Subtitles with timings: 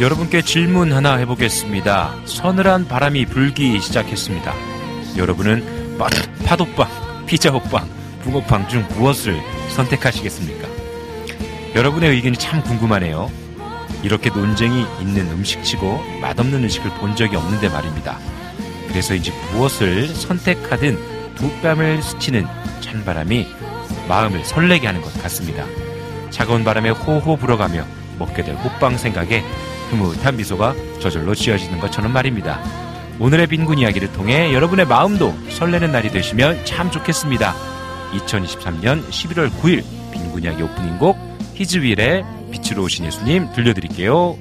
[0.00, 2.14] 여러분께 질문 하나 해보겠습니다.
[2.24, 4.54] 서늘한 바람이 불기 시작했습니다.
[5.16, 6.08] 여러분은 파-
[6.46, 7.88] 파도빵, 피자호빵,
[8.22, 9.40] 붕어빵 중 무엇을
[9.70, 10.68] 선택하시겠습니까?
[11.74, 13.30] 여러분의 의견이 참 궁금하네요.
[14.04, 18.18] 이렇게 논쟁이 있는 음식치고 맛없는 음식을 본 적이 없는데 말입니다.
[18.88, 20.96] 그래서인지 무엇을 선택하든
[21.34, 22.46] 두 뺨을 스치는
[22.80, 23.46] 찬바람이
[24.08, 25.64] 마음을 설레게 하는 것 같습니다.
[26.30, 27.84] 차가운 바람에 호호 불어가며
[28.18, 29.42] 먹게 될 호빵 생각에
[29.90, 32.60] 흐뭇한 미소가 저절로 지어지는 것처럼 말입니다.
[33.20, 37.54] 오늘의 빈곤 이야기를 통해 여러분의 마음도 설레는 날이 되시면 참 좋겠습니다.
[38.12, 41.16] 2023년 11월 9일 빈곤 이야기 오프닝 곡
[41.54, 44.36] 히즈윌의 빛으로 오신 예수님 들려드릴게요.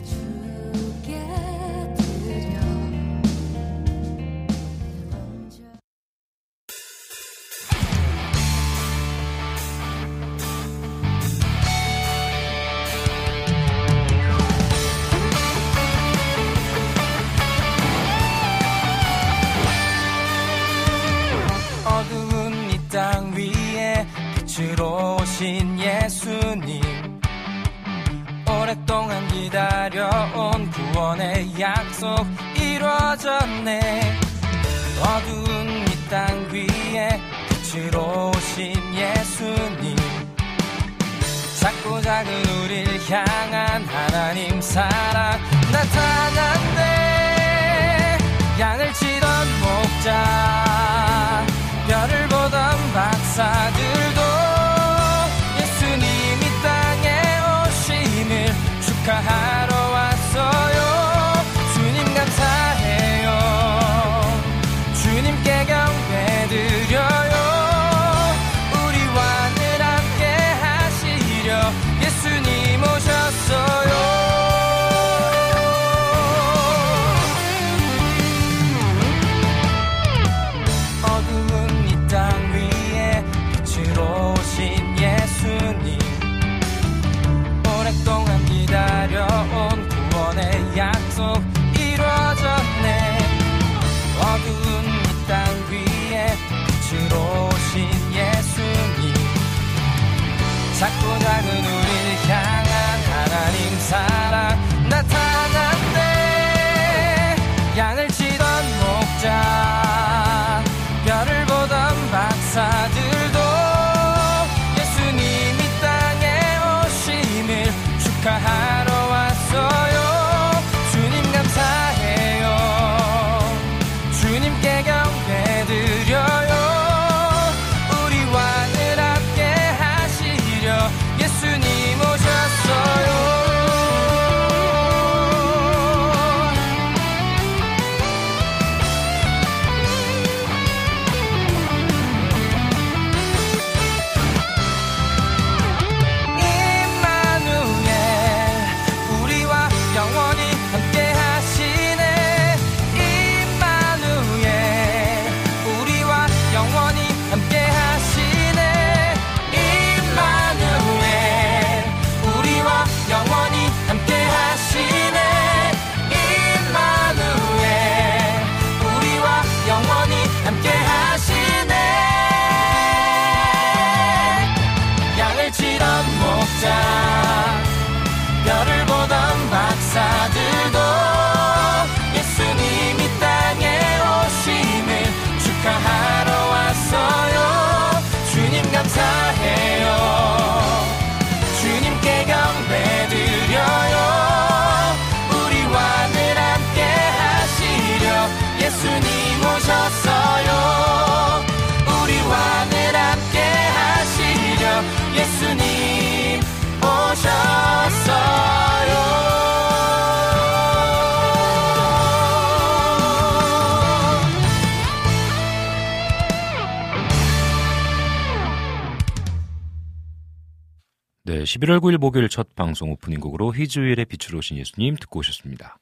[221.58, 225.80] 11월 9일 목요일 첫 방송 오프닝 곡으로 희주일의 빛으로 오신 예수님 듣고 오셨습니다.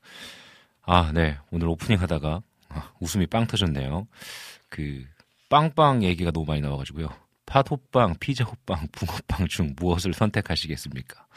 [0.84, 1.38] 아, 네.
[1.52, 4.08] 오늘 오프닝 하다가 아, 웃음이 빵 터졌네요.
[4.70, 5.04] 그
[5.50, 7.10] 빵빵 얘기가 너무 많이 나와가지고요.
[7.46, 11.28] 팥호빵, 피자호빵, 붕어빵 중 무엇을 선택하시겠습니까?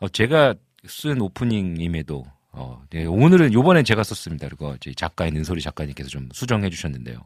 [0.00, 0.54] 어, 제가
[0.86, 4.48] 쓴 오프닝임에도 어, 네, 오늘은 요번엔 제가 썼습니다.
[4.48, 7.20] 그리고 작가인 은소리 작가님께서 좀 수정해 주셨는데요.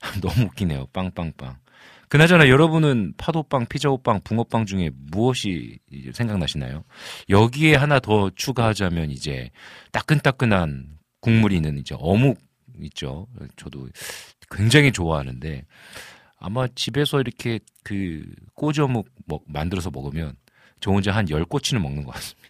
[0.22, 0.86] 너무 웃기네요.
[0.94, 1.58] 빵빵빵.
[2.08, 5.78] 그나저나 여러분은 파도빵, 피자호빵, 붕어빵 중에 무엇이
[6.12, 6.84] 생각나시나요?
[7.28, 9.50] 여기에 하나 더 추가하자면 이제
[9.92, 12.38] 따끈따끈한 국물이 있는 이제 어묵
[12.82, 13.26] 있죠.
[13.56, 13.88] 저도
[14.50, 15.64] 굉장히 좋아하는데
[16.38, 18.24] 아마 집에서 이렇게 그
[18.54, 20.36] 꼬지 어묵 먹, 만들어서 먹으면
[20.80, 22.48] 저 혼자 한 열꼬치는 먹는 것 같습니다.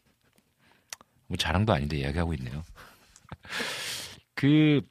[1.29, 2.63] 뭐 자랑도 아닌데 이야기하고 있네요.
[4.35, 4.83] 그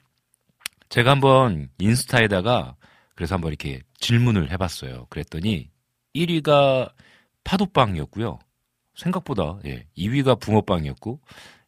[0.90, 2.76] 제가 한번 인스타에다가
[3.16, 5.08] 그래서 한번 이렇게 질문을 해봤어요.
[5.10, 5.70] 그랬더니
[6.14, 6.92] 1위가
[7.44, 8.40] 파도빵이었고요.
[8.96, 11.20] 생각보다 예, 2위가 붕어빵이었고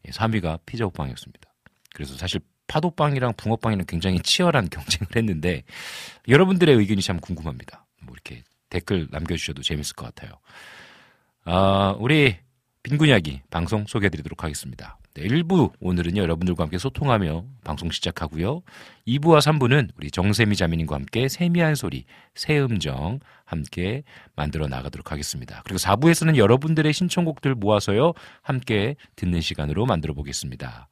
[0.05, 1.53] 예, 3위가 피자호빵이었습니다.
[1.93, 5.63] 그래서 사실 파도빵이랑 붕어빵이랑 굉장히 치열한 경쟁을 했는데
[6.27, 7.85] 여러분들의 의견이 참 궁금합니다.
[8.01, 10.39] 뭐 이렇게 댓글 남겨주셔도 재밌을 것 같아요.
[11.45, 12.35] 아, 우리
[12.83, 14.97] 빈군 이야기 방송 소개해드리도록 하겠습니다.
[15.17, 18.61] 네, 1부 오늘은요 여러분들과 함께 소통하며 방송 시작하고요.
[19.07, 22.05] 2부와 3부는 우리 정세미 자매님과 함께 세미한 소리,
[22.35, 24.03] 새음정 함께
[24.35, 25.63] 만들어 나가도록 하겠습니다.
[25.65, 30.87] 그리고 4부에서는 여러분들의 신청곡들 모아서요 함께 듣는 시간으로 만들어 보겠습니다.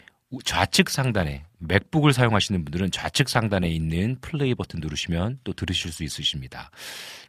[0.43, 6.69] 좌측 상단에 맥북을 사용하시는 분들은 좌측 상단에 있는 플레이 버튼 누르시면 또 들으실 수 있으십니다.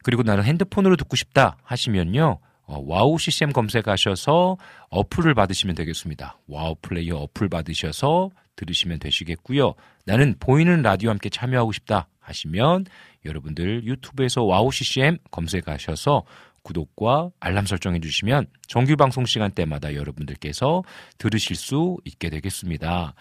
[0.03, 2.39] 그리고 나는 핸드폰으로 듣고 싶다 하시면요.
[2.67, 4.57] 어, 와우 CCM 검색하셔서
[4.89, 6.39] 어플을 받으시면 되겠습니다.
[6.47, 9.75] 와우 플레이어 어플 받으셔서 들으시면 되시겠고요.
[10.07, 12.87] 나는 보이는 라디오 함께 참여하고 싶다 하시면
[13.25, 16.25] 여러분들 유튜브에서 와우 CCM 검색하셔서
[16.65, 20.83] 구독과 알람 설정해 주시면 정규 방송 시간대마다 여러분들께서
[21.19, 23.15] 들으실 수 있게 되겠습니다.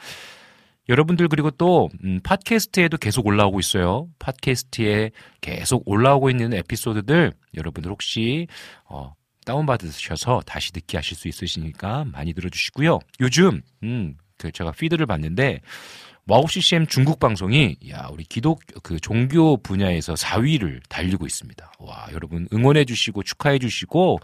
[0.89, 4.07] 여러분들 그리고 또 음, 팟캐스트에도 계속 올라오고 있어요.
[4.19, 5.11] 팟캐스트에
[5.41, 8.47] 계속 올라오고 있는 에피소드들 여러분들 혹시
[8.85, 9.13] 어,
[9.45, 12.99] 다운받으셔서 다시 듣기 하실 수 있으시니까 많이 들어주시고요.
[13.21, 15.61] 요즘 음, 그 제가 피드를 봤는데
[16.25, 21.73] 와우 CCM 중국 방송이 야 우리 기독 그 종교 분야에서 4위를 달리고 있습니다.
[21.79, 24.19] 와 여러분 응원해 주시고 축하해 주시고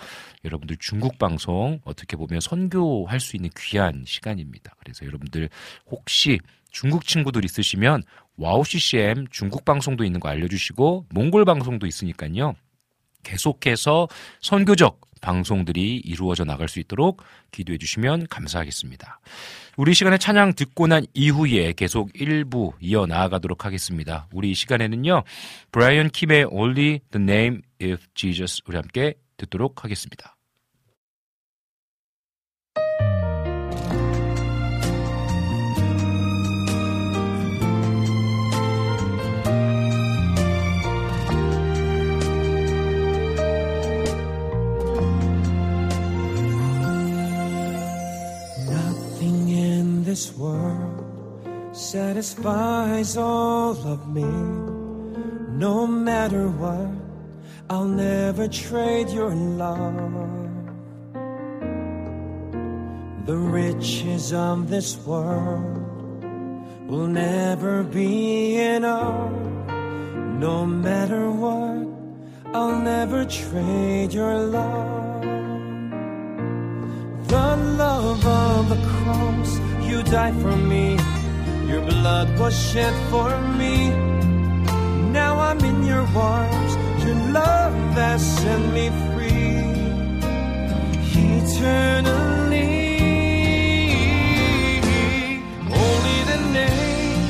[0.45, 4.75] 여러분들 중국 방송 어떻게 보면 선교할 수 있는 귀한 시간입니다.
[4.79, 5.49] 그래서 여러분들
[5.91, 6.39] 혹시
[6.71, 8.03] 중국 친구들 있으시면
[8.37, 12.56] 와우 CCM 중국 방송도 있는 거 알려주시고 몽골 방송도 있으니까요.
[13.23, 14.07] 계속해서
[14.42, 19.19] 선교적 방송들이 이루어져 나갈 수 있도록 기도해 주시면 감사하겠습니다.
[19.78, 24.28] 우리 시간에 찬양 듣고 난 이후에 계속 일부 이어 나아가도록 하겠습니다.
[24.31, 25.23] 우리 시간에는요,
[25.71, 30.38] 브라이언 킴의 Only the Name of Jesus 우리 함께 듣도록 하겠습니다.
[50.09, 51.06] This world
[51.71, 54.31] satisfies all of me.
[55.66, 56.89] No matter what,
[57.69, 59.94] I'll never trade your love.
[63.28, 65.78] The riches of this world
[66.89, 69.31] will never be enough.
[70.47, 71.85] No matter what,
[72.56, 75.21] I'll never trade your love.
[77.28, 77.49] The
[77.83, 80.97] love of the cross you died for me.
[81.67, 83.29] Your blood was shed for
[83.59, 83.75] me.
[85.19, 86.71] Now I'm in your arms.
[87.03, 89.57] Your love has set me free.
[91.37, 92.77] Eternally.
[95.85, 97.21] Only the name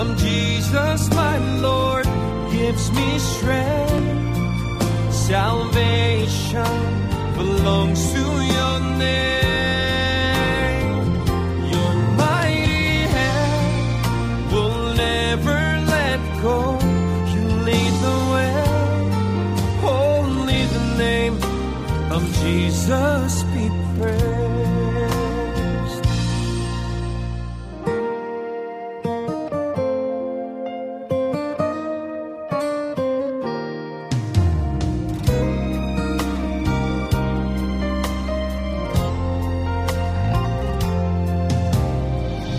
[0.00, 1.36] of Jesus, my
[1.68, 2.06] Lord,
[2.52, 5.14] gives me strength.
[5.28, 6.76] Salvation
[7.40, 9.85] belongs to your name.
[22.46, 24.36] Jesus be praised.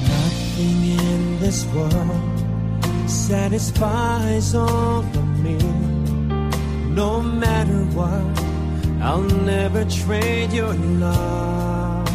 [0.04, 5.58] Nothing in this world satisfies all of me,
[6.94, 8.47] no matter what
[9.10, 12.06] I'll never trade your love.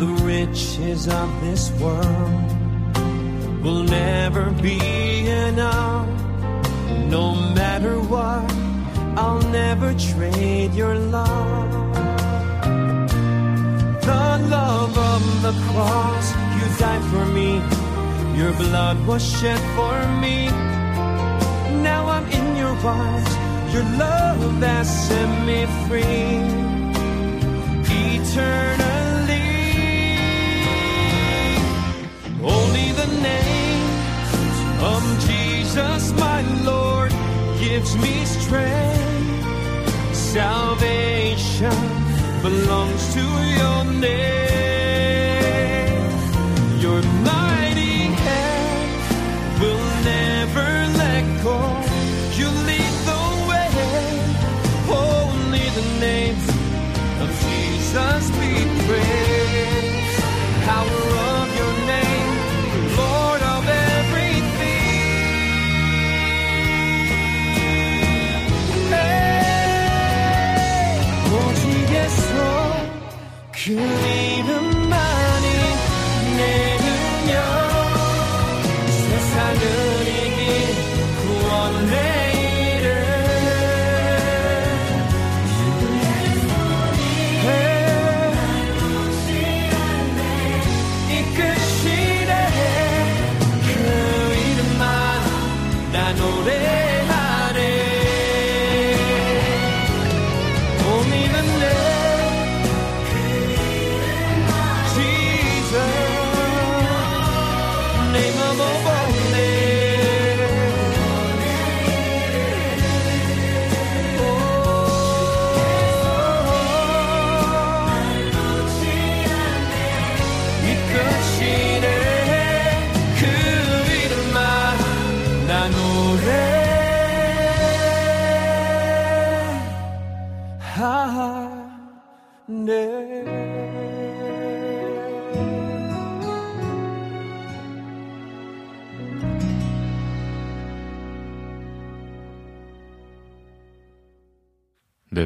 [0.00, 2.50] The riches of this world
[3.62, 4.80] will never be
[5.28, 6.08] enough.
[7.06, 8.52] No matter what,
[9.16, 11.94] I'll never trade your love.
[14.10, 14.24] The
[14.56, 17.50] love of the cross, you died for me.
[18.36, 20.48] Your blood was shed for me.
[21.80, 23.41] Now I'm in your arms.
[23.72, 26.36] Your love that set me free.
[28.04, 29.48] Eternally,
[32.42, 33.88] only the name
[34.92, 37.12] of Jesus, my Lord,
[37.60, 40.14] gives me strength.
[40.14, 41.78] Salvation
[42.42, 43.24] belongs to
[43.58, 44.61] your name.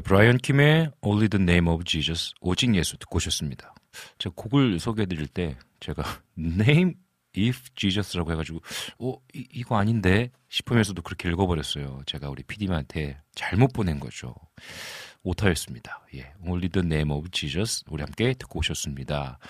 [0.07, 3.75] 브라이언 킴의 Only the Name of Jesus, 오직 예수 듣고 오셨습니다.
[4.19, 6.05] 제가 곡을 소개해드릴 때 제가
[6.39, 6.95] Name
[7.37, 8.61] if Jesus라고 해가지고
[9.01, 12.03] 어 이, 이거 아닌데 싶으면서도 그렇게 읽어버렸어요.
[12.07, 14.33] 제가 우리 PD님한테 잘못 보낸 거죠.
[15.25, 16.07] 오타였습니다.
[16.15, 19.41] 예, Only the Name of Jesus 우리 함께 듣고 오셨습니다.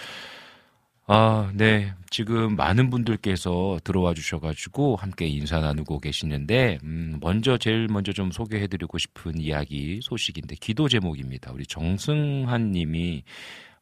[1.08, 1.94] 아, 네.
[2.10, 8.98] 지금 많은 분들께서 들어와 주셔가지고 함께 인사 나누고 계시는데, 음, 먼저, 제일 먼저 좀 소개해드리고
[8.98, 11.52] 싶은 이야기, 소식인데, 기도 제목입니다.
[11.52, 13.22] 우리 정승한 님이,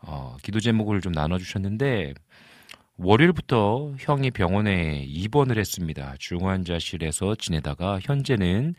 [0.01, 2.13] 어, 기도 제목을 좀 나눠주셨는데,
[2.99, 6.17] 월요일부터 형이 병원에 입원을 했습니다.
[6.19, 8.75] 중환자실에서 지내다가 현재는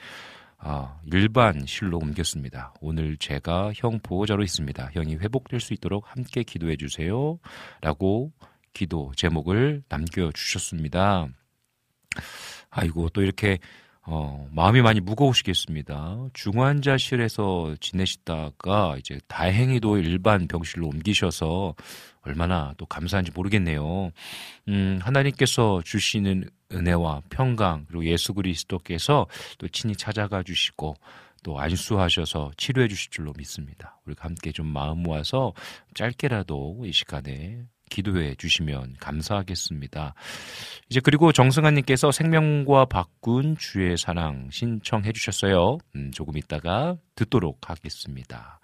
[0.68, 2.74] 아, 일반실로 옮겼습니다.
[2.82, 4.90] 오늘 제가 형 보호자로 있습니다.
[4.94, 7.38] 형이 회복될 수 있도록 함께 기도해 주세요.
[7.82, 8.32] 라고
[8.74, 11.28] 기도 제목을 남겨주셨습니다.
[12.72, 13.60] 아이고, 또 이렇게,
[14.08, 16.30] 어, 마음이 많이 무거우시겠습니다.
[16.34, 21.76] 중환자실에서 지내시다가 이제 다행히도 일반 병실로 옮기셔서
[22.26, 24.12] 얼마나 또 감사한지 모르겠네요.
[24.68, 29.28] 음, 하나님께서 주시는 은혜와 평강 그리고 예수 그리스도께서
[29.58, 30.96] 또 친히 찾아가 주시고
[31.44, 34.00] 또 안수하셔서 치료해 주실 줄로 믿습니다.
[34.06, 35.54] 우리가 함께 좀 마음 모아서
[35.94, 40.16] 짧게라도 이 시간에 기도해 주시면 감사하겠습니다.
[40.90, 45.78] 이제 그리고 정승환님께서 생명과 바꾼 주의 사랑 신청해 주셨어요.
[45.96, 48.60] 음, 조금 있다가 듣도록 하겠습니다.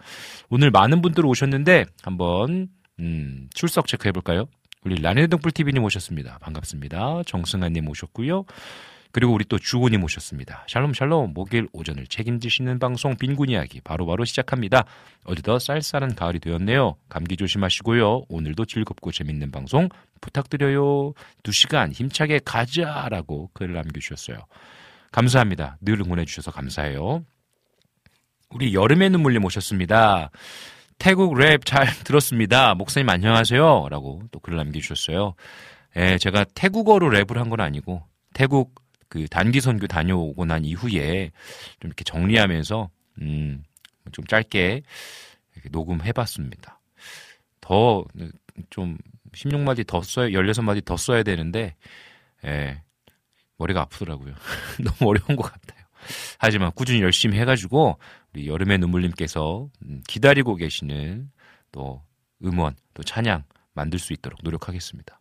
[0.50, 2.68] 오늘 많은 분들 오셨는데 한번
[3.01, 4.46] 음, 출석 체크해 볼까요?
[4.84, 6.38] 우리 라네 등불 TV님 오셨습니다.
[6.39, 7.24] 반갑습니다.
[7.25, 8.46] 정승환님 오셨고요.
[9.12, 10.65] 그리고 우리 또 주호님 오셨습니다.
[10.67, 14.86] 샬롬 샬롬 목요일 오전을 책임지시는 방송 빈곤 이야기 바로 바로 시작합니다.
[15.25, 16.96] 어디더 쌀쌀한 가을이 되었네요.
[17.10, 18.24] 감기 조심하시고요.
[18.29, 19.89] 오늘도 즐겁고 재밌는 방송
[20.22, 21.13] 부탁드려요.
[21.43, 24.38] 두 시간 힘차게 가자라고 글을 남겨주셨어요.
[25.12, 25.77] 감사합니다.
[25.81, 27.25] 늘 응원해 주셔서 감사해요.
[28.50, 30.31] 우리 여름의 눈물님 오셨습니다.
[31.01, 32.75] 태국 랩 잘 들었습니다.
[32.75, 33.88] 목사님 안녕하세요.
[33.89, 35.34] 라고 또 글을 남겨주셨어요.
[35.96, 38.03] 예, 제가 태국어로 랩을 한 건 아니고
[38.36, 38.75] 태국
[39.10, 41.31] 그 단기 선교 다녀오고 난 이후에
[41.79, 42.89] 좀 이렇게 정리하면서
[43.22, 43.63] 음,
[44.12, 44.84] 좀 짧게
[45.55, 46.79] 이렇게 녹음해 봤습니다.
[47.62, 48.05] 더
[48.70, 48.98] 좀
[49.34, 51.74] 16마디 더 써야, 16마디 더 써야 되는데,
[52.46, 52.81] 예,
[53.58, 54.36] 머리가 아프더라고요.
[54.84, 55.81] 너무 어려운 것 같아요.
[56.38, 57.98] 하지만 꾸준히 열심히 해가지고,
[58.33, 61.29] 우리 여름의 눈물님께서 음, 기다리고 계시는
[61.71, 62.01] 또
[62.43, 65.19] 음원, 또 찬양 만들 수 있도록 노력하겠습니다.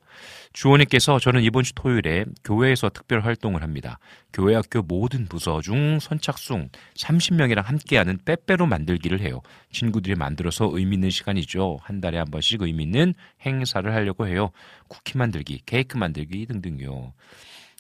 [0.52, 3.98] 주원님께서 저는 이번 주 토요일에 교회에서 특별 활동을 합니다.
[4.32, 9.40] 교회 학교 모든 부서 중 선착순 30명이랑 함께하는 빼빼로 만들기를 해요.
[9.70, 11.78] 친구들이 만들어서 의미 있는 시간이죠.
[11.80, 13.14] 한 달에 한 번씩 의미 있는
[13.46, 14.50] 행사를 하려고 해요.
[14.88, 17.12] 쿠키 만들기, 케이크 만들기 등등요.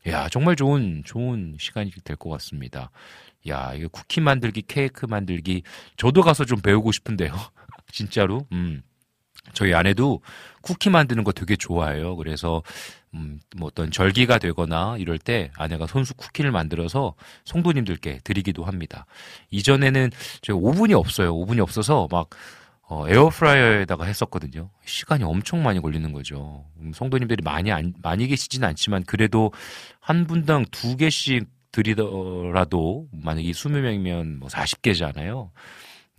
[0.06, 2.90] 야, 정말 좋은, 좋은 시간이 될 것 같습니다.
[3.48, 5.62] 야, 이거 쿠키 만들기, 케이크 만들기,
[5.96, 7.32] 저도 가서 좀 배우고 싶은데요.
[7.92, 8.46] 진짜로.
[8.52, 8.82] 음.
[9.54, 10.20] 저희 아내도
[10.60, 12.16] 쿠키 만드는 거 되게 좋아해요.
[12.16, 12.62] 그래서
[13.14, 19.06] 음, 뭐 어떤 절기가 되거나 이럴 때 아내가 손수 쿠키를 만들어서 성도님들께 드리기도 합니다.
[19.50, 20.10] 이전에는
[20.42, 21.34] 저희 오븐이 없어요.
[21.34, 22.30] 오븐이 없어서 막
[22.82, 24.68] 어, 에어프라이어에다가 했었거든요.
[24.84, 26.66] 시간이 엄청 많이 걸리는 거죠.
[26.80, 29.52] 음, 성도님들이 많이 안, 많이 계시지는 않지만 그래도
[30.00, 35.50] 한 분당 두 개씩 드리더라도 만약에 20명이면 뭐 40개잖아요.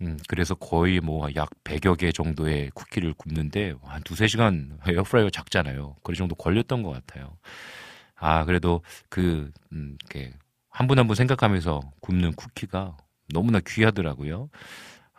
[0.02, 5.96] 음, 그래서 거의 뭐 약 100여 개 정도의 쿠키를 굽는데 한 두세 시간 에어프라이어 작잖아요.
[6.02, 7.36] 그 정도 걸렸던 것 같아요.
[8.16, 10.32] 아, 그래도 그, 음, 이렇게
[10.70, 12.96] 한 분 한 분 생각하면서 굽는 쿠키가
[13.32, 14.48] 너무나 귀하더라고요.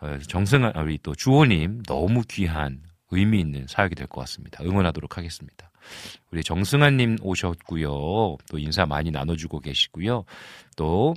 [0.01, 4.63] 어, 정승아, 우리 또 주호님 너무 귀한 의미 있는 사역이 될 것 같습니다.
[4.63, 5.71] 응원하도록 하겠습니다.
[6.31, 7.89] 우리 정승아님 오셨고요.
[8.49, 10.25] 또 인사 많이 나눠주고 계시고요.
[10.75, 11.15] 또,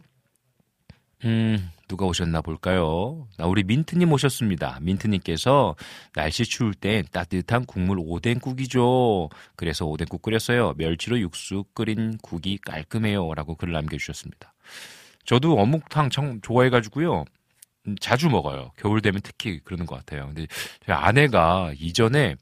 [1.25, 3.27] 음, 누가 오셨나 볼까요?
[3.39, 4.79] 나 우리 민트님 오셨습니다.
[4.83, 5.77] 민트님께서
[6.15, 9.31] 날씨 추울 땐 따뜻한 국물 오뎅국이죠.
[9.55, 10.75] 그래서 오뎅국 끓였어요.
[10.77, 13.33] 멸치로 육수 끓인 국이 깔끔해요.
[13.35, 14.53] 라고 글을 남겨주셨습니다.
[15.25, 17.25] 저도 어묵탕 참 좋아해가지고요.
[17.89, 18.73] 음, 자주 먹어요.
[18.77, 20.27] 겨울 되면 특히 그러는 것 같아요.
[20.27, 20.47] 근데
[20.85, 22.37] 제 아내가 이전에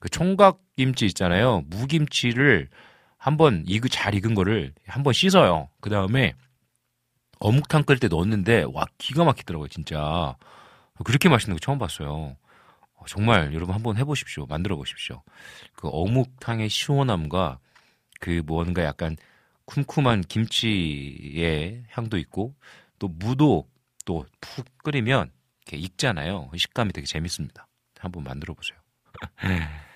[0.00, 1.62] 그 총각 김치 있잖아요.
[1.68, 2.68] 무김치를
[3.18, 5.68] 한번 익, 잘 익은 거를 한번 씻어요.
[5.80, 6.34] 그 다음에
[7.38, 10.36] 어묵탕 끓일 때 넣었는데 와 기가 막히더라고요 진짜.
[11.04, 12.36] 그렇게 맛있는 거 처음 봤어요.
[12.94, 14.46] 어, 정말 여러분 한번 해보십시오.
[14.46, 15.22] 만들어 보십시오.
[15.76, 17.58] 그 어묵탕의 시원함과
[18.20, 19.16] 그 뭔가 약간
[19.66, 22.54] 쿰쿰한 김치의 향도 있고
[22.98, 23.68] 또 무도
[24.04, 25.30] 또 푹 끓이면
[25.66, 26.50] 이렇게 익잖아요.
[26.56, 27.66] 식감이 되게 재밌습니다.
[27.98, 28.78] 한번 만들어 보세요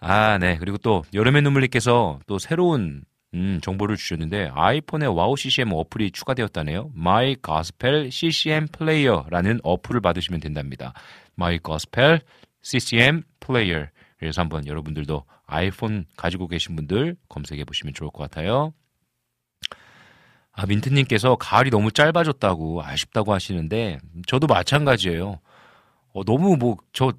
[0.00, 0.58] 아, 네.
[0.58, 3.02] 그리고 또 여름의 눈물님께서 또 새로운
[3.34, 6.92] 음, 정보를 주셨는데 아이폰에 와우 CCM 어플이 추가되었다네요.
[6.96, 10.92] My Gospel CCM Player라는 어플을 받으시면 된답니다.
[11.38, 12.20] My Gospel
[12.62, 13.88] CCM Player.
[14.18, 18.72] 그래서 한번 여러분들도 아이폰 가지고 계신 분들 검색해 보시면 좋을 것 같아요.
[20.52, 25.40] 아, 민트님께서 가을이 너무 짧아졌다고 아쉽다고 하시는데 저도 마찬가지예요.
[26.14, 27.12] 어, 너무 뭐 저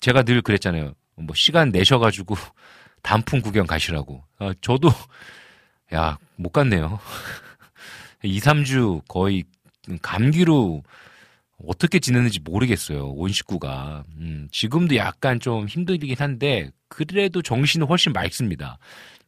[0.00, 0.92] 제가 늘 그랬잖아요.
[1.16, 2.34] 뭐 시간 내셔가지고
[3.02, 4.24] 단풍 구경 가시라고.
[4.38, 4.88] 아, 저도
[5.94, 6.98] 야, 못 갔네요.
[8.22, 9.44] 2, 3주 거의
[10.00, 10.82] 감기로
[11.66, 13.08] 어떻게 지내는지 모르겠어요.
[13.10, 14.04] 온 식구가.
[14.16, 18.78] 음, 지금도 약간 좀 힘들긴 한데, 그래도 정신은 훨씬 맑습니다.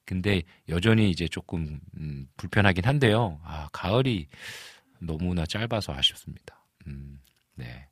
[0.04, 3.40] 근데 여전히 이제 조금, 음, 불편하긴 한데요.
[3.44, 4.28] 아, 가을이
[5.00, 6.64] 너무나 짧아서 아쉽습니다.
[6.86, 7.20] 음,
[7.54, 7.88] 네.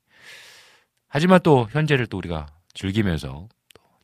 [1.09, 3.49] 하지만 또 현재를 또 우리가 즐기면서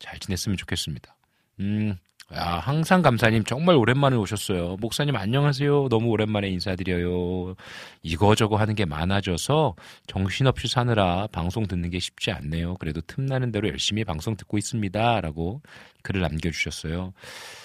[0.00, 1.14] 잘 지냈으면 좋겠습니다.
[1.60, 1.96] 음,
[2.34, 4.76] 야, 항상 감사님 정말 오랜만에 오셨어요.
[4.80, 5.88] 목사님 안녕하세요.
[5.88, 7.54] 너무 오랜만에 인사드려요.
[8.02, 9.74] 이거저거 하는 게 많아져서
[10.06, 12.74] 정신없이 사느라 방송 듣는 게 쉽지 않네요.
[12.74, 15.20] 그래도 틈나는 대로 열심히 방송 듣고 있습니다.
[15.20, 15.60] 라고
[16.02, 17.12] 글을 남겨주셨어요.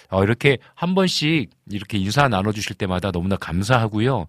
[0.10, 4.26] 어, 이렇게 한 번씩 이렇게 인사 나눠주실 때마다 너무나 감사하고요.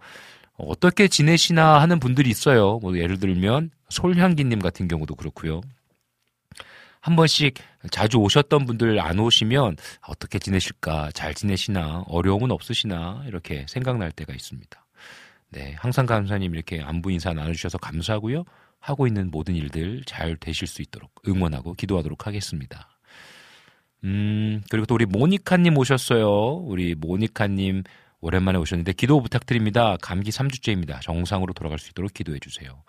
[0.58, 2.78] 어떻게 지내시나 하는 분들이 있어요.
[2.80, 5.62] 뭐 예를 들면 솔향기님 같은 경우도 그렇고요.
[7.00, 7.54] 한 번씩
[7.90, 9.76] 자주 오셨던 분들 안 오시면
[10.08, 14.86] 어떻게 지내실까, 잘 지내시나, 어려움은 없으시나, 이렇게 생각날 때가 있습니다.
[15.50, 18.44] 네, 항상 감사님 이렇게 안부 인사 나눠주셔서 감사하고요.
[18.80, 22.88] 하고 있는 모든 일들 잘 되실 수 있도록 응원하고 기도하도록 하겠습니다.
[24.04, 26.28] 음, 그리고 또 우리 모니카님 오셨어요.
[26.64, 27.82] 우리 모니카님
[28.20, 29.96] 오랜만에 오셨는데 기도 부탁드립니다.
[30.00, 31.00] 감기 3주째입니다.
[31.00, 32.82] 정상으로 돌아갈 수 있도록 기도해 주세요.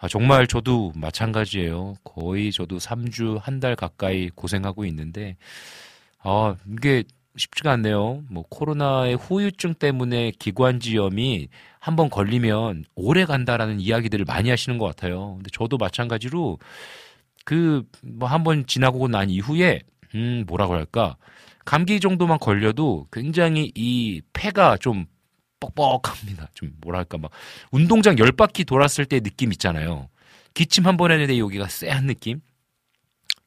[0.00, 1.94] 아, 정말 저도 마찬가지예요.
[2.04, 5.36] 거의 저도 3주, 한 달 가까이 고생하고 있는데,
[6.22, 7.04] 아, 이게
[7.36, 8.24] 쉽지가 않네요.
[8.30, 11.48] 뭐, 코로나의 후유증 때문에 기관지염이
[11.80, 15.34] 한번 걸리면 오래 간다라는 이야기들을 많이 하시는 것 같아요.
[15.36, 16.58] 근데 저도 마찬가지로
[17.44, 19.80] 그, 뭐, 한번 지나고 난 이후에,
[20.14, 21.16] 음, 뭐라고 할까.
[21.64, 25.06] 감기 정도만 걸려도 굉장히 이 폐가 좀
[25.60, 26.48] 뻑뻑합니다.
[26.54, 27.30] 좀 뭐랄까 막
[27.70, 30.08] 운동장 열 바퀴 돌았을 때 느낌 있잖아요.
[30.54, 32.40] 기침 한 번 했는데 여기가 쎄한 느낌.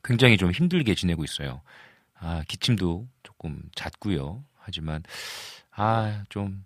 [0.03, 1.61] 굉장히 좀 힘들게 지내고 있어요.
[2.19, 4.43] 아, 기침도 조금 잦고요.
[4.55, 5.03] 하지만
[5.71, 6.65] 아, 좀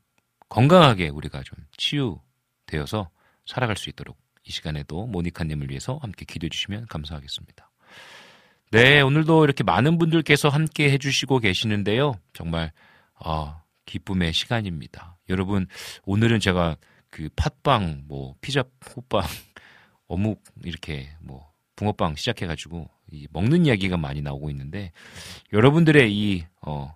[0.50, 3.10] 건강하게 우리가 좀 치유되어서
[3.46, 7.70] 살아갈 수 있도록 이 시간에도 모니카 님을 위해서 함께 기도해 주시면 감사하겠습니다.
[8.72, 12.16] 네, 오늘도 이렇게 많은 분들께서 함께 해 주시고 계시는데요.
[12.34, 12.72] 정말
[13.20, 15.18] 어, 기쁨의 시간입니다.
[15.30, 15.66] 여러분,
[16.06, 16.78] 오늘은 제가
[17.10, 18.64] 그 팥빵, 뭐 피자,
[18.96, 19.24] 호빵,
[20.08, 24.92] 어묵 이렇게 뭐 붕어빵 시작해가지고 이 먹는 이야기가 많이 나오고 있는데
[25.54, 26.96] 여러분들의 이 어,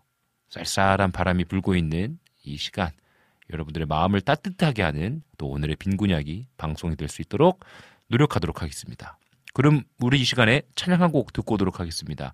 [0.50, 2.90] 쌀쌀한 바람이 불고 있는 이 시간
[3.52, 7.64] 여러분들의 마음을 따뜻하게 하는 또 오늘의 빈곤약이 방송이 될 수 있도록
[8.08, 9.18] 노력하도록 하겠습니다.
[9.54, 12.34] 그럼 우리 이 시간에 찬양 한 곡 듣고 오도록 하겠습니다.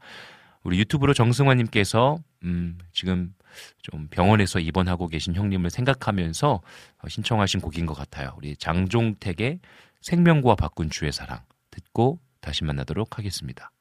[0.63, 3.33] 우리 유튜브로 정승환님께서 음, 지금
[3.81, 6.61] 좀 병원에서 입원하고 계신 형님을 생각하면서
[7.07, 8.33] 신청하신 곡인 것 같아요.
[8.37, 9.59] 우리 장종택의
[10.01, 13.71] 생명과 바꾼 주의 사랑 듣고 다시 만나도록 하겠습니다.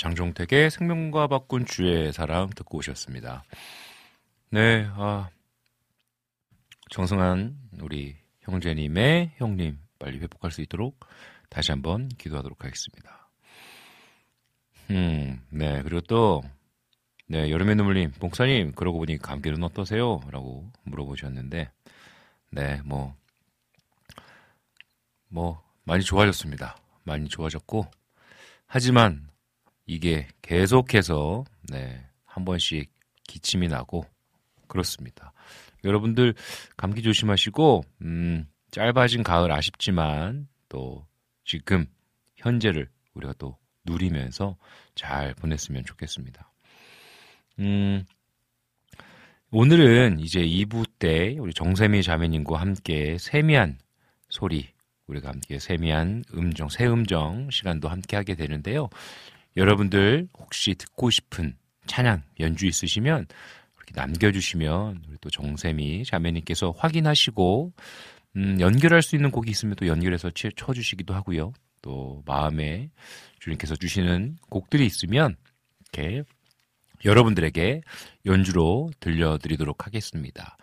[0.00, 3.44] 장종택의 생명과 바꾼 주의 사랑 듣고 오셨습니다.
[4.48, 5.28] 네, 아,
[6.88, 11.00] 정승한 우리 형제님의 형님 빨리 회복할 수 있도록
[11.50, 13.28] 다시 한번 기도하도록 하겠습니다.
[14.88, 16.42] 음, 네, 그리고 또,
[17.26, 20.20] 네, 여름의 눈물님, 목사님, 그러고 보니 감기는 어떠세요?
[20.30, 21.70] 라고 물어보셨는데,
[22.52, 23.14] 네, 뭐,
[25.28, 26.78] 뭐, 많이 좋아졌습니다.
[27.04, 27.86] 많이 좋아졌고,
[28.66, 29.29] 하지만
[29.90, 32.92] 이게 계속해서 네, 한 번씩
[33.26, 34.04] 기침이 나고
[34.68, 35.32] 그렇습니다.
[35.82, 36.34] 여러분들
[36.76, 41.04] 감기 조심하시고 음, 짧아진 가을 아쉽지만 또
[41.44, 41.86] 지금
[42.36, 44.56] 현재를 우리가 또 누리면서
[44.94, 46.52] 잘 보냈으면 좋겠습니다.
[47.58, 48.04] 음,
[49.50, 53.76] 오늘은 이제 2부 때 우리 정세미 자매님과 함께 세미한
[54.28, 54.68] 소리
[55.08, 58.88] 우리가 함께 세미한 음정, 새 음정 시간도 함께 하게 되는데요.
[59.56, 63.26] 여러분들 혹시 듣고 싶은 찬양 연주 있으시면
[63.76, 67.72] 이렇게 남겨주시면 우리 또 정샘이 자매님께서 확인하시고
[68.36, 71.52] 음, 연결할 수 있는 곡이 있으면 또 연결해서 쳐주시기도 하고요.
[71.82, 72.90] 또 마음에
[73.40, 75.36] 주님께서 주시는 곡들이 있으면
[75.80, 76.22] 이렇게
[77.04, 77.80] 여러분들에게
[78.26, 80.56] 연주로 들려드리도록 하겠습니다.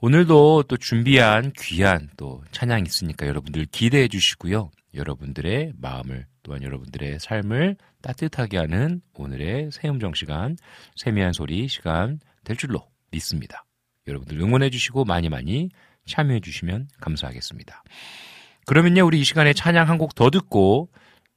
[0.00, 4.70] 오늘도 또 준비한 귀한 또 찬양 있으니까 여러분들 기대해 주시고요.
[4.94, 10.56] 여러분들의 마음을 또한 여러분들의 삶을 따뜻하게 하는 오늘의 새음정 시간,
[10.96, 13.64] 세미한 소리 시간 될 줄로 믿습니다.
[14.06, 15.68] 여러분들 응원해 주시고 많이 많이
[16.06, 17.82] 참여해 주시면 감사하겠습니다.
[18.66, 20.90] 그러면요, 우리 이 시간에 찬양 한 곡 더 듣고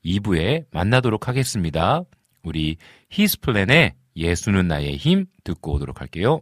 [0.06, 2.04] 2부에 만나도록 하겠습니다.
[2.44, 2.78] 우리
[3.10, 6.42] 히스플랜의 예수는 나의 힘 듣고 오도록 할게요.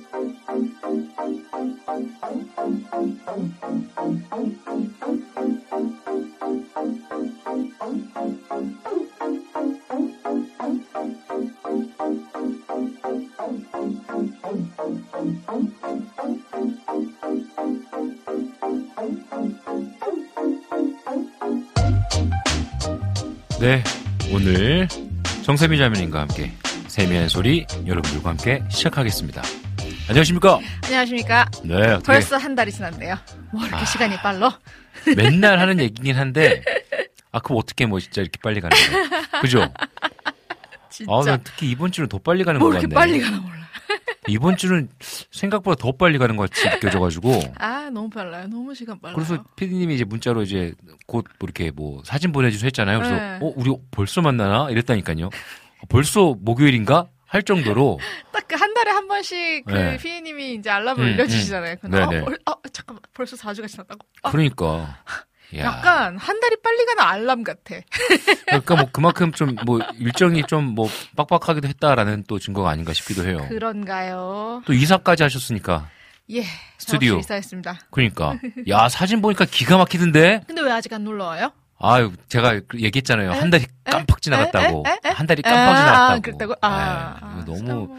[23.61, 23.83] 네,
[24.33, 24.87] 오늘
[25.43, 26.51] 정세미 자매님과 함께
[26.87, 29.60] 세미한 소리 여러분들과 함께 시작하겠습니다.
[30.11, 30.59] 안녕하십니까?
[30.83, 31.49] 안녕하십니까.
[31.63, 33.15] 네, 어떻게 벌써 한 달이 지났네요.
[33.53, 33.85] 뭐 이렇게 아.
[33.85, 34.59] 시간이 빨라?
[35.15, 36.61] 맨날 하는 얘기긴 한데,
[37.31, 39.41] 아, 그럼 어떻게 뭐 진짜 이렇게 빨리 가는 거야?
[39.41, 39.65] 그죠?
[40.89, 41.11] 진짜.
[41.13, 42.81] 아, 난 특히 이번 주는 더 빨리 가는 것뭐 같네.
[42.81, 43.61] 이렇게 빨리 가나 몰라.
[44.27, 44.89] 이번 주는
[45.31, 47.39] 생각보다 더 빨리 가는 것 같이 느껴져가지고.
[47.57, 48.47] 아, 너무 빨라요.
[48.47, 49.15] 너무 시간 빨라요.
[49.15, 50.73] 그래서 피디님이 이제 문자로 이제
[51.07, 52.99] 곧 뭐 이렇게 뭐 사진 보내주셔 했잖아요.
[52.99, 53.39] 그래서 네.
[53.41, 55.27] 어 우리 벌써 만나나 이랬다니까요.
[55.27, 57.99] 어, 벌써 목요일인가 할 정도로
[58.33, 59.97] 딱 그 한 달에 한 번씩 그 네.
[59.97, 61.75] 피디님이 이제 알람을 음, 울려주시잖아요.
[61.81, 62.21] 근데 네, 어, 네.
[62.21, 63.01] 벌- 어, 잠깐만.
[63.13, 63.99] 벌써 4주가 지났다고?
[64.23, 64.97] 아, 그러니까
[65.55, 67.75] 야, 약간 한 달이 빨리 가는 알람 같아.
[68.45, 73.45] 그러니까 뭐 그만큼 좀 뭐 일정이 좀 뭐 빡빡하기도 했다라는 또 증거가 아닌가 싶기도 해요.
[73.49, 74.61] 그런가요?
[74.65, 75.89] 또 이사까지 하셨으니까
[76.31, 76.43] 예.
[76.77, 77.17] 스튜디오.
[77.19, 77.79] 이사했습니다.
[77.91, 78.37] 그러니까
[78.69, 80.41] 야 사진 보니까 기가 막히던데.
[80.47, 81.51] 근데 왜 아직 안 놀러 와요?
[81.81, 83.31] 아유 제가 그 얘기했잖아요.
[83.31, 84.85] 한 달이 깜빡 지나갔다고.
[85.03, 86.13] 한 달이 아, 깜빡 지나갔다고.
[86.13, 86.53] 아, 그랬다고?
[86.61, 87.97] 아, 아, 너무 뭐.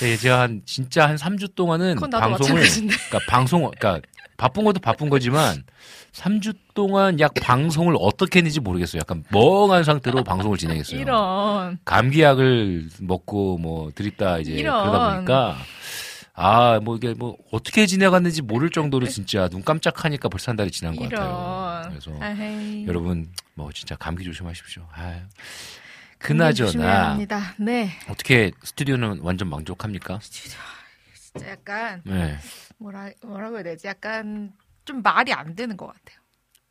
[0.00, 2.62] 네, 제가 한 진짜 한 3주 동안은 방송을.
[2.62, 4.00] 그러니까 방송 그러니까
[4.36, 5.64] 바쁜 것도 바쁜 거지만
[6.12, 9.00] 3주 동안 약 방송을 어떻게 했는지 모르겠어요.
[9.00, 11.00] 약간 멍한 상태로 방송을 진행했어요.
[11.00, 11.78] 이런.
[11.84, 14.88] 감기약을 먹고 뭐 드립다 이제 이런.
[14.88, 15.56] 그러다 보니까
[16.40, 20.94] 아 뭐 이게 뭐 어떻게 지나갔는지 모를 정도로 진짜 눈 깜짝하니까 벌써 한 달이 지난
[20.94, 21.28] 것 같아요.
[21.28, 21.90] 이런.
[21.90, 22.86] 그래서 아헤이.
[22.86, 24.86] 여러분 뭐 진짜 감기 조심하십시오.
[24.92, 25.20] 아유.
[26.18, 27.18] 그나저나.
[27.58, 27.90] 네.
[28.08, 30.18] 어떻게 스튜디오는 완전 만족합니까?
[30.22, 30.58] 진짜
[31.48, 32.38] 약간 네.
[32.78, 33.86] 뭐라 뭐라고 해야 되지?
[33.86, 34.52] 약간
[34.84, 36.18] 좀 말이 안 되는 것 같아요.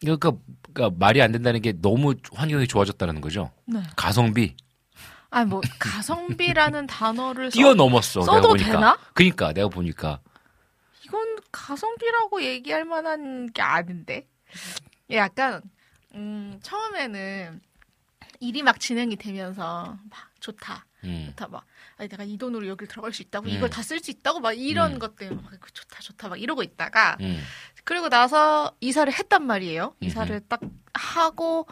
[0.02, 0.32] 그러니까,
[0.74, 3.52] 그러니까 말이 안 된다는 게 너무 환경이 좋아졌다는 거죠.
[3.66, 3.82] 네.
[3.96, 4.56] 가성비
[5.30, 8.22] 아니 뭐 가성비라는 단어를 써- 뛰어넘었어.
[8.22, 8.56] 써도.
[8.56, 8.98] 되나?
[9.14, 10.20] 그러니까 내가 보니까
[11.06, 14.28] 이건 가성비라고 얘기할 만한 게 아닌데.
[15.12, 15.62] 약간
[16.16, 17.62] 음, 처음에는
[18.40, 20.86] 일이 막 진행이 되면서 막 좋다.
[21.04, 21.26] 음.
[21.30, 21.64] 좋다 막
[21.98, 23.52] 아니 내가 이 돈으로 여길 들어갈 수 있다고 음.
[23.52, 25.00] 이걸 다 쓸 수 있다고 막 이런 음.
[25.00, 27.42] 것 때문에 막 좋다 좋다 막 이러고 있다가 음.
[27.84, 29.94] 그리고 나서 이사를 했단 말이에요.
[30.02, 30.60] 이사를 딱
[30.94, 31.68] 하고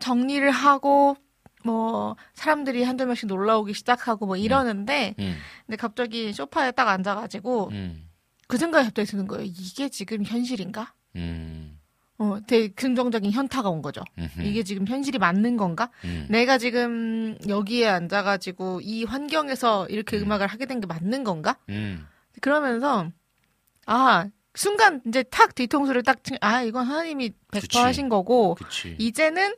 [0.00, 1.16] 정리를 하고
[1.64, 5.36] 뭐 사람들이 한두 명씩 놀러 오기 시작하고 뭐 이러는데 음.
[5.66, 8.08] 근데 갑자기 소파에 딱 앉아가지고 음.
[8.46, 9.44] 그 생각이 갑자기 드는 거예요.
[9.44, 10.92] 이게 지금 현실인가?
[11.16, 11.78] 음.
[12.18, 14.02] 어, 되게 긍정적인 현타가 온 거죠.
[14.18, 14.42] 음흠.
[14.42, 15.90] 이게 지금 현실이 맞는 건가?
[16.04, 16.26] 음.
[16.28, 20.30] 내가 지금 여기에 앉아가지고 이 환경에서 이렇게 음.
[20.30, 21.56] 악을 하게 된 게 맞는 건가?
[21.70, 22.06] 음.
[22.40, 23.08] 그러면서
[23.86, 27.78] 아 순간 이제 탁 뒤통수를 딱 치- 아 이건 하나님이 100% 그치.
[27.78, 28.94] 하신 거고 그치.
[28.98, 29.56] 이제는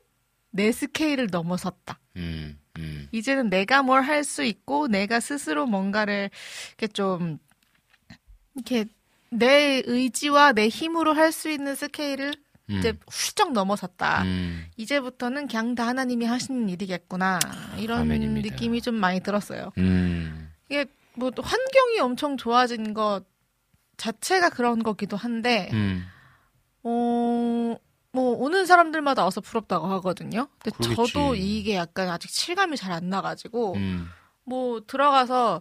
[0.57, 1.98] 내 스케일을 넘어섰다.
[2.16, 2.59] 음.
[2.78, 3.09] 음.
[3.12, 6.30] 이제는 내가 뭘 할 수 있고 내가 스스로 뭔가를
[6.70, 7.38] 이렇게 좀
[8.54, 8.86] 이렇게
[9.30, 12.34] 내 의지와 내 힘으로 할 수 있는 스케일을
[12.70, 12.78] 음.
[12.78, 14.22] 이제 훌쩍 넘어섰다.
[14.24, 14.66] 음.
[14.76, 17.38] 이제부터는 그냥 다 하나님이 하시는 일이겠구나.
[17.78, 18.50] 이런 아멘입니다.
[18.50, 19.72] 느낌이 좀 많이 들었어요.
[19.78, 20.50] 음.
[20.68, 20.84] 이게
[21.14, 23.22] 뭐또 환경이 엄청 좋아진 것
[23.96, 26.04] 자체가 그런 거기도 한데, 음.
[26.82, 27.76] 어,
[28.16, 30.48] 뭐 오는 사람들마다 와서 부럽다고 하거든요.
[30.58, 31.12] 근데 그러겠지.
[31.12, 34.08] 저도 이게 약간 아직 실감이 잘 안 나가지고, 음.
[34.42, 35.60] 뭐 들어가서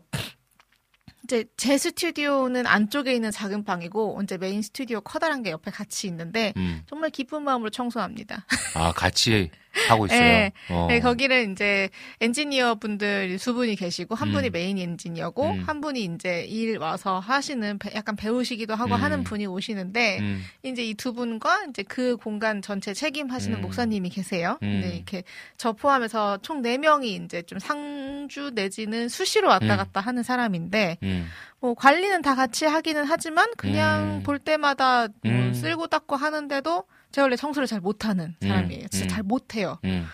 [1.26, 6.54] 이제 제 스튜디오는 안쪽에 있는 작은 방이고, 이제 메인 스튜디오 커다란 게 옆에 같이 있는데,
[6.56, 6.84] 음.
[6.88, 8.46] 정말 기쁜 마음으로 청소합니다.
[8.76, 9.52] 아, 같이
[9.90, 10.20] 하고 있어요.
[10.20, 10.52] 네.
[10.70, 10.86] 어.
[10.90, 11.90] 네, 거기를 이제
[12.22, 14.34] 엔지니어 분들 두 분이 계시고 한 음.
[14.34, 15.64] 분이 메인 엔지니어고 음.
[15.66, 19.02] 한 분이 이제 일 와서 하시는 배- 약간 배우시기도 하고 음.
[19.02, 23.62] 하는 분이 오시는데 음, 이제 이 두 분과 이제 그 공간 전체 책임하시는 음.
[23.62, 24.58] 목사님이 계세요.
[24.64, 24.82] 음.
[24.82, 25.24] 네, 이렇게
[25.58, 29.78] 저 포함해서 총 네 명이 이제 좀 상주 내지는 수시로 왔다 음.
[29.78, 31.28] 갔다 하는 사람인데 음,
[31.60, 34.24] 뭐 관리는 다 같이 하기는 하지만 그냥 음.
[34.24, 35.54] 볼 때마다 뭐 음.
[35.54, 38.48] 쓸고 닦고 하는데도 제가 원래 청소를 잘 못하는 음.
[38.48, 38.88] 사람이에요.
[38.90, 39.10] 진짜 음.
[39.10, 39.80] 잘 못해요.
[39.86, 40.06] 음,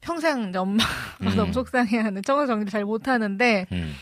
[0.00, 0.90] 평생 엄마가
[1.22, 1.36] 음.
[1.36, 3.94] 너무 속상해하는 청소 정리를 잘 못하는데 음,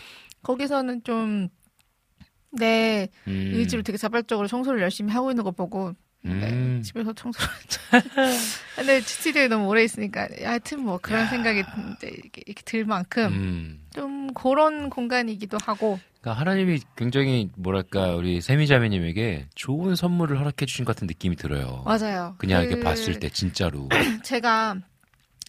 [0.42, 3.52] 거기서는 좀내 음.
[3.54, 5.92] 의지로 되게 자발적으로 청소를 열심히 하고 있는 거 보고
[6.22, 6.82] 네, 음.
[6.82, 7.48] 집에서 청소를
[8.74, 13.86] 근데 스튜디오에 너무 오래 있으니까 하여튼 뭐 그런 생각이 이제 이렇게, 이렇게 들 만큼 음.
[13.94, 20.84] 좀 그런 공간이기도 하고 그러니까 하나님이 굉장히 뭐랄까 우리 세미 자매님에게 좋은 선물을 허락해 주신
[20.84, 21.84] 것 같은 느낌이 들어요.
[21.86, 22.34] 맞아요.
[22.38, 23.88] 그냥 그 이렇게 봤을 때 진짜로.
[24.24, 24.74] 제가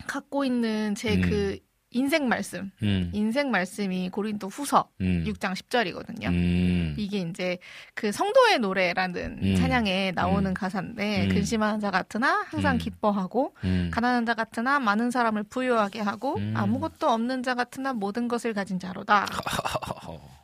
[0.06, 1.22] 갖고 있는 제 음.
[1.22, 1.58] 그
[1.90, 6.28] 인생 말씀, 음, 인생 말씀이 고린도 후서 음, 6장 10절이거든요.
[6.28, 7.58] 음, 이게 이제
[7.96, 9.56] 그 성도의 노래라는 음.
[9.56, 10.54] 찬양에 나오는 음.
[10.54, 11.30] 가사인데 음.
[11.30, 12.78] 근심하는 자 같으나 항상 음.
[12.78, 13.90] 기뻐하고 음.
[13.92, 16.54] 가난한 자 같으나 많은 사람을 부유하게 하고 음.
[16.56, 19.26] 아무것도 없는 자 같으나 모든 것을 가진 자로다.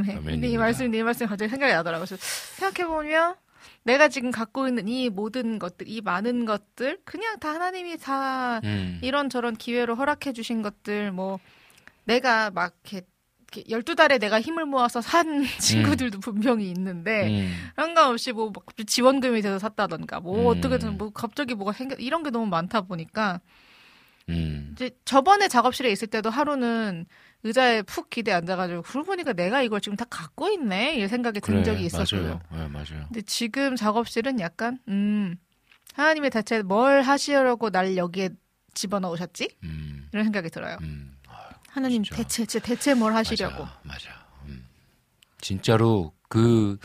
[0.00, 0.14] 오케이.
[0.16, 0.20] 네.
[0.20, 0.58] 근데 이 아멘입니다.
[0.58, 2.06] 말씀, 이 말씀 갑자기 생각이 나더라고요.
[2.06, 3.36] 생각해보면
[3.84, 8.98] 내가 지금 갖고 있는 이 모든 것들, 이 많은 것들, 그냥 다 하나님이 다 음.
[9.02, 11.38] 이런저런 기회로 허락해 주신 것들, 뭐,
[12.04, 13.06] 내가 막 이렇게,
[13.50, 17.54] 이렇게 12달에 내가 힘을 모아서 산 친구들도 분명히 있는데, 음.
[17.76, 20.58] 상관없이 뭐, 막 지원금이 돼서 샀다던가, 뭐, 음.
[20.58, 23.40] 어떻게든 뭐, 갑자기 뭐가 생겨, 이런 게 너무 많다 보니까,
[24.28, 24.70] 음.
[24.72, 27.06] 이제 저번에 작업실에 있을 때도 하루는
[27.44, 30.96] 의자에 푹 기대 앉아가지고, 그러고 보니까 내가 이걸 지금 다 갖고 있네?
[30.96, 32.22] 이 생각이 든 그래, 적이 있었어요.
[32.22, 32.40] 맞아요.
[32.50, 33.04] 네, 맞아요.
[33.06, 35.36] 근데 지금 작업실은 약간, 음,
[35.94, 38.30] 하나님의 대체 뭘 하시려고 날 여기에
[38.74, 39.56] 집어넣으셨지?
[39.64, 40.08] 음.
[40.12, 40.78] 이런 생각이 들어요.
[40.82, 41.14] 음.
[41.68, 42.16] 하나님 진짜.
[42.16, 43.64] 대체, 대체, 대체 뭘 하시려고.
[43.64, 43.80] 맞아.
[43.84, 44.26] 맞아.
[44.46, 44.66] 음.
[45.40, 46.78] 진짜로 그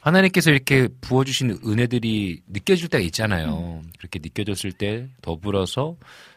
[0.00, 3.82] 하나님께서 이렇게 부어주신 은혜들이 느껴질 때가 있잖아요.
[3.98, 5.96] 그렇게 느껴졌을 때 더불어서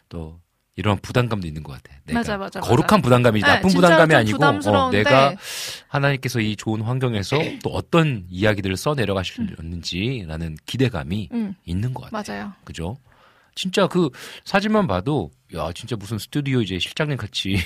[0.09, 0.39] 또
[0.77, 1.97] 이런 부담감도 있는 것 같아.
[2.05, 3.01] 내가 맞아, 맞아, 거룩한 맞아.
[3.01, 5.35] 부담감이 네, 나쁜 부담감이 좀 아니고 어, 내가
[5.87, 12.37] 하나님께서 이 좋은 환경에서 또 어떤 이야기들을 써 내려가시는지라는 기대감이 음, 있는 것 같아요.
[12.37, 12.53] 맞아요.
[12.65, 12.97] 그죠?
[13.55, 14.09] 진짜 그
[14.43, 17.57] 사진만 봐도 야 진짜 무슨 스튜디오 이제 실장님 같이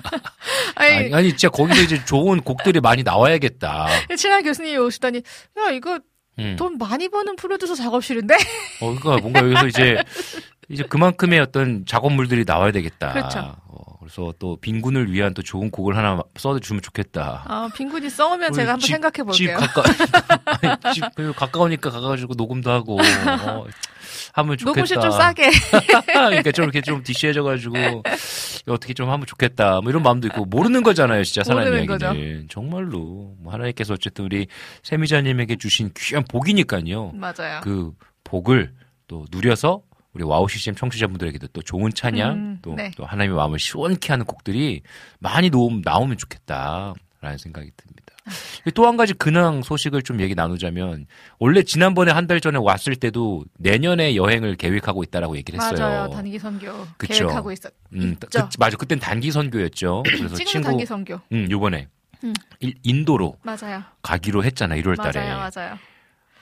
[0.76, 3.86] 아니, 아니, 아니 진짜 거기서 이제 좋은 곡들이 많이 나와야겠다.
[4.16, 5.22] 친한 교수님이 오시더니,
[5.58, 6.00] 야, 이거
[6.38, 6.56] 음.
[6.58, 8.34] 돈 많이 버는 프로듀서 작업실인데?
[8.80, 10.02] 어, 그러니까 뭔가 여기서 이제
[10.68, 13.12] 이제 그만큼의 어떤 작업물들이 나와야 되겠다.
[13.12, 13.54] 그렇죠.
[13.68, 17.44] 어, 그래서 또 빈군을 위한 또 좋은 곡을 하나 써주면 좋겠다.
[17.46, 19.56] 아, 빈군이 써오면 제가 한번 집- 생각해 집 볼게요.
[19.58, 19.82] 가까
[20.62, 21.04] 아니, 집
[21.36, 23.66] 가까우니까 가가지고 녹음도 하고 어,
[24.32, 24.64] 하면 좋겠다.
[24.70, 25.50] 녹음실 좀 싸게.
[26.06, 28.02] 그러니까 좀 이렇게 좀 디시해져가지고
[28.68, 29.80] 어떻게 좀 하면 좋겠다.
[29.80, 34.46] 뭐 이런 마음도 있고 모르는 거잖아요, 진짜 모르는 이야기는 정말로 뭐 하나님께서 어쨌든 우리
[34.82, 37.12] 세미 자매님에게 주신 귀한 복이니까요.
[37.14, 37.60] 맞아요.
[37.62, 37.92] 그
[38.24, 38.72] 복을
[39.08, 39.82] 또 누려서
[40.16, 42.90] 우리 와우 CCM 청취자분들에게도 또 좋은 찬양 음, 또, 네.
[42.96, 44.80] 또 하나님의 마음을 시원케 하는 곡들이
[45.18, 48.02] 많이 놓음, 나오면 좋겠다라는 생각이 듭니다.
[48.24, 48.30] 아.
[48.74, 51.06] 또한 가지 근황 소식을 좀 얘기 나누자면
[51.38, 55.78] 원래 지난번에 한 달 전에 왔을 때도 내년에 여행을 계획하고 있다라고 얘기를 했어요.
[55.78, 56.08] 맞아요.
[56.10, 57.12] 단기 선교 그쵸.
[57.26, 57.72] 계획하고 있었.
[57.92, 58.48] 음, 있죠.
[58.48, 58.76] 그, 맞아.
[58.78, 60.02] 그땐 단기 선교였죠.
[60.16, 61.20] 그래서 친구 단기 선교.
[61.32, 61.88] 음, 요번에
[62.24, 62.32] 음.
[62.60, 63.82] 일- 인도로 맞아요.
[64.00, 64.76] 가기로 했잖아.
[64.76, 65.20] 1월 달에.
[65.28, 65.50] 맞아요.
[65.54, 65.78] 맞아요.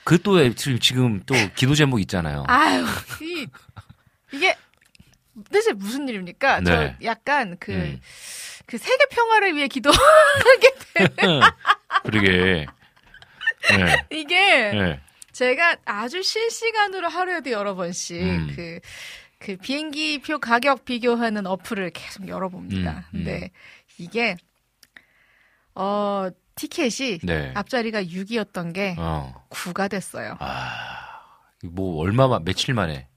[0.05, 2.44] 그또 지금 지금 또 기도 제목 있잖아요.
[2.46, 2.84] 아유,
[3.22, 3.46] 이,
[4.32, 4.57] 이게
[5.50, 6.61] 대체 무슨 일입니까?
[6.61, 6.64] 네.
[6.98, 8.00] 저 약간 그, 음.
[8.66, 10.70] 그 세계 평화를 위해 기도하게
[12.05, 12.66] 그러게.
[13.70, 14.07] 네.
[14.11, 15.00] 이게 네.
[15.32, 18.52] 제가 아주 실시간으로 하루에도 여러 번씩 음.
[18.55, 18.78] 그,
[19.38, 22.90] 그 비행기 표 가격 비교하는 어플을 계속 열어봅니다.
[22.92, 23.02] 음, 음.
[23.11, 23.50] 근데
[23.98, 24.36] 이게,
[25.74, 27.52] 어, 티켓이 네.
[27.55, 29.34] 앞자리가 6이었던 게 어.
[29.50, 30.36] 9가 됐어요.
[30.40, 31.00] 아.
[31.64, 33.09] 뭐 얼마 만 며칠 만에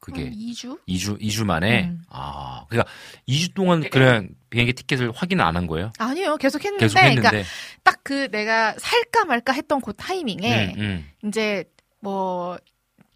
[0.00, 0.78] 그게 한 2주?
[0.88, 2.02] 2주 2주 만에 음.
[2.08, 2.64] 아.
[2.68, 2.90] 그러니까
[3.28, 5.92] 2주 동안 그냥 비행기 티켓을 확인 안 한 거예요?
[5.98, 7.20] 아니요, 계속 했는데, 계속 했는데.
[7.28, 7.48] 그러니까
[7.82, 11.10] 딱 그 내가 살까 말까 했던 그 타이밍에 음, 음.
[11.26, 11.64] 이제
[12.00, 12.56] 뭐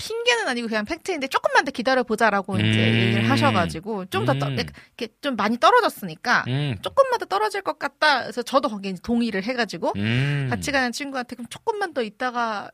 [0.01, 2.61] 핑계는 아니고 그냥 팩트인데 조금만 더 기다려 보자라고 음.
[2.61, 4.57] 이제 얘기를 하셔가지고 좀더 음.
[4.59, 6.77] 이렇게 좀 많이 떨어졌으니까 음.
[6.81, 8.23] 조금만 더 떨어질 것 같다.
[8.23, 10.47] 그래서 저도 거기에 이제 동의를 해가지고 음.
[10.49, 12.71] 같이 가는 친구한테 그럼 조금만 더 있다가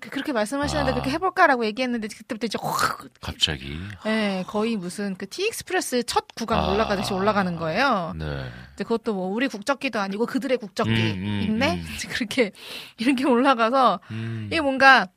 [0.00, 0.94] 그렇게 말씀하시는데 아.
[0.94, 3.78] 그렇게 해볼까라고 얘기했는데 그때부터 이제 확, 갑자기.
[4.06, 6.72] 예, 거의 무슨 그 티익스프레스 첫 구간 아.
[6.72, 8.14] 올라가듯이 올라가는 거예요.
[8.16, 8.24] 네.
[8.24, 11.86] 근데 그것도 뭐 우리 국적기도 아니고 그들의 국적기 음, 음, 있네 음.
[12.10, 12.52] 그렇게
[12.96, 14.48] 이렇게 올라가서 음.
[14.50, 15.08] 이게 뭔가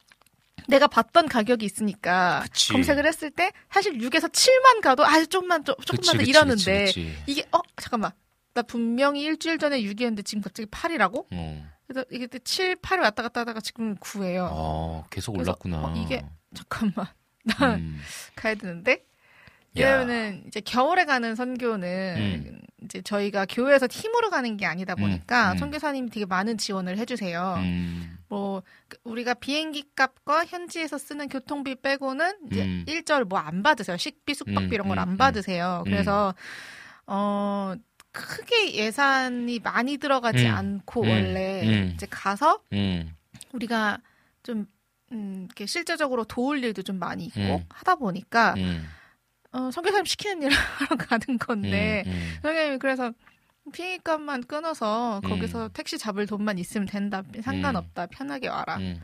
[0.67, 2.71] 내가 봤던 가격이 있으니까 그치.
[2.71, 7.15] 검색을 했을 때 사실 6에서 7만 가도 아주 좀만 좀 조금만 그치, 더 이러는데 그치.
[7.27, 8.11] 이게 어 잠깐만
[8.53, 11.25] 나 분명히 일주일 전에 6이었는데 지금 갑자기 8이라고?
[11.31, 11.67] 어.
[11.87, 14.47] 그래서 이게 7, 8을 왔다 갔다 하다가 지금 9예요.
[14.51, 15.77] 어, 계속 올랐구나.
[15.77, 17.07] 어, 이게 잠깐만
[17.43, 17.99] 나 음.
[18.35, 18.97] 가야 되는데 야.
[19.75, 22.61] 왜냐면은 이제 겨울에 가는 선교는 음.
[22.83, 25.57] 이제 저희가 교회에서 팀으로 가는 게 아니다 보니까 음.
[25.57, 27.55] 선교사님이 되게 많은 지원을 해주세요.
[27.59, 28.17] 음.
[28.29, 32.85] 뭐 그- 우리가 비행기 값과 현지에서 쓰는 교통비 빼고는 이제 음.
[32.87, 33.97] 일절 뭐 안 받으세요.
[33.97, 35.17] 식비, 숙박비 음, 이런 걸 음, 안 음.
[35.17, 35.83] 받으세요.
[35.85, 35.91] 음.
[35.91, 36.33] 그래서
[37.07, 37.73] 어
[38.11, 40.53] 크게 예산이 많이 들어가지 음.
[40.53, 41.09] 않고 음.
[41.09, 41.91] 원래 음.
[41.95, 43.11] 이제 가서 음.
[43.53, 43.97] 우리가
[44.43, 44.65] 좀
[45.11, 47.65] 음, 이렇게 실제적으로 도울 일도 좀 많이 있고 음.
[47.69, 48.85] 하다 보니까 음.
[49.53, 52.37] 어, 선교사님 시키는 일을 하러 가는 건데 음.
[52.41, 53.11] 선생님이 그래서
[53.71, 55.29] 비행기값만 끊어서 음.
[55.29, 58.99] 거기서 택시 잡을 돈만 있으면 된다 상관없다 편하게 와라 음.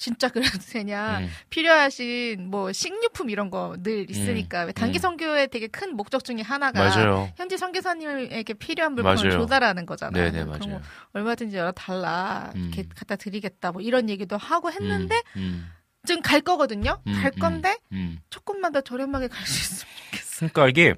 [0.00, 1.28] 진짜 그래도 되냐 음.
[1.50, 5.00] 필요하신 뭐 식료품 이런 거 늘 있으니까 왜 단기 음.
[5.00, 7.32] 선교의 되게 큰 목적 중에 하나가 맞아요.
[7.36, 9.30] 현지 선교사님에게 필요한 물품을 맞아요.
[9.32, 10.30] 조달하는 거잖아요.
[10.30, 10.70] 네네, 그럼 맞아요.
[10.70, 10.80] 뭐
[11.14, 12.70] 얼마든지 열어 달라 음.
[12.72, 15.68] 이렇게 갖다 드리겠다 뭐 이런 얘기도 하고 했는데 음.
[16.08, 16.98] 지금 갈 거거든요.
[17.06, 18.18] 음, 갈 음, 건데 음.
[18.30, 20.36] 조금만 더 저렴하게 갈 수 있으면 좋겠어.
[20.48, 20.94] 그러니까 이게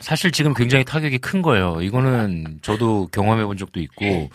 [0.00, 1.82] 사실 지금 굉장히 타격이 큰 거예요.
[1.82, 4.30] 이거는 저도 경험해 본 적도 있고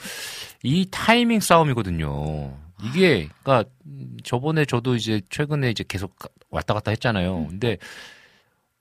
[0.63, 2.55] 이 타이밍 싸움이거든요.
[2.83, 7.47] 이게 그러니까 음, 저번에 저도 이제 최근에 이제 계속 가- 왔다 갔다 했잖아요.
[7.49, 7.77] 근데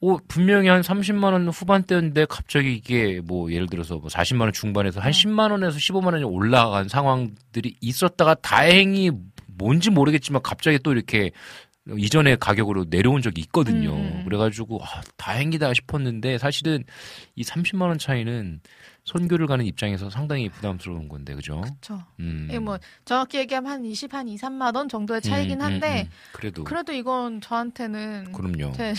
[0.00, 5.00] 오 분명히 한 30만 원 후반대인데 갑자기 이게 뭐 예를 들어서 뭐 40만 원 중반에서
[5.00, 5.18] 한 네.
[5.22, 9.10] 10만 원에서 15만 원이 올라간 상황들이 있었다가 다행히
[9.56, 11.30] 뭔지 모르겠지만 갑자기 또 이렇게
[11.86, 13.94] 이전의 가격으로 내려온 적이 있거든요.
[13.94, 14.24] 음, 음.
[14.24, 16.82] 그래가지고 아, 다행이다 싶었는데 사실은
[17.34, 18.60] 이 30만 원 차이는
[19.04, 21.60] 선교를 가는 입장에서 상당히 부담스러운 건데 그죠?
[21.60, 22.02] 그렇죠.
[22.20, 22.48] 음.
[22.62, 26.10] 뭐 정확히 얘기하면 한 20, 한 2, 3만 원 정도의 차이긴 음, 음, 한데 음.
[26.32, 28.72] 그래도 그래도 이건 저한테는 그럼요.
[28.72, 28.94] 제,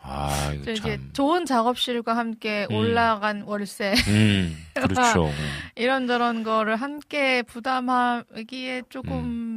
[0.00, 1.10] 아저 이거 이제 참.
[1.12, 2.76] 좋은 작업실과 함께 음.
[2.76, 5.28] 올라간 월세 음 그렇죠.
[5.74, 9.47] 이런저런 거를 함께 부담하기에 조금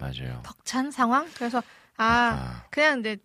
[0.00, 0.40] 맞아요.
[0.42, 1.28] 벅찬 상황?
[1.34, 1.62] 그래서
[1.96, 3.18] 아 아, 그냥 이제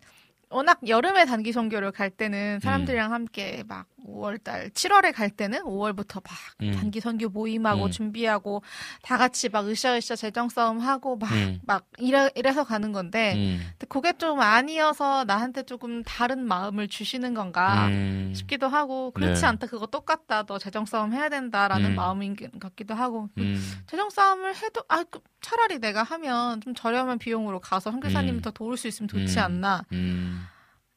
[0.50, 6.32] 워낙 여름에 단기 선교를 갈 때는 사람들이랑 함께 막 5월달, 7월에 갈 때는 5월부터 막
[6.62, 6.72] 음.
[6.72, 7.90] 단기 선교 모임하고 음.
[7.90, 8.62] 준비하고
[9.02, 11.60] 다 같이 막 으쌰으쌰 재정 싸움 하고 막 음.
[11.66, 13.58] 막 이래 이래서 가는 건데 음.
[13.72, 18.32] 근데 그게 좀 아니어서 나한테 조금 다른 마음을 주시는 건가 음.
[18.34, 19.46] 싶기도 하고 그렇지 네.
[19.46, 21.96] 않다 그거 똑같다 너 재정 싸움 해야 된다라는 음.
[21.96, 23.60] 마음인 것 같기도 하고 음.
[23.86, 28.40] 재정 싸움을 해도 아 그, 차라리 내가 하면 좀 저렴한 비용으로 가서 선교사님 음.
[28.40, 29.44] 더 도울 수 있으면 좋지 음.
[29.44, 30.46] 않나 음.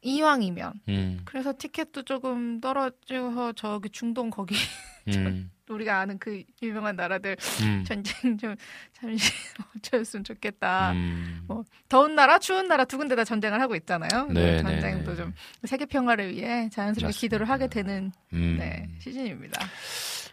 [0.01, 1.21] 이왕이면 음.
[1.25, 4.55] 그래서 티켓도 조금 떨어져서 저기 중동 거기
[5.09, 5.51] 음.
[5.69, 7.83] 우리가 아는 그 유명한 나라들 음.
[7.85, 8.55] 전쟁 좀
[8.93, 9.31] 잠시
[9.73, 10.93] 멈춰줬으면 좋겠다.
[10.93, 11.41] 음.
[11.47, 14.27] 뭐 더운 나라, 추운 나라 두 군데 다 전쟁을 하고 있잖아요.
[14.31, 15.15] 네, 전쟁도 네, 네.
[15.15, 15.33] 좀
[15.65, 17.19] 세계 평화를 위해 자연스럽게 맞습니다.
[17.19, 18.55] 기도를 하게 되는 음.
[18.59, 19.61] 네, 시즌입니다.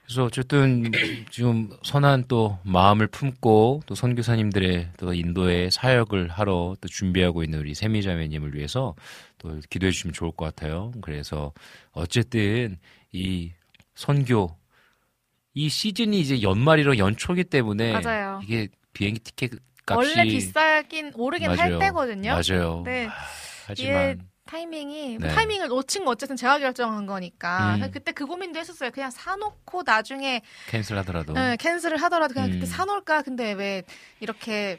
[0.07, 0.93] 그래서 어쨌든
[1.31, 7.75] 지금 선한 또 마음을 품고 또 선교사님들의 또 인도의 사역을 하러 또 준비하고 있는 우리
[7.75, 8.95] 세미자매님을 위해서
[9.39, 10.93] 또 기도해 주시면 좋을 것 같아요.
[11.03, 11.53] 그래서
[11.91, 12.79] 어쨌든
[13.11, 13.51] 이
[13.97, 14.57] 선교
[15.55, 18.41] 이 시즌이 이제 연말이라 연초기 때문에 맞아요.
[18.45, 19.53] 이게 비행기 티켓
[19.89, 21.79] 값이 원래 비싸긴 오르긴 할 맞아요.
[21.81, 22.31] 때거든요.
[22.31, 22.83] 맞아요.
[22.85, 23.07] 네.
[23.07, 23.13] 아,
[23.73, 25.29] 이게 하지만 타이밍이 네.
[25.29, 27.91] 타이밍을 놓친 거 어쨌든 제가 결정한 거니까 음.
[27.93, 28.91] 그때 그 고민도 했었어요.
[28.91, 32.53] 그냥 사놓고 나중에 cancel하더라도 네, cancel을 하더라도 그냥 음.
[32.55, 33.23] 그때 사놓을까.
[33.23, 33.83] 근데 왜
[34.21, 34.79] 이렇게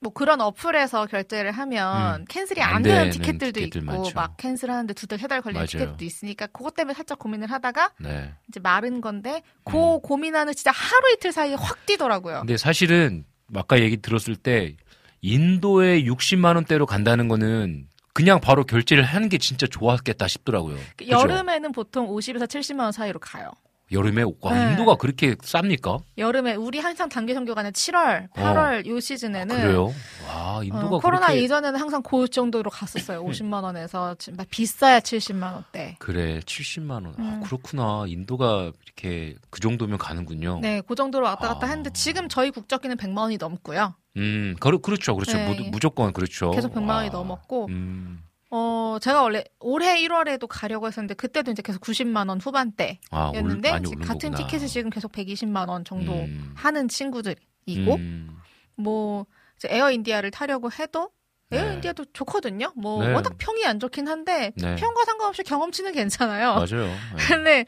[0.00, 2.24] 뭐 그런 어플에서 결제를 하면 음.
[2.28, 4.12] cancel이 안 안 되는 티켓들도 티켓들 있고 많죠.
[4.16, 5.66] 막 cancel하는데 두 달, 세 달 걸리는 맞아요.
[5.86, 8.32] 티켓도 있으니까 그것 때문에 살짝 고민을 하다가 네.
[8.48, 10.00] 이제 마른 건데 그 음.
[10.00, 12.40] 고민하는 진짜 하루 이틀 사이에 확 뛰더라고요.
[12.40, 14.74] 근데 사실은 아까 얘기 들었을 때
[15.20, 20.76] 인도에 60만 원대로 간다는 거는 그냥 바로 결제를 하는 게 진짜 좋았겠다 싶더라고요.
[20.96, 21.08] 그?
[21.08, 23.50] 여름에는 보통 50에서 70만 원 사이로 가요.
[23.92, 24.70] 여름에 와, 네.
[24.70, 26.00] 인도가 그렇게 쌉니까?
[26.16, 29.60] 여름에 우리 항상 단기 선교 가는 7월, 8월 요 시즌에는 어.
[29.60, 29.94] 그래요?
[30.28, 33.22] 와, 인도가 어, 코로나 그렇게 이전에는 항상 그 정도로 갔었어요.
[33.26, 34.16] 50만 원에서
[34.50, 35.96] 비싸야 70만 원대.
[35.98, 37.14] 그래 70만 원.
[37.18, 37.40] 아, 음.
[37.44, 38.04] 그렇구나.
[38.06, 40.60] 인도가 이렇게 그 정도면 가는군요.
[40.60, 41.70] 네, 그 정도로 왔다 갔다 아.
[41.70, 43.94] 했는데 지금 저희 국적기는 100만 원이 넘고요.
[44.16, 45.36] 음, 그렇, 그렇죠, 그렇죠.
[45.36, 45.48] 네.
[45.48, 46.50] 무, 무조건 그렇죠.
[46.50, 47.12] 계속 100만 원이 와.
[47.12, 48.22] 넘었고 음,
[48.54, 53.80] 어, 제가 원래 올해 1월에도 가려고 했었는데 그때도 이제 계속 90만 원 후반대였는데 아, 올,
[53.80, 54.34] 이제 같은.
[54.34, 56.52] 티켓이 지금 계속 120만 원 정도 음.
[56.54, 58.36] 하는 친구들이고 음,
[58.76, 59.24] 뭐
[59.56, 61.10] 이제 에어 인디아를 타려고 해도
[61.48, 61.60] 네.
[61.60, 62.72] 에어인디아도 좋거든요.
[62.76, 63.14] 뭐 네.
[63.14, 64.76] 워낙 평이 안 좋긴 한데 네.
[64.76, 66.54] 평과 상관없이 경험치는 괜찮아요.
[66.54, 66.84] 맞아요.
[67.16, 67.26] 네.
[67.28, 67.64] 근데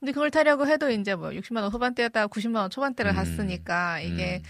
[0.00, 3.14] 근데 그걸 타려고 해도 이제 뭐 60만 원 후반대였다가 90만 원 초반대를 음.
[3.14, 4.42] 갔으니까 이게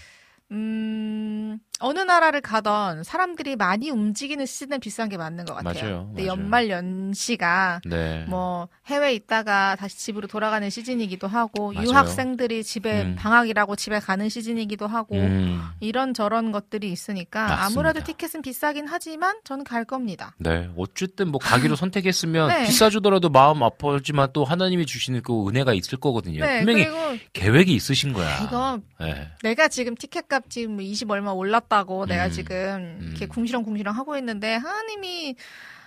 [0.51, 5.83] 음 어느 나라를 가던 사람들이 많이 움직이는 시즌은 비싼 게 맞는 것 같아요.
[5.83, 6.39] 맞아요, 근데 맞아요.
[6.39, 8.25] 연말 연시가 네.
[8.27, 11.87] 뭐 해외 있다가 다시 집으로 돌아가는 시즌이기도 하고 맞아요.
[11.87, 13.15] 유학생들이 집에 음.
[13.17, 17.65] 방학이라고 집에 가는 시즌이기도 하고 음, 이런 저런 것들이 있으니까 맞습니다.
[17.65, 20.33] 아무래도 티켓은 비싸긴 하지만 저는 갈 겁니다.
[20.37, 20.69] 네.
[20.77, 22.65] 어쨌든 뭐 가기로 선택했으면 네.
[22.65, 26.45] 비싸주더라도 마음 아프지만 또 하나님이 주시는 그 은혜가 있을 거거든요.
[26.45, 26.87] 네, 분명히
[27.33, 28.43] 계획이 있으신 거야.
[28.43, 29.29] 이거 네.
[29.43, 32.31] 내가 지금 티켓값 지금 20 얼마 올랐 다고 내가 음.
[32.31, 33.29] 지금 이렇게 음.
[33.29, 35.35] 궁시렁궁시렁 하고 있는데 하나님이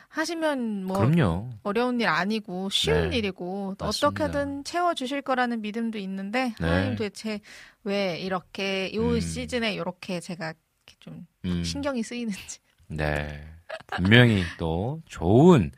[0.09, 1.51] 하시면 뭐 그럼요.
[1.62, 3.18] 어려운 일 아니고 쉬운 네.
[3.18, 3.74] 일이고.
[3.79, 6.66] 어떻게든 채워 주실 거라는 믿음도 있는데 네.
[6.66, 7.41] 하나님 도대체
[7.85, 9.20] 왜 이렇게 요 음.
[9.20, 11.62] 시즌에 이렇게 제가 이렇게 좀 음.
[11.62, 12.59] 신경이 쓰이는지
[12.89, 13.45] 네.
[13.89, 15.72] 분명히 또 좋은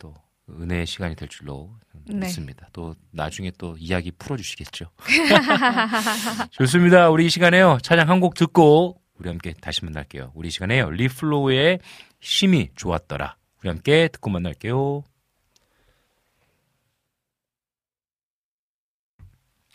[0.00, 0.14] 또
[0.50, 1.70] 은혜의 시간이 될 줄로
[2.06, 2.16] 네.
[2.16, 2.68] 믿습니다.
[2.72, 4.86] 또 나중에 또 이야기 풀어 주시겠죠.
[6.50, 7.08] 좋습니다.
[7.10, 7.78] 우리 이 시간에요.
[7.82, 10.32] 찬양 한 곡 듣고 우리 함께 다시 만날게요.
[10.34, 10.90] 우리 이 시간에요.
[10.90, 11.78] 리플로우의
[12.20, 13.36] 심히 좋았더라.
[13.60, 15.04] 우리 함께 듣고 만날게요.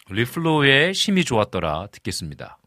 [0.09, 2.57] 리플로우의 심히 좋았더라 듣겠습니다.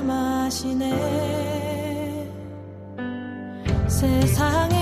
[0.00, 0.92] 말씀하시네.
[3.88, 4.81] 세상에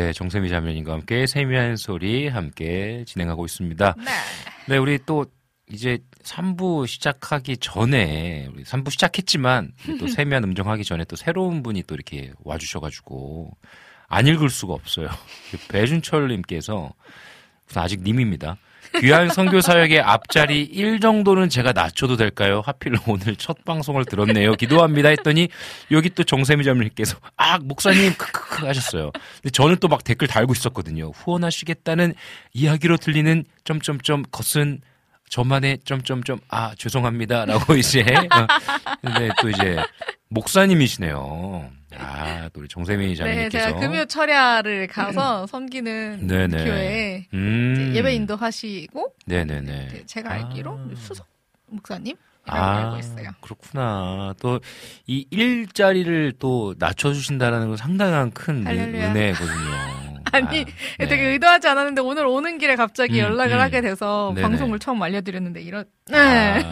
[0.00, 3.96] 네, 정세미 자매님과 함께 세미한 소리 함께 진행하고 있습니다.
[3.98, 4.10] 네.
[4.66, 5.26] 네, 우리 또
[5.70, 11.82] 이제 3부 시작하기 전에 우리 3부 시작했지만 또 세미한 음정 하기 전에 또 새로운 분이
[11.82, 13.54] 또 이렇게 와 주셔 가지고
[14.08, 15.08] 안 읽을 수가 없어요.
[15.68, 16.94] 배준철 님께서
[17.66, 18.56] 무슨 아직 님입니다.
[19.00, 22.62] 귀한 선교 사역의 앞자리 1 정도는 제가 낮춰도 될까요?
[22.66, 24.54] 하필 오늘 첫 방송을 들었네요.
[24.54, 25.48] 기도합니다 했더니
[25.92, 29.12] 여기 또 정세미 자매님께서 아 목사님 크크크 하셨어요.
[29.42, 31.10] 근데 저는 또 막 댓글 달고 있었거든요.
[31.10, 32.14] 후원하시겠다는
[32.52, 34.80] 이야기로 들리는 점점점 것은
[35.28, 38.46] 저만의 점점점 아 죄송합니다라고 이제 어,
[39.00, 39.76] 근데 또 이제
[40.28, 41.70] 목사님이시네요.
[41.98, 46.64] 아, 또 우리 정세미 네, 자매님께서 제가 금요 철야를 가서 섬기는 네네.
[46.64, 47.92] 교회에 음.
[47.94, 49.88] 예배 인도하시고 네네네.
[49.88, 50.88] 네, 제가 알기로 아.
[50.96, 51.26] 수석
[51.66, 52.16] 목사님
[52.46, 53.00] 이라고 아.
[53.42, 54.34] 그렇구나.
[54.40, 54.60] 또,
[55.06, 59.10] 이 일자리를 또 낮춰 주신다는 건 상당한 큰 은- 할렐루야.
[59.12, 59.99] 은혜거든요.
[60.32, 60.64] 아니 아,
[60.98, 61.08] 네.
[61.08, 63.60] 되게 의도하지 않았는데 오늘 오는 길에 갑자기 음, 연락을 음.
[63.60, 64.42] 하게 돼서 네네.
[64.46, 66.16] 방송을 처음 알려드렸는데 이런 네.
[66.18, 66.68] 아.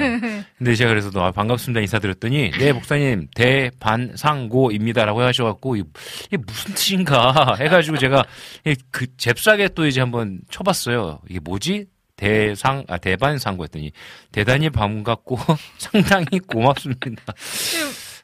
[0.59, 5.85] 근데 제가 그래서 또 아, 반갑습니다 인사드렸더니, 네, 목사님, 대반상고입니다라고 하셔갖고, 이-
[6.27, 8.25] 이게 무슨 뜻인가 해가지고 제가
[8.67, 11.21] 이- 그 잽싸게 또 이제 한번 쳐봤어요.
[11.29, 11.87] 이게 뭐지?
[12.17, 13.93] 대상, 아, 대반상고 했더니,
[14.33, 15.39] 대단히 반갑고
[15.79, 17.33] 상당히 고맙습니다.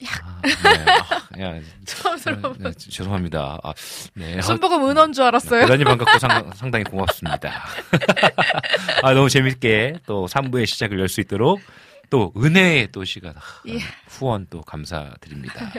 [0.07, 1.45] 아, 네.
[1.47, 2.55] 아, 야, 처음스러워.
[2.59, 3.59] 네, 죄송합니다.
[3.63, 3.73] 아,
[4.15, 4.41] 네.
[4.43, 5.63] 순복음 은원 줄 알았어요.
[5.63, 7.65] 대단히 반갑고 상, 상당히 고맙습니다.
[9.03, 11.61] 아, 너무 재밌게 또 3부의 시작을 열 수 있도록
[12.11, 13.79] 또 은혜의 또 시간 아, 예.
[14.09, 15.73] 후원 또 감사드립니다.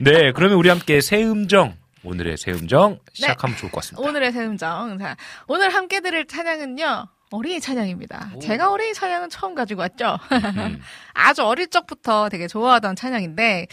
[0.00, 4.08] 네, 그러면 우리 함께 새 음정 오늘의 새 음정 시작하면 좋을 것 같습니다.
[4.08, 4.98] 오늘의 새음정.
[4.98, 5.16] 자,
[5.48, 7.08] 오늘 함께 들을 찬양은요.
[7.30, 8.32] 어린이 찬양입니다.
[8.40, 10.18] 제가 어린이 찬양은 처음 가지고 왔죠.
[10.32, 10.80] 음,
[11.14, 13.66] 아주 어릴 적부터 되게 좋아하던 찬양인데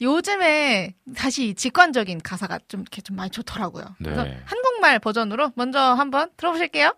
[0.00, 3.84] 요즘에 다시 직관적인 가사가 좀 이렇게 좀 많이 좋더라고요.
[3.98, 4.40] 그래서 네.
[4.44, 6.94] 한국말 버전으로 먼저 한번 들어보실게요.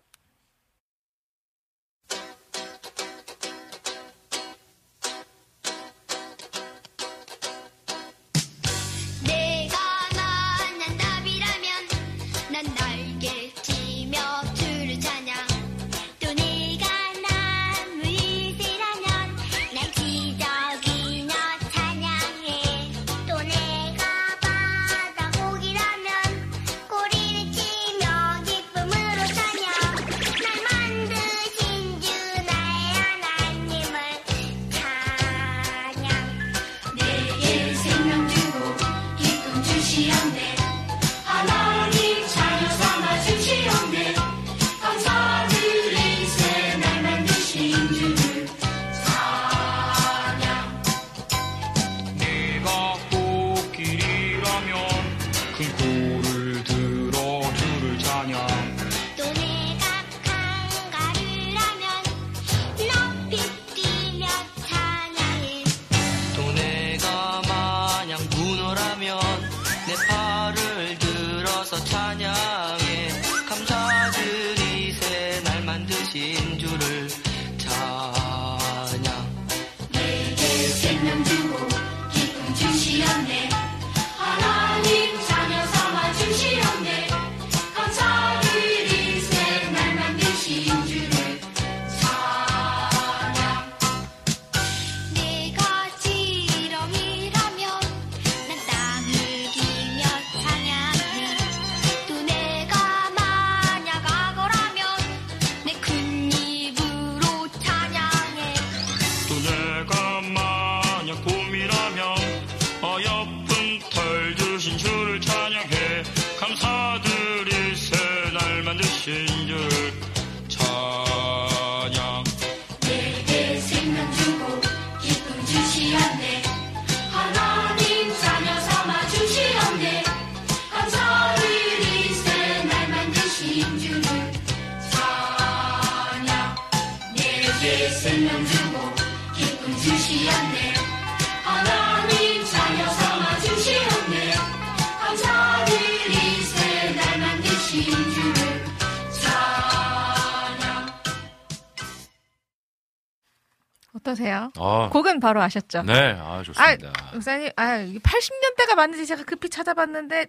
[154.91, 155.83] 곡은 바로 아셨죠?
[155.83, 156.93] 네, 아, 좋습니다.
[157.13, 160.27] 목사님, 아, 이게 80년대가 맞는지 제가 급히 찾아봤는데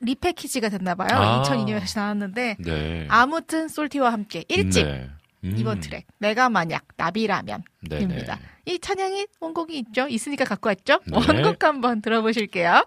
[0.00, 1.08] 리패키지가 됐나봐요.
[1.12, 1.42] 아.
[1.42, 3.06] 2002년에 다시 나왔는데 네.
[3.08, 5.10] 아무튼 솔티와 함께 1집 네.
[5.44, 8.02] 음, 이번 트랙 내가 만약 나비라면 네네.
[8.02, 8.38] 입니다.
[8.64, 10.08] 이 찬양이 원곡이 있죠?
[10.08, 11.00] 있으니까 갖고 왔죠?
[11.06, 11.16] 네.
[11.16, 12.84] 원곡 한번 들어보실게요.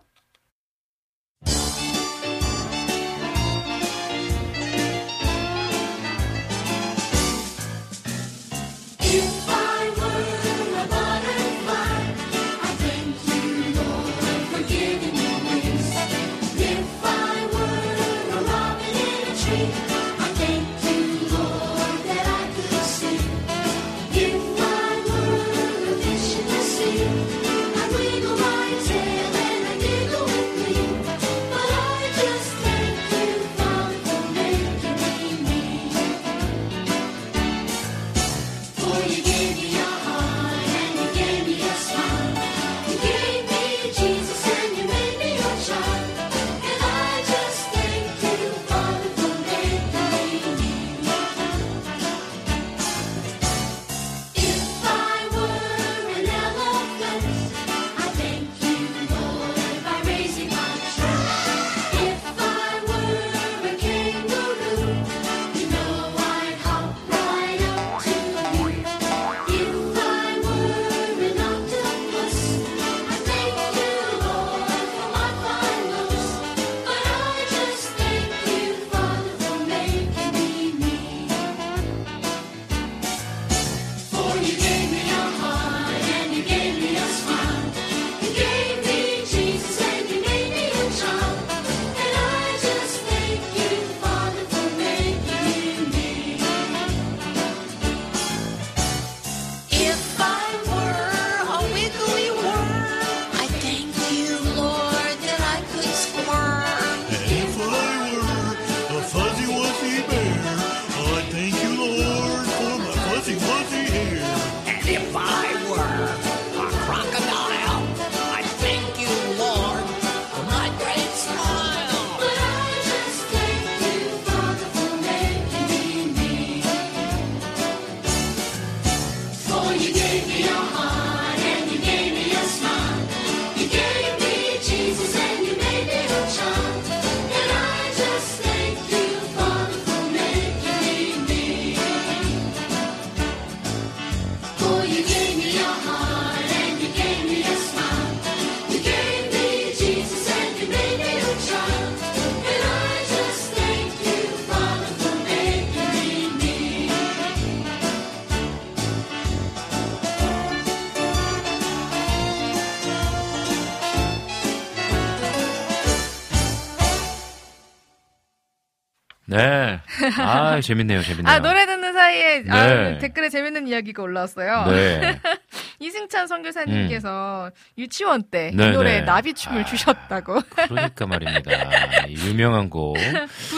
[170.52, 171.34] 아, 재밌네요, 재밌네요.
[171.34, 172.98] 아, 노래 듣는 사이에 아, 네.
[173.00, 174.66] 댓글에 재밌는 이야기가 올라왔어요.
[174.68, 175.20] 네.
[175.80, 179.02] 이승찬 선교사님께서 유치원 때이 네, 노래 네.
[179.02, 179.66] 나비춤을 아.
[179.66, 180.42] 주셨다고.
[180.68, 182.08] 그러니까 말입니다.
[182.10, 182.98] 유명한 곡.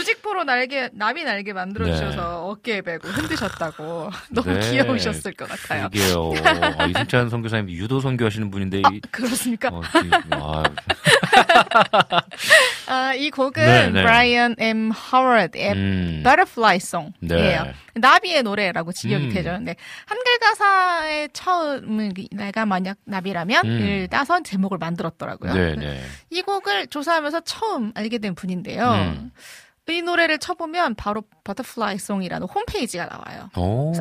[0.44, 2.24] 부직포로 날개, 나비 날개 만들어 주셔서 네.
[2.24, 4.10] 어깨에 베고 흔드셨다고.
[4.32, 4.60] 너무 네.
[4.72, 5.90] 귀여우셨을 것 같아요.
[5.90, 6.16] 그게요.
[6.20, 6.34] 어,
[6.88, 9.70] 이승찬 선교사님 유도 선교하시는 분인데 이, 그렇습니까?
[9.70, 10.64] 어, 이- 아,
[12.88, 14.02] 아, 이 곡은 네, 네.
[14.04, 14.92] 브라이언 M.
[14.92, 16.22] 하워드의 음.
[16.24, 17.64] Butterfly Song이에요.
[17.64, 17.74] 네.
[17.96, 19.34] 나비의 노래라고 직역이 음.
[19.34, 19.52] 되죠.
[19.52, 19.76] 근데
[20.06, 23.82] 한글 가사의 처음은 그 내가 만약 나비라면 음.
[23.82, 25.54] 을 따서 제목을 만들었더라고요.
[25.54, 26.02] 네, 네.
[26.30, 28.90] 이 곡을 조사하면서 처음 알게 된 분인데요.
[28.92, 29.32] 음.
[29.90, 33.50] 이 노래를 쳐보면 바로 Butterfly Song이라는 홈페이지가 나와요.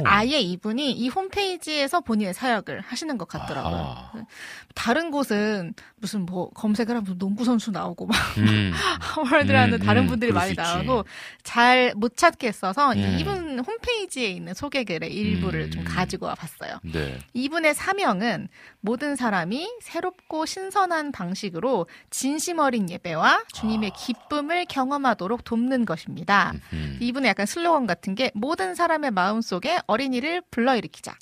[0.04, 3.74] 아예 이분이 이 홈페이지에서 본인의 사역을 하시는 것 같더라고요.
[3.74, 4.12] 아하.
[4.76, 8.72] 다른 곳은 무슨 뭐 검색을 하면 농구 선수 나오고 막 음.
[9.00, 10.54] 하워드라는 음, 다른 음, 분들이 그럴 많이.
[10.54, 11.04] 나오고
[11.42, 13.16] 잘 못 찾겠어서 음.
[13.18, 15.70] 이분 홈페이지에 있는 소개글의 일부를 음.
[15.70, 16.78] 좀 가지고 와봤어요.
[16.92, 17.18] 네.
[17.34, 18.48] 이분의 사명은
[18.80, 23.96] 모든 사람이 새롭고 신선한 방식으로 진심 어린 예배와 주님의 아.
[23.96, 26.52] 기쁨을 경험하도록 돕는 것입니다.
[26.72, 26.98] 음.
[27.00, 31.16] 이분의 약간 슬로건 같은 게 모든 사람의 마음속에 어린이를 불러일으키자.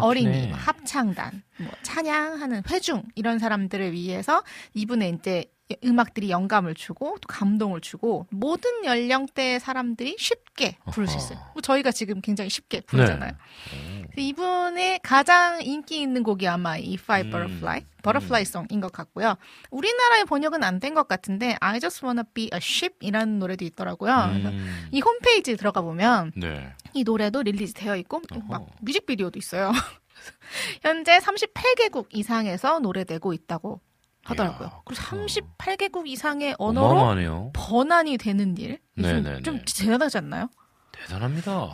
[0.00, 4.42] 어린이, 뭐 합창단, 뭐 찬양하는 회중 이런 사람들을 위해서
[4.74, 5.44] 이분의 이제
[5.84, 11.38] 음악들이 영감을 주고 또 감동을 주고 모든 연령대의 사람들이 쉽게 부를 수 있어요.
[11.54, 13.32] 뭐 저희가 지금 굉장히 쉽게 부르잖아요.
[13.72, 14.06] 네.
[14.16, 17.30] 이분의 가장 인기 있는 곡이 아마 이 Five 음.
[17.30, 19.36] Butterfly, Butterfly Song인 것 같고요.
[19.70, 24.12] 우리나라의 번역은 안 된 것 같은데 I Just Wanna Be a Sheep 이라는 노래도 있더라고요.
[24.12, 24.88] 음.
[24.90, 26.72] 이 홈페이지에 들어가 보면 네.
[26.94, 28.42] 이 노래도 release 되어 있고 어허.
[28.48, 29.70] 막 뮤직비디오도 있어요.
[30.82, 33.80] 현재 38개국 이상에서 노래되고 있다고
[34.24, 34.68] 하더라고요.
[34.68, 35.26] 이야, 그리고 그렇구나.
[35.26, 37.50] 38개국 이상의 언어로 어마어마하네요.
[37.54, 38.78] 번안이 되는 일.
[38.96, 39.42] 좀.
[39.42, 40.48] 좀 대단하지 않나요?
[40.92, 41.72] 대단합니다.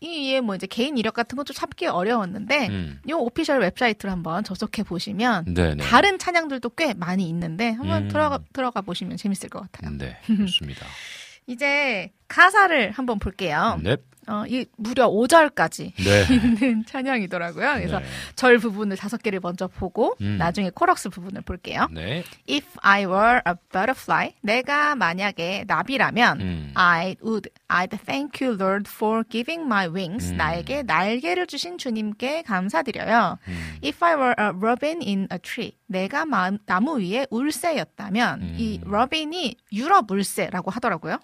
[0.00, 3.00] 이에 뭐 이제 개인 이력 같은 건좀 찾기 어려웠는데 음.
[3.08, 5.82] 이 official 웹사이트를 한번 접속해 보시면 네네.
[5.82, 8.08] 다른 찬양들도 꽤 많이 있는데 한번 음.
[8.08, 9.96] 들어가 들어가 보시면 재밌을 것 같아요.
[9.96, 10.86] 네, 좋습니다.
[11.48, 13.78] 이제 가사를 한번 볼게요.
[13.82, 13.96] 네.
[14.30, 16.26] 어, 이 무려 5절까지 네.
[16.60, 17.74] 있는 찬양이더라고요.
[17.76, 18.04] 그래서 네.
[18.36, 20.36] 절 부분을 다섯 개를 먼저 보고 음.
[20.36, 21.88] 나중에 코러스 부분을 볼게요.
[21.90, 22.22] 네.
[22.46, 26.70] If I were a butterfly, 내가 만약에 나비라면 음.
[26.74, 30.30] I would, I'd thank you, Lord, for giving my wings.
[30.30, 30.36] 음.
[30.36, 33.38] 나에게 날개를 주신 주님께 감사드려요.
[33.48, 33.76] 음.
[33.82, 38.54] If I were a robin in a tree, 내가 마- 나무 위에 울새였다면 음.
[38.58, 41.16] 이 robin이 유럽 울새라고 하더라고요.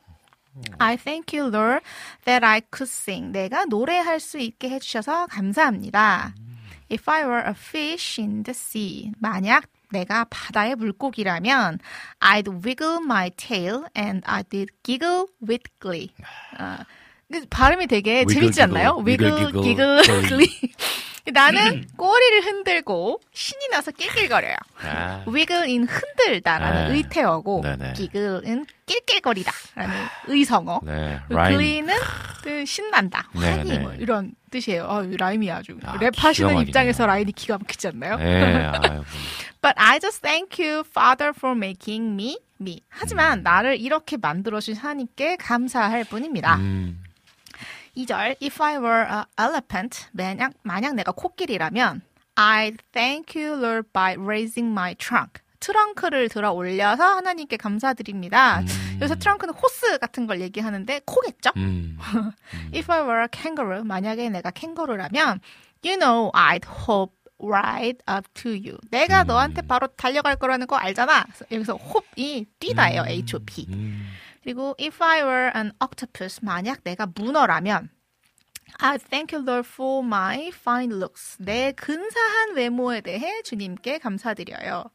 [0.78, 1.82] I thank you, Lord,
[2.24, 3.32] that I could sing.
[3.32, 6.34] 내가 노래할 수 있게 해주셔서 감사합니다.
[6.90, 11.78] If I were a fish in the sea, 만약 내가 바다의 물고기라면
[12.20, 16.12] I'd wiggle my tail and I did giggle with glee.
[16.58, 17.03] 아, 그
[17.50, 19.02] 발음이 되게 재밌지 않나요?
[19.04, 20.48] giggle, glee.
[21.32, 24.56] 나는 꼬리를 흔들고 신이 나서 낄낄거려요.
[24.82, 25.24] 아.
[25.26, 26.88] wiggle인 흔들다라는 아.
[26.88, 27.92] 의태어고 네네.
[27.94, 29.94] giggle은 낄낄거리다라는
[30.28, 30.80] 의성어.
[30.84, 31.20] 네.
[31.28, 33.78] 그그 신난다, 네, 환희 네.
[33.78, 34.84] 뭐 이런 뜻이에요.
[34.84, 36.68] 어, 이 라임이 아주 아, 랩하시는.
[36.68, 38.16] 입장에서 라임이 기가 막히지 않나요?
[38.16, 38.66] 네.
[38.66, 39.02] 아유.
[39.62, 42.80] But I just thank you, Father, for making me me.
[42.90, 46.56] 하지만 나를 이렇게 만들어 주신 하나님께 감사할 뿐입니다.
[46.56, 47.02] 음.
[47.96, 52.02] 2절 If I were a elephant, 만약, 만약 내가 코끼리라면
[52.36, 55.40] I'd thank you, Lord, by raising my trunk.
[55.60, 58.62] 트렁크를 들어 올려서 하나님께 감사드립니다.
[59.00, 61.50] 여기서 트렁크는 호스 같은 걸 얘기하는데 코겠죠?
[61.56, 61.96] 음.
[62.74, 65.40] If I were a kangaroo, 만약에 내가 캥거루라면
[65.84, 68.78] You know, I'd hop right up to you.
[68.90, 69.26] 내가 음.
[69.28, 71.26] 너한테 바로 달려갈 거라는 거 알잖아.
[71.50, 73.04] 여기서 hop이 뛰다예요.
[73.06, 73.66] H-O-P.
[73.70, 74.06] 음.
[74.44, 77.88] 그리고 if I were an octopus, 만약 내가 문어라면
[78.78, 81.38] I thank you, Lord, for my fine looks.
[81.40, 84.90] 내 근사한 외모에 대해 주님께 감사드려요.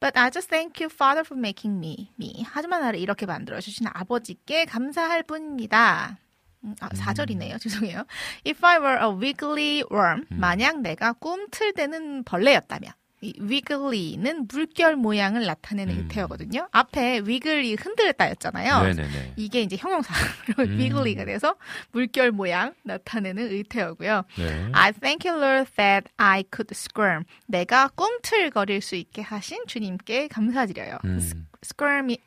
[0.00, 2.44] But I just thank you, Father, for making me, me.
[2.48, 6.18] 하지만 나를 이렇게 만들어 주신 아버지께 감사할 뿐입니다.
[6.64, 7.60] 음, 아, 4절이네요.
[7.60, 8.04] 죄송해요.
[8.44, 12.92] If I were a wiggly worm, 만약 내가 꿈틀대는 벌레였다면.
[13.24, 16.00] 이 wiggly는 물결 모양을 나타내는 음.
[16.00, 16.68] 의태어거든요.
[16.72, 18.82] 앞에 wiggly 흔들다였잖아요.
[18.82, 19.32] 네네네.
[19.36, 20.18] 이게 이제 형용사로
[20.58, 21.56] wiggly가 돼서
[21.92, 24.24] 물결 모양 나타내는 의태어고요.
[24.36, 24.68] 네.
[24.72, 27.24] I thank you, Lord, that I could squirm.
[27.46, 30.98] 내가 꿈틀거릴 수 있게 하신 주님께 감사드려요.
[31.06, 31.46] 음.
[31.64, 32.18] squirm이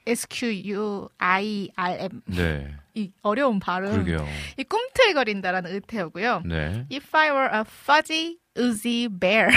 [1.17, 2.21] S-Q-U-I-R-M.
[2.25, 2.73] 네.
[2.95, 3.91] 이 어려운 발음.
[3.91, 4.27] 그러게요.
[4.57, 6.41] 이 꿈틀거린다라는 의태어고요.
[6.45, 6.87] 네.
[6.91, 9.49] If I were a fuzzy, oozy bear.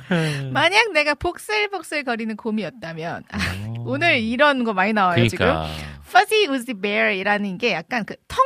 [0.52, 3.24] 만약 내가 복슬복슬 거리는 곰이었다면.
[3.30, 3.38] 아,
[3.84, 5.46] 오늘 이런 거 많이 나와요, 지금.
[5.46, 5.70] 그러니까.
[6.06, 8.38] fuzzy wuzzy bear이라는 게 약간 그 텅,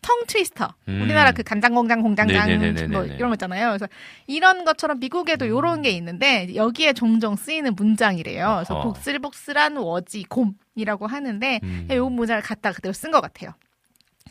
[0.00, 0.74] 텅 트위스터.
[0.88, 1.02] 음.
[1.02, 2.86] 우리나라 그 간장공장 공장장 네네네네네네.
[2.88, 3.68] 뭐 이런 거 있잖아요.
[3.68, 3.88] 그래서
[4.26, 8.62] 이런 것처럼 미국에도 이런 게 있는데 여기에 종종 쓰이는 문장이래요.
[8.64, 8.82] 그래서.
[8.82, 11.88] 복슬복슬한 워지 곰이라고 하는데 음.
[11.90, 13.52] 이 문장을 갖다 그대로 쓴 것 같아요.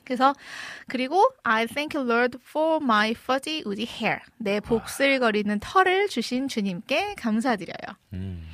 [0.07, 0.33] 그래서
[0.87, 4.21] 그리고 I thank you Lord for my fuzzy wuzzy hair.
[4.37, 7.97] 내 복슬거리는 털을 주신 주님께 감사드려요.
[8.13, 8.47] 음.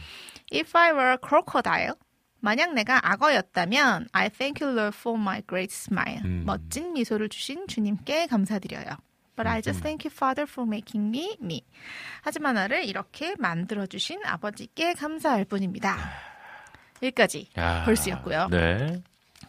[0.52, 1.94] If I were a crocodile,
[2.40, 6.22] 만약 내가 악어였다면 I thank you Lord for my great smile.
[6.26, 6.44] 음.
[6.46, 8.98] 멋진 미소를 주신 주님께 감사드려요.
[9.36, 9.62] But I 음.
[9.62, 11.62] just thank you, Father, for making me me.
[12.22, 15.98] 하지만 나를 이렇게 만들어 주신 아버지께 감사할 뿐입니다.
[17.02, 17.84] 여기까지 야.
[17.86, 18.48] 벌스였고요.
[18.50, 19.04] 네.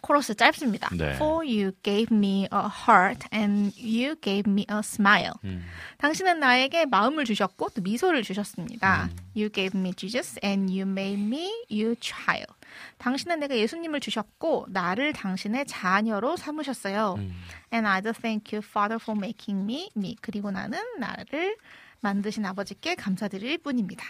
[0.05, 0.89] 코러스 짧습니다.
[0.95, 1.15] 네.
[1.15, 5.33] For you gave me a heart and you gave me a smile.
[5.43, 5.65] 음.
[5.97, 9.05] 당신은 나에게 마음을 주셨고 또 미소를 주셨습니다.
[9.05, 9.17] 음.
[9.35, 12.53] You gave me Jesus and you made me your child.
[12.99, 17.15] 당신은 내가 예수님을 주셨고 나를 당신의 자녀로 삼으셨어요.
[17.17, 17.33] 음.
[17.73, 20.17] And I just thank you, Father, for making me me.
[20.21, 21.57] 그리고 나는 나를
[22.01, 24.05] 만드신 아버지께 감사드릴 뿐입니다.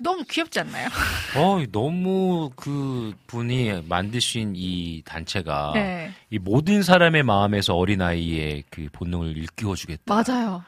[0.00, 0.88] 너무 귀엽지 않나요?
[1.38, 6.10] 어, 너무 그 분이 만드신 이 단체가 네.
[6.30, 10.02] 이 모든 사람의 마음에서 어린 아이의 그 본능을 일깨워 주겠다.
[10.12, 10.64] 맞아요.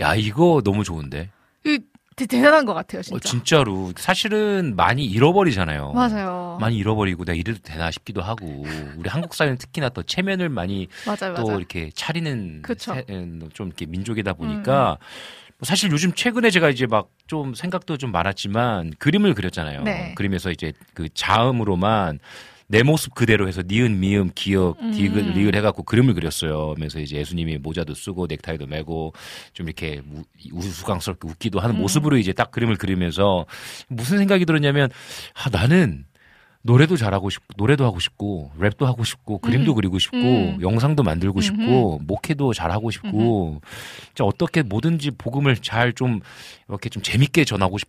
[0.00, 1.30] 야, 이거 너무 좋은데.
[1.64, 1.78] 이
[2.16, 3.16] 대- 대단한 것 같아요, 진짜.
[3.16, 3.92] 어, 진짜로.
[3.96, 5.92] 사실은 많이 잃어버리잖아요.
[5.92, 6.58] 맞아요.
[6.60, 8.64] 많이 잃어버리고 내가 이래도 되나 싶기도 하고
[8.96, 11.58] 우리 한국 사회는 특히나 또 체면을 많이 맞아요, 또 맞아요.
[11.58, 12.62] 이렇게 차리는.
[12.68, 14.98] 음, 세- 음, 좀 이렇게 민족이다 보니까 뭐
[15.64, 19.82] 사실 요즘 최근에 제가 이제 막 좀 생각도 좀 많았지만 그림을 그렸잖아요.
[19.82, 20.12] 네.
[20.14, 22.18] 그림에서 이제 그 자음으로만
[22.66, 24.92] 내 모습 그대로 해서 니은 미음 기역 음.
[24.92, 26.68] 디귿 리을 해갖고 그림을 그렸어요.
[26.74, 29.14] 그러면서 이제 예수님이 모자도 쓰고 넥타이도 매고
[29.54, 31.80] 좀 이렇게 우- 우스꽝스럽게 웃기도 하는 음.
[31.80, 33.46] 모습으로 이제 딱 그림을 그리면서
[33.88, 34.90] 무슨 생각이 들었냐면
[35.32, 36.04] 아 나는
[36.66, 39.74] 노래도 잘하고 싶고 노래도 하고 싶고 랩도 하고 싶고 그림도 음.
[39.76, 40.58] 그리고 싶고 음.
[40.62, 43.60] 영상도 만들고 싶고 목회도 잘하고 싶고
[44.06, 46.20] 진짜 어떻게 뭐든지 복음을 잘 좀
[46.68, 47.80] 이렇게 좀 재밌게 전하고 네.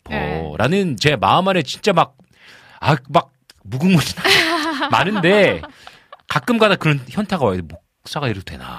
[0.49, 2.17] 싶어라는 제 마음 안에 진짜 막
[2.81, 3.31] 아 막
[3.63, 4.15] 무궁무진
[4.91, 5.61] 많은데
[6.27, 7.61] 가끔가다 그런 현타가 와요.
[8.03, 8.77] 목사가 이래도 되나?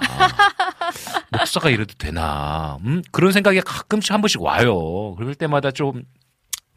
[1.32, 2.78] 목사가 이래도 되나?
[2.84, 3.02] 음?
[3.10, 5.14] 그런 생각이 가끔씩 한 번씩 와요.
[5.16, 6.04] 그럴 때마다 좀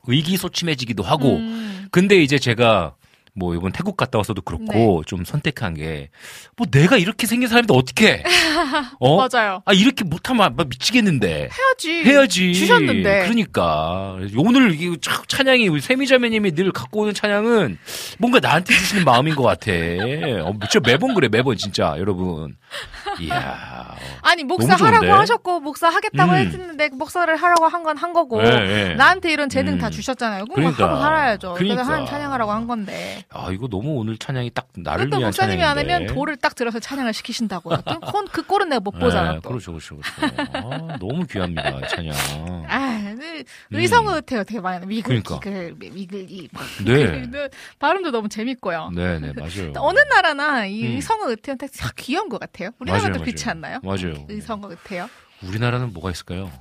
[0.07, 1.35] 의기소침해지기도 하고.
[1.35, 1.87] 음.
[1.91, 2.95] 근데 이제 제가
[3.39, 6.09] 뭐 이번 태국 갔다 와서도 그렇고 좀 선택한 게
[6.57, 8.21] 뭐 내가 이렇게 생긴 사람인데 어떻게
[8.99, 9.15] 어?
[9.15, 9.61] 맞아요.
[9.65, 12.03] 아 이렇게 못하면 막 미치겠는데 해야지.
[12.03, 13.21] 해야지 주셨는데.
[13.23, 17.77] 그러니까 오늘 이 차- 찬양이 우리 세미자매님이 늘 갖고 오는 찬양은
[18.17, 22.55] 뭔가 나한테 주시는 마음인 것 같아 어, 진짜 매번 그래 매번 진짜 여러분
[23.19, 24.97] 이야 아니 목사 너무 좋은데?
[24.97, 26.37] 하라고 하셨고 목사 하겠다고 음.
[26.37, 28.95] 했는데 목사를 하라고 한건한 거고 네, 네.
[28.95, 29.77] 나한테 이런 재능 음.
[29.79, 30.45] 다 주셨잖아요.
[30.45, 30.89] 그럼 그러니까.
[30.89, 31.53] 하고 살아야죠.
[31.53, 31.75] 그러니까.
[31.75, 33.23] 그래서 하나님 찬양하라고 한 건데.
[33.29, 36.55] 아 이거 너무 오늘 찬양이 딱 나를 또 위한 목사님이 찬양인데 안 하면 돌을 딱
[36.55, 37.81] 들어서 찬양을 시키신다고요.
[37.85, 39.33] 또 그건 그 꼴은 내가 못 보잖아.
[39.33, 39.49] 네, 또.
[39.49, 40.45] 그렇죠, 그렇죠, 그렇죠.
[40.53, 42.13] 아, 너무 귀합니다, 찬양.
[42.69, 44.85] 아, 그 의성의태요 대박.
[44.85, 45.39] 미글 그러니까.
[45.39, 46.63] 기글 미글이 막.
[46.85, 47.21] 네.
[47.29, 48.91] 그 발음도 너무 재밌고요.
[48.93, 49.73] 네, 네, 맞아요.
[49.77, 50.95] 어느 나라나 이 음.
[50.95, 52.58] 의성의 의태는 다 귀여운 것 같아요.
[52.65, 53.23] 맞아요, 우리나라도 맞아요.
[53.23, 53.79] 그렇지 않나요?
[53.83, 54.25] 맞아요.
[54.29, 55.09] 의성의 의태요.
[55.43, 56.51] 우리나라는 뭐가 있을까요?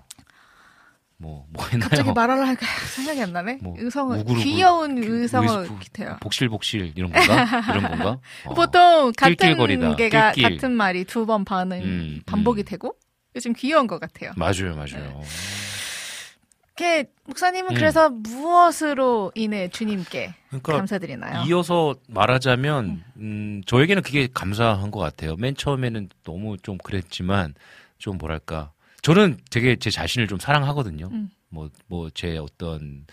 [1.20, 1.89] 뭐, 뭐가 있나요?
[1.89, 2.65] 갑자기 말하려 하니까
[2.95, 3.59] 생각이 안 나네.
[3.61, 6.16] 뭐, 의성의 우글우글, 귀여운 그, 의스- 의태요.
[6.20, 7.45] 복실복실 이런 건가?
[7.73, 8.20] 이런 건가?
[8.47, 8.55] 어.
[8.55, 10.57] 보통 같은 낄낄거리다, 개가 낄낄.
[10.57, 12.65] 같은 말이 두 번 반응 음, 반복이 음.
[12.65, 12.95] 되고
[13.35, 14.31] 요즘 귀여운 것 같아요.
[14.37, 15.20] 맞아요, 맞아요.
[16.79, 17.75] 이렇게 목사님은 음.
[17.75, 21.45] 그래서 무엇으로 인해 주님께 그러니까 감사드리나요?
[21.47, 25.35] 이어서 말하자면, 음, 저에게는 그게 감사한 것 같아요.
[25.37, 27.55] 맨 처음에는 너무 좀 그랬지만,
[27.99, 28.71] 좀 뭐랄까.
[29.03, 31.09] 저는 되게 제 자신을 좀 사랑하거든요.
[31.13, 31.31] 음.
[31.49, 33.07] 뭐, 뭐, 제 어떤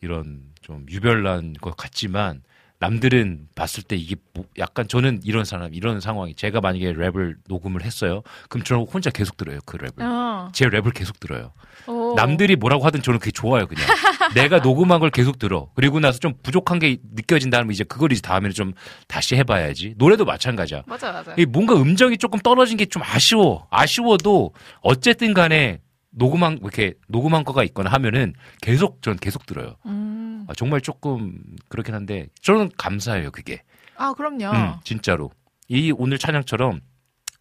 [0.00, 2.42] 이런 좀 유별난 것 같지만,
[2.80, 7.82] 남들은 봤을 때 이게 뭐 약간 저는 이런 사람, 이런 상황이, 제가 만약에 랩을 녹음을
[7.84, 8.22] 했어요.
[8.48, 10.00] 그럼 저는 혼자 계속 들어요, 그 랩을.
[10.02, 10.50] 어.
[10.54, 11.52] 제 랩을 계속 들어요.
[11.86, 12.14] 오.
[12.16, 13.84] 남들이 뭐라고 하든 저는 그게 좋아요, 그냥.
[14.34, 15.68] 내가 녹음한 걸 계속 들어.
[15.74, 18.72] 그리고 나서 좀 부족한 게 느껴진다면 이제 그걸 이제 다음에는 좀
[19.08, 19.94] 다시 해봐야지.
[19.98, 20.82] 노래도 마찬가지야.
[20.86, 21.34] 맞아 맞아.
[21.36, 23.68] 이 뭔가 음정이 조금 떨어진 게 좀 아쉬워.
[23.70, 25.80] 아쉬워도 어쨌든 간에
[26.12, 28.32] 녹음한, 이렇게 녹음한 거가 있거나 하면은
[28.62, 29.76] 계속, 전 계속 들어요.
[29.86, 30.19] 음.
[30.50, 33.62] 아, 정말 조금 그렇긴 한데 저는 감사해요, 그게.
[33.96, 34.46] 아 그럼요.
[34.50, 35.30] 음, 진짜로.
[35.68, 36.80] 이 오늘 찬양처럼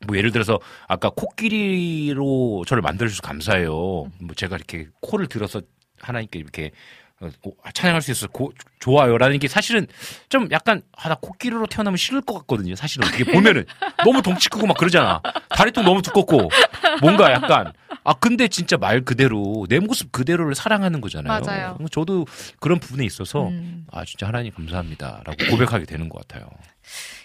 [0.06, 3.72] 뭐 예를 들어서 아까 코끼리로 저를 만들어주셔서 감사해요.
[3.72, 5.61] 뭐 제가 이렇게 코를 들어서
[5.99, 6.72] 하나님께 이렇게
[7.74, 9.88] 찬양할 수 있어서 고, 좋아요라는 게 사실은
[10.30, 12.76] 좀 약간 아, 나 코끼리로 태어나면 싫을 것 같거든요.
[12.76, 13.66] 사실은 그게 보면은
[14.06, 15.22] 너무 덩치 크고 막 그러잖아.
[15.50, 16.50] 다리통 너무 두껍고
[17.02, 17.74] 뭔가 약간
[18.04, 21.41] 아 근데 진짜 말 그대로 내 모습 그대로를 사랑하는 거잖아요.
[21.41, 21.78] 맞아요.
[21.91, 22.26] 저도
[22.60, 23.86] 그런 부분에 있어서 음.
[23.91, 26.50] 아 진짜 하나님 감사합니다라고 고백하게 되는 것 같아요.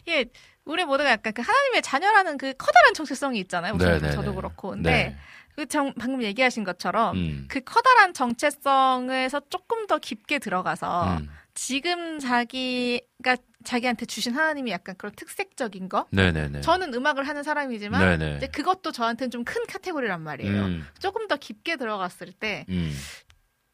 [0.09, 0.25] 예,
[0.65, 3.75] 우리 모두가 약간 그 하나님의 자녀라는 그 커다란 정체성이 있잖아요.
[3.75, 4.15] 우선 네네네.
[4.15, 4.71] 저도 그렇고.
[4.71, 5.17] 근데 네.
[5.57, 7.45] 그 정, 방금 얘기하신 것처럼 음.
[7.49, 11.29] 그 커다란 정체성에서 조금 더 깊게 들어가서 음.
[11.55, 16.07] 지금 자기가 자기한테 주신 하나님이 약간 그런 특색적인 거.
[16.11, 16.61] 네네네.
[16.63, 18.37] 저는 음악을 하는 사람이지만 네네.
[18.39, 20.53] 이제 그것도 저한테는 좀 큰 카테고리란 말이에요.
[20.65, 20.87] 음.
[20.99, 22.93] 조금 더 깊게 들어갔을 때 음.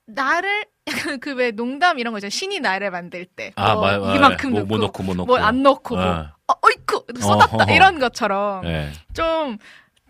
[0.07, 2.31] 나를 약간 그왜 농담 이런 거 있잖아요.
[2.31, 3.53] 신이 나를 만들 때.
[3.57, 5.27] 아, 뭐 마- 아, 이만큼 뭐, 넣고 뭐 넣고 뭐 넣고.
[5.27, 6.35] 뭐 안 넣고 뭐 아.
[6.49, 7.73] 어, 어이쿠 쏟았다 어허허.
[7.75, 8.93] 이런 것처럼 네.
[9.15, 9.57] 좀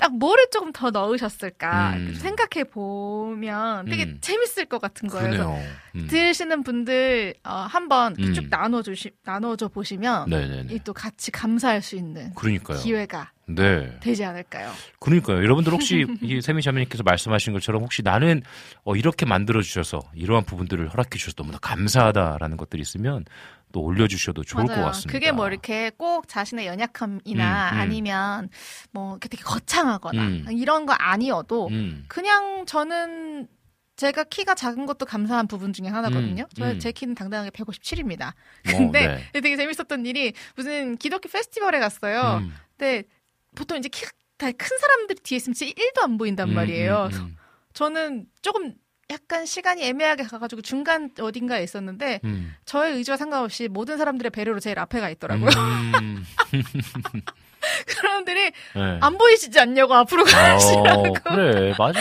[0.01, 2.15] 딱 뭐를 조금 더 넣으셨을까 음.
[2.15, 4.19] 생각해 보면 되게 음.
[4.23, 5.59] 재밌을 것 같은 거예요.
[5.95, 6.07] 음.
[6.09, 8.33] 들으시는 분들 어, 한번 음.
[8.33, 10.29] 쭉 나눠 주시 나눠줘 보시면.
[10.71, 12.79] 이 또 같이 감사할 수 있는 그러니까요.
[12.79, 13.95] 기회가 네.
[14.01, 14.71] 되지 않을까요?
[14.99, 15.39] 그러니까요.
[15.39, 18.41] 여러분들 혹시 이 세미 자매님께서 말씀하신 것처럼 혹시 나는
[18.85, 23.27] 어, 이렇게 만들어 주셔서 이러한 부분들을 허락해 주셔서 너무나 감사하다라는 것들이 있으면
[23.73, 25.13] 또 올려주셔도 좋을 것 같습니다.
[25.13, 27.81] 그게 뭐 이렇게 꼭 자신의 연약함이나 음, 음.
[27.81, 28.49] 아니면
[28.91, 30.47] 뭐 이렇게 되게 거창하거나 음.
[30.51, 32.05] 이런 거 아니어도 음.
[32.09, 33.49] 그냥 저는
[33.97, 36.45] 제가 키가 작은 것도 감사한 부분 중에 하나거든요.
[36.45, 36.79] 음, 저, 음.
[36.79, 38.29] 제 키는 당당하게 157입니다.
[38.29, 38.33] 어,
[38.65, 39.41] 근데 네.
[39.41, 42.41] 되게 재밌었던 일이 무슨 기독교 페스티벌에 갔어요.
[42.43, 42.55] 음.
[42.77, 43.05] 근데
[43.55, 47.11] 보통 이제 키가 다큰 사람들이 뒤에 있으면 진짜 1도 안 보인단 음, 말이에요.
[47.75, 48.75] 저는 조금
[49.11, 52.55] 약간 시간이 애매하게 가가지고 중간 어딘가에 있었는데 음.
[52.65, 55.49] 저의 의지와 상관없이 모든 사람들의 배려로 제일 앞에 가 있더라고요.
[56.01, 56.25] 음.
[57.87, 58.99] 그 사람들이 네.
[59.01, 61.09] 안 보이시지 않냐고 앞으로 가시라고.
[61.09, 62.01] 어, 그래, 맞아.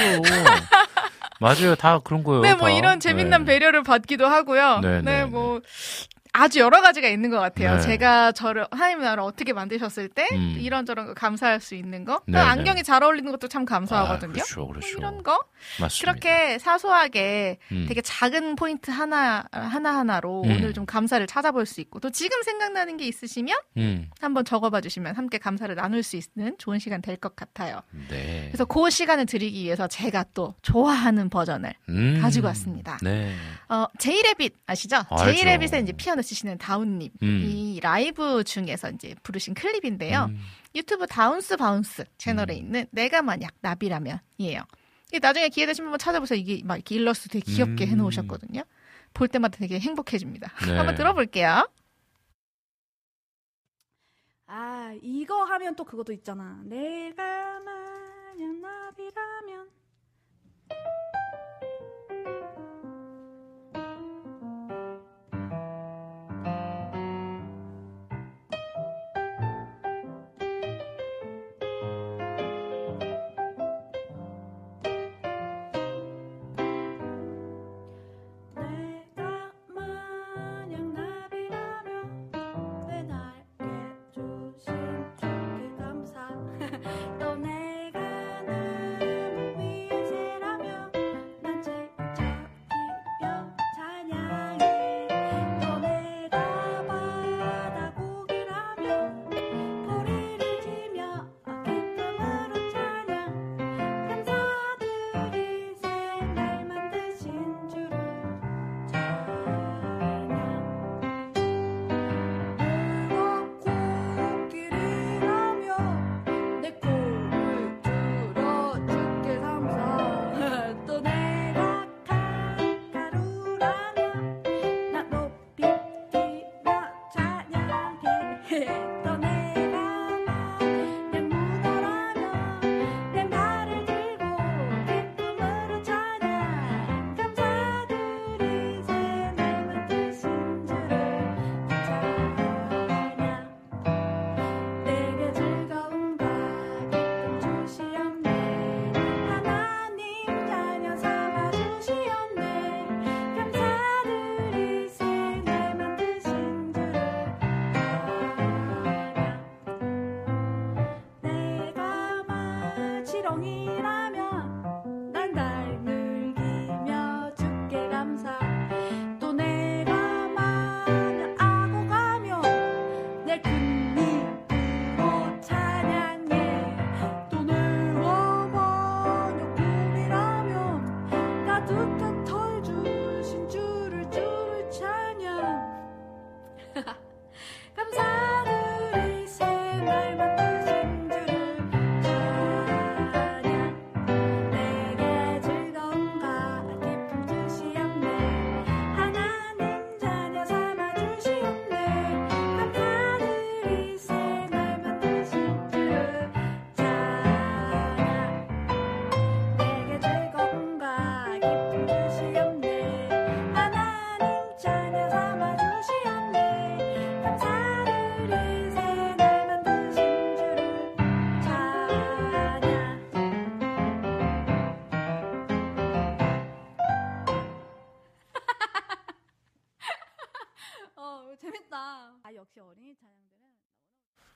[1.39, 1.75] 맞아요.
[1.75, 2.41] 다 그런 거예요.
[2.41, 2.73] 네, 뭐 다.
[2.73, 3.53] 이런 재밌는 네.
[3.53, 4.79] 배려를 받기도 하고요.
[4.81, 5.61] 네, 네, 네, 뭐
[6.39, 7.75] 아주 여러 가지가 있는 것 같아요.
[7.75, 7.81] 네.
[7.81, 10.57] 제가 저를 하나님 나라를 어떻게 만드셨을 때 음.
[10.59, 12.17] 이런저런 거 감사할 수 있는 거.
[12.19, 14.31] 또 네, 안경이 잘 어울리는 것도 참 감사하거든요.
[14.31, 14.97] 아, 그렇죠, 뭐 그렇죠.
[14.97, 15.39] 이런 거
[15.79, 16.11] 맞습니다.
[16.11, 17.85] 그렇게 사소하게 음.
[17.87, 20.49] 되게 작은 포인트 하나 하나 하나로 음.
[20.49, 24.09] 오늘 좀 감사를 찾아볼 수 있고 또 지금 생각나는 게 있으시면 음.
[24.19, 27.81] 한번 적어봐 주시면 함께 감사를 나눌 수 있는 좋은 시간 될 것 같아요.
[28.09, 28.45] 네.
[28.47, 32.19] 그래서 그 시간을 드리기 위해서 제가 또 좋아하는 버전을 음.
[32.21, 32.97] 가지고 왔습니다.
[33.01, 33.33] 네.
[33.67, 35.03] 어, 제이레빗 아시죠?
[35.09, 35.25] 알죠.
[35.25, 37.41] 제이레빗의 이제 피아노 치시는 다운님 음.
[37.43, 40.25] 이 라이브 중에서 이제 부르신 클립인데요.
[40.29, 40.39] 음.
[40.75, 44.61] 유튜브 다운스 바운스 채널에 있는 내가 만약 나비라면이에요.
[45.07, 46.39] 이게 나중에 기회 되시면 한번 찾아보세요.
[46.39, 47.89] 이게 막 이렇게 일러스트 되게 귀엽게 음.
[47.89, 48.61] 해놓으셨거든요.
[49.13, 50.53] 볼 때마다 되게 행복해집니다.
[50.67, 50.77] 네.
[50.77, 51.67] 한번 들어볼게요.
[54.45, 56.61] 아, 이거 하면 또 그것도 있잖아.
[56.63, 59.78] 내가 만약 나비라면.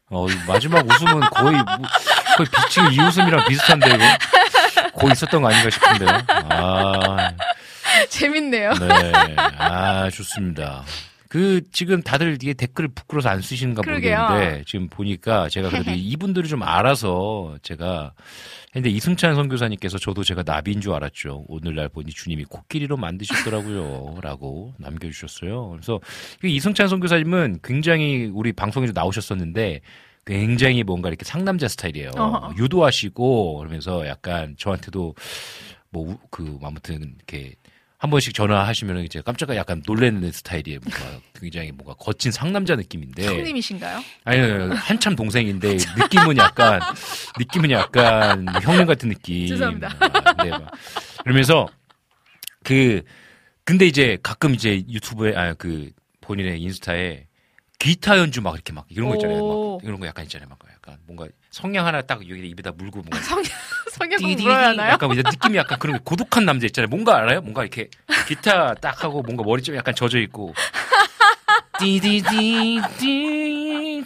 [0.10, 1.66] 어, 이 마지막 웃음은 거의, 뭐-
[2.38, 4.04] 거의 비치는 이 웃음이랑 비슷한데, 이거?
[4.96, 6.10] 거의 있었던 거 아닌가 싶은데요.
[6.50, 7.32] 아,
[8.10, 8.74] 재밌네요.
[8.74, 9.36] 네.
[9.58, 10.84] 아, 좋습니다.
[11.30, 14.22] 그, 지금 다들 이게 댓글을 부끄러워서 안 쓰시는가 그러게요.
[14.28, 18.12] 모르겠는데, 지금 보니까 제가 그래도 이분들을 좀 알아서 제가,
[18.74, 21.46] 근데 이승찬 선교사님께서 저도 제가 나비인 줄 알았죠.
[21.48, 24.18] 오늘날 보니 주님이 코끼리로 만드셨더라고요.
[24.24, 25.70] 라고 남겨주셨어요.
[25.70, 26.00] 그래서
[26.42, 29.82] 그 이승찬 선교사님은 굉장히 우리 방송에도 나오셨었는데,
[30.26, 32.12] 굉장히 뭔가 이렇게 상남자 스타일이에요.
[32.18, 32.56] 어허.
[32.58, 35.14] 유도하시고, 그러면서 약간 저한테도
[35.92, 37.54] 뭐, 우- 그, 아무튼 이렇게
[38.04, 40.82] 한 번씩 전화하시면 이제 깜짝이야 약간 놀래는 스타일이에요.
[40.84, 43.26] 뭔가 굉장히 뭔가 거친 상남자 느낌인데.
[43.26, 44.04] 형님이신가요?
[44.26, 46.82] 아니요, 한참 동생인데 느낌은 약간
[47.40, 49.48] 느낌은 약간 형님 같은 느낌.
[49.48, 49.96] 죄송합니다.
[50.02, 50.70] 아, 네, 막.
[51.24, 51.70] 그러면서
[52.66, 53.04] 그
[53.64, 57.26] 근데 이제 가끔 이제 유튜브에 아 그 본인의 인스타에
[57.80, 59.40] 기타 연주 막 이렇게 막 이런 거 있잖아요.
[59.40, 59.78] 오.
[59.78, 60.48] 막 이런 거 약간 있잖아요.
[60.50, 63.52] 막 약간 뭔가 성냥 하나 딱 여기 입에다 물고 뭔가 성냥
[63.92, 64.92] 성냥 꼭 띠디디 물어야 하나요?
[64.94, 66.88] 약간 이제 느낌이 약간 그런 거 고독한 남자 있잖아요.
[66.90, 67.42] 뭔가 알아요?
[67.42, 67.90] 뭔가 이렇게
[68.28, 70.54] 기타 딱 하고 뭔가 머리 좀 약간 젖어 있고
[71.80, 72.82] 띠디디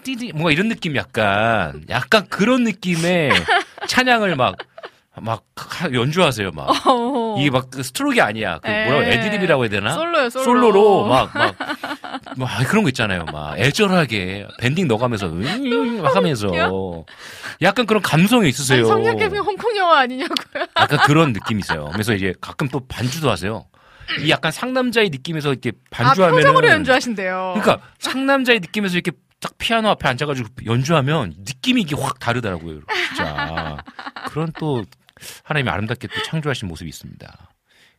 [0.03, 3.31] 띠디 뭔가 이런 느낌 약간 약간 그런 느낌의
[3.87, 4.57] 찬양을 막
[5.21, 5.43] 막
[5.93, 7.35] 연주하세요 막 어.
[7.39, 9.13] 이게 막 그 스트로크가 아니야 그 뭐라고 에.
[9.13, 10.43] 애드립이라고 해야 되나 솔로요, 솔로.
[10.45, 11.55] 솔로 로 막막
[12.37, 16.47] 막 그런 거 있잖아요 막 애절하게 밴딩 넣어가면서 으잉 막 하면서
[17.61, 20.65] 약간 그런 감성이 있으세요 깨면 홍콩 영화 아니냐고요?
[20.79, 21.89] 약간 그런 느낌이세요.
[21.91, 23.65] 그래서 이제 가끔 또 반주도 하세요.
[24.21, 27.55] 이 약간 상남자의 느낌에서 이렇게 아 반주하면 표정으로 연주하신대요.
[27.57, 32.79] 그러니까 상남자의 느낌에서 이렇게 딱 피아노 앞에 앉아가지고 연주하면 느낌이 이게 확 다르더라고요.
[33.09, 33.77] 진짜
[34.29, 34.83] 그런 또
[35.43, 37.53] 하나님이 아름답게 또 창조하신 모습이 있습니다.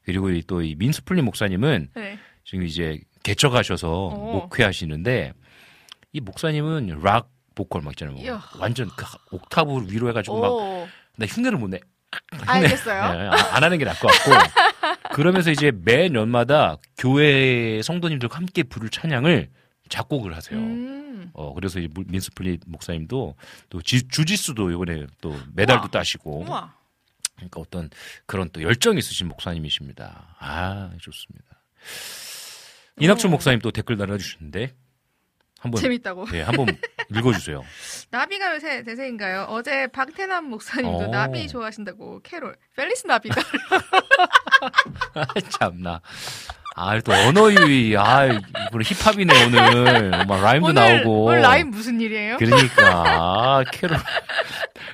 [0.04, 2.18] 그리고 또 이 민수풀리 목사님은 네.
[2.44, 4.32] 지금 이제 개척하셔서 어.
[4.32, 5.32] 목회하시는데
[6.12, 8.14] 이 목사님은 락 보컬 막 있잖아요.
[8.16, 8.42] 뭐 이야.
[8.58, 10.88] 완전 그 옥타브 위로 해가지고 막 오.
[11.16, 11.80] 나 흉내를 못 내.
[12.46, 13.12] 알겠어요.
[13.12, 14.30] 네, 안- 안 하는 게 나을 것 같고.
[15.12, 19.50] 그러면서 이제 매년마다 교회 성도님들과 함께 부를 찬양을
[19.90, 20.58] 작곡을 하세요.
[20.58, 21.30] 음.
[21.34, 23.34] 어, 그래서 이 물- 민스플리 목사님도
[23.68, 25.90] 또 지- 주짓수도 이번에 또 메달도 우와.
[25.90, 26.44] 따시고.
[26.46, 26.74] 우와.
[27.38, 27.88] 그러니까 어떤
[28.26, 30.36] 그런 또 열정이 있으신 목사님이십니다.
[30.38, 31.46] 아, 좋습니다.
[33.00, 34.74] 이낙준 목사님 또 댓글 달아주셨는데.
[35.60, 35.80] 한번.
[35.82, 36.26] 재밌다고.
[36.26, 36.66] 네, 한번
[37.10, 37.64] 읽어주세요.
[38.10, 39.46] 나비가 요새 대세인가요?
[39.48, 41.06] 어제 박태남 목사님도 어.
[41.08, 43.40] 나비 좋아하신다고 캐롤 펠리스 나비다.
[45.14, 45.26] 아,
[45.58, 46.00] 참나.
[46.80, 47.96] 아, 또 언어유희.
[47.96, 50.10] 아, 이번에 힙합이네, 오늘.
[50.26, 51.24] 막 rhyme도 오늘 나오고.
[51.24, 52.36] 오늘 rhyme 무슨 일이에요?
[52.36, 53.04] 그러니까.
[53.58, 53.98] 아, 캐롤.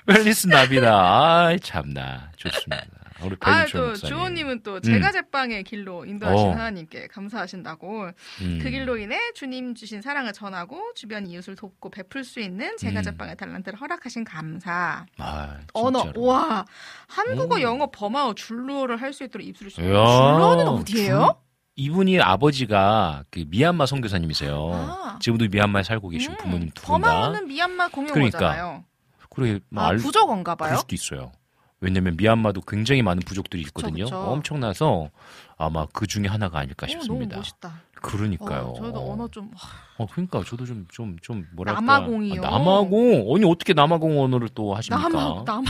[0.07, 0.89] Feliz Navidad.
[0.91, 2.31] 아, 참나.
[2.37, 2.85] 좋습니다.
[3.23, 3.95] 우리 아, 또.
[3.95, 4.83] 주호님은 또 음.
[4.83, 6.51] 제가 제빵의 길로 인도하신 어.
[6.53, 8.11] 하나님께 감사하신다고
[8.43, 8.59] 음.
[8.61, 13.03] 그 길로 인해 주님 주신 사랑을 전하고 주변 이웃을 돕고 베풀 수 있는 제가 음.
[13.03, 15.07] 제빵의 talent를 허락하신 감사.
[15.19, 16.13] 아, 언어.
[16.17, 16.67] 와
[17.09, 17.61] 한국어 오.
[17.63, 19.81] 영어 범아어 줄로를 할 수 있도록 입술을 써.
[19.81, 21.39] 이야, 줄로는 어디예요?
[21.77, 24.71] 줄- 이분이 아버지가 그 미얀마 선교사님이세요.
[24.73, 25.19] 아.
[25.21, 27.09] 지금도 미얀마에 살고 계신 부모님 두 분 다.
[27.11, 28.85] 범아어는 미얀마 공용어잖아요.
[29.31, 30.69] 그래, 뭐 아 알- 부족어인가 봐요.
[30.69, 31.33] 그럴 수도 있어요.
[31.81, 34.05] 왜냐면 미얀마도 굉장히 많은 부족들이 있거든요.
[34.05, 34.17] 그쵸.
[34.19, 35.11] 엄청나서
[35.59, 37.37] 아마 그 중에 하나가 아닐까 오, 너무 싶습니다.
[37.37, 37.83] 멋있다.
[37.97, 38.69] 그러니까요.
[38.69, 39.51] 어, 저도 언어 좀
[39.99, 42.43] 어, 그러니까 저도 좀 좀 좀 뭐랄까 남아공이요.
[42.45, 45.09] 아, 남아공 아니 어떻게 남아공 언어를 또 하십니까?
[45.09, 45.65] 남아 남아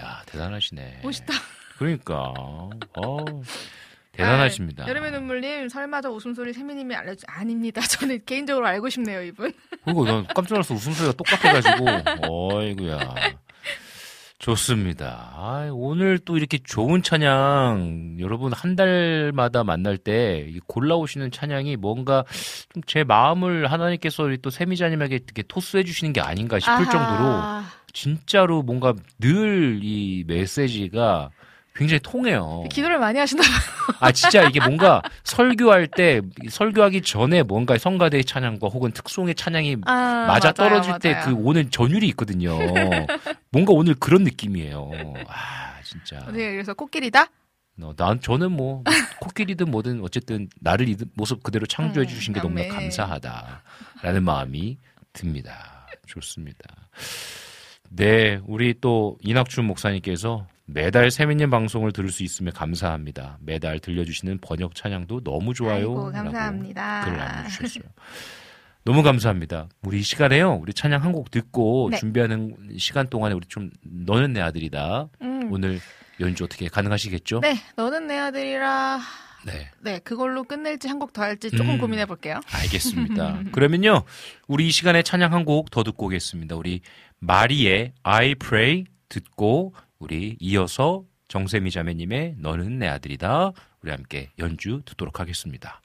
[0.00, 1.00] 야 대단하시네.
[1.02, 1.32] 멋있다.
[1.78, 2.32] 그러니까
[2.98, 3.24] 어
[4.12, 4.84] 대단하십니다.
[4.84, 7.80] 아, 여름의 눈물님 설마 저 웃음소리 세미님이 알려주 아닙니다.
[7.88, 9.52] 저는 개인적으로 알고 싶네요 이분.
[9.84, 11.86] 그리고 난 깜짝 놀라서 웃음소리가 똑같아가지고
[12.28, 13.14] 어이구야.
[14.38, 15.30] 좋습니다.
[15.36, 22.24] 아, 오늘 또 이렇게 좋은 찬양 여러분 한 달마다 만날 때이 골라오시는 찬양이 뭔가
[22.74, 26.90] 좀 제 마음을 하나님께서 또 세미자님에게 이렇게 토스해 주시는 게 아닌가 싶을 아하.
[26.90, 31.30] 정도로 진짜로 뭔가 늘 이 메시지가
[31.74, 32.64] 굉장히 통해요.
[32.70, 33.96] 기도를 많이 하시나 봐요.
[34.00, 40.26] 아 진짜 이게 뭔가 설교할 때 설교하기 전에 뭔가 성가대의 찬양과 혹은 특송의 찬양이 아,
[40.28, 41.18] 맞아 떨어질 때.
[41.24, 42.58] 그 오는 전율이 있거든요.
[43.50, 44.90] 뭔가 오늘 그런 느낌이에요.
[45.28, 46.18] 아 진짜.
[46.30, 47.26] 네, 그래서 코끼리다.
[47.80, 48.84] 어, 난 저는 뭐
[49.20, 52.68] 코끼리든 뭐든 어쨌든 나를 이 모습 그대로 창조해 음, 주신 게 너무나.
[52.74, 54.76] 감사하다라는 마음이
[55.14, 55.86] 듭니다.
[56.06, 56.60] 좋습니다.
[57.88, 63.38] 네, 우리 또 이낙준 목사님께서 매달 세미님 방송을 들을 수 있음에 감사합니다.
[63.40, 65.76] 매달 들려주시는 번역 찬양도 너무 좋아요.
[65.76, 67.04] 아이고, 감사합니다.
[67.04, 67.84] 글을 남겨주셨어요.
[68.84, 69.68] 너무 감사합니다.
[69.82, 70.54] 우리 이 시간에요.
[70.54, 71.98] 우리 찬양 한 곡 듣고 네.
[71.98, 75.08] 준비하는 시간 동안에 우리 좀 너는 내 아들이다.
[75.22, 75.52] 음.
[75.52, 75.78] 오늘
[76.20, 77.40] 연주 어떻게 가능하시겠죠?
[77.40, 79.00] 네, 너는 내 아들이라.
[79.44, 79.70] 네.
[79.82, 81.78] 네, 그걸로 끝낼지 한 곡 더 할지 조금 음.
[81.78, 82.40] 고민해 볼게요.
[82.52, 83.42] 알겠습니다.
[83.52, 84.02] 그러면요,
[84.48, 86.56] 우리 이 시간에 찬양 한 곡 더 듣고 오겠습니다.
[86.56, 86.80] 우리
[87.20, 93.52] 마리의 I Pray 듣고 우리 이어서 정세미 자매님의 너는 내 아들이다
[93.82, 95.80] 우리 함께 연주 듣도록 하겠습니다.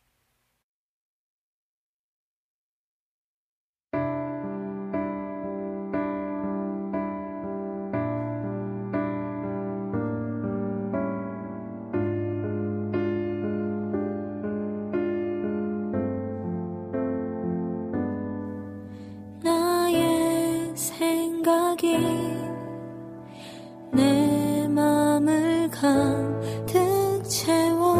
[25.79, 27.95] 가득 채워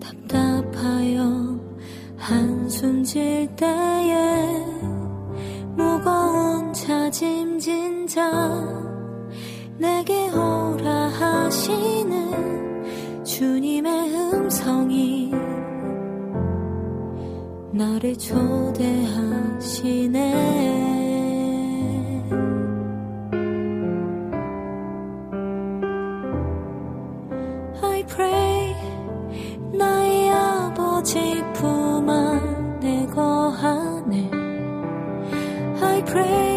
[0.00, 1.60] 답답하여
[2.16, 4.64] 한숨 질 때에
[5.76, 8.30] 무거운 자짐진자
[9.76, 12.32] 내게 오라 하시는
[13.22, 15.30] 주님의 음성이
[17.70, 18.86] 나를 초대하시네.
[36.16, 36.55] praise.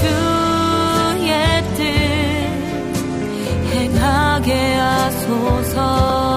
[0.00, 1.82] 주의 뜻
[3.72, 6.29] 행하게 하소서.